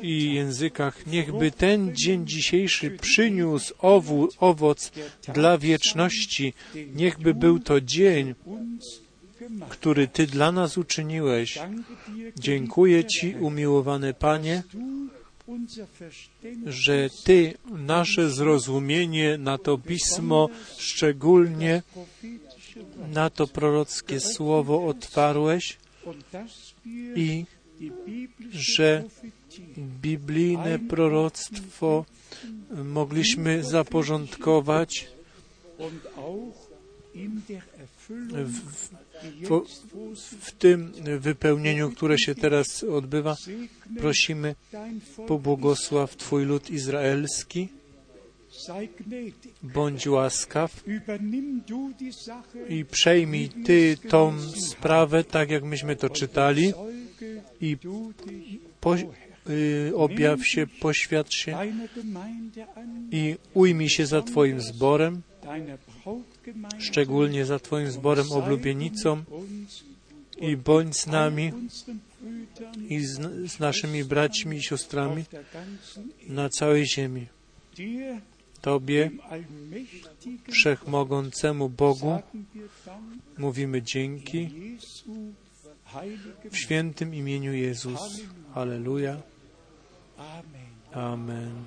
[0.01, 1.07] i językach.
[1.07, 3.73] Niechby ten dzień dzisiejszy przyniósł
[4.39, 4.91] owoc
[5.33, 6.53] dla wieczności.
[6.95, 8.35] Niechby był to dzień.
[9.69, 11.59] Który Ty dla nas uczyniłeś.
[12.39, 14.63] Dziękuję Ci, umiłowany Panie,
[16.65, 21.83] że Ty nasze zrozumienie na to pismo, szczególnie
[23.13, 25.77] na to prorockie słowo otwarłeś
[27.15, 27.45] i
[28.51, 29.03] że
[30.01, 32.05] biblijne proroctwo
[32.83, 35.07] mogliśmy zaporządkować
[38.09, 38.89] w,
[40.41, 43.35] w, tym wypełnieniu, które się teraz odbywa.
[43.97, 44.55] Prosimy,
[45.27, 47.67] pobłogosław Twój lud izraelski,
[49.63, 50.83] bądź łaskaw
[52.69, 56.73] i przejmij Ty tą sprawę, tak jak myśmy to czytali,
[57.61, 57.77] i
[58.81, 58.95] po,
[59.49, 61.57] y, objaw się, poświadcz się
[63.11, 65.21] i ujmij się za Twoim zborem,
[66.79, 69.23] szczególnie za Twoim zborem oblubienicą
[70.37, 71.51] i bądź z nami
[72.89, 73.19] i z,
[73.51, 75.25] z naszymi braćmi i siostrami
[76.27, 77.27] na całej ziemi.
[78.61, 79.11] Tobie,
[80.51, 82.19] Wszechmogącemu Bogu,
[83.37, 84.49] mówimy dzięki
[86.51, 88.21] w świętym imieniu Jezus.
[88.53, 89.21] Halleluja.
[90.17, 90.69] Amen.
[90.93, 91.63] Amen.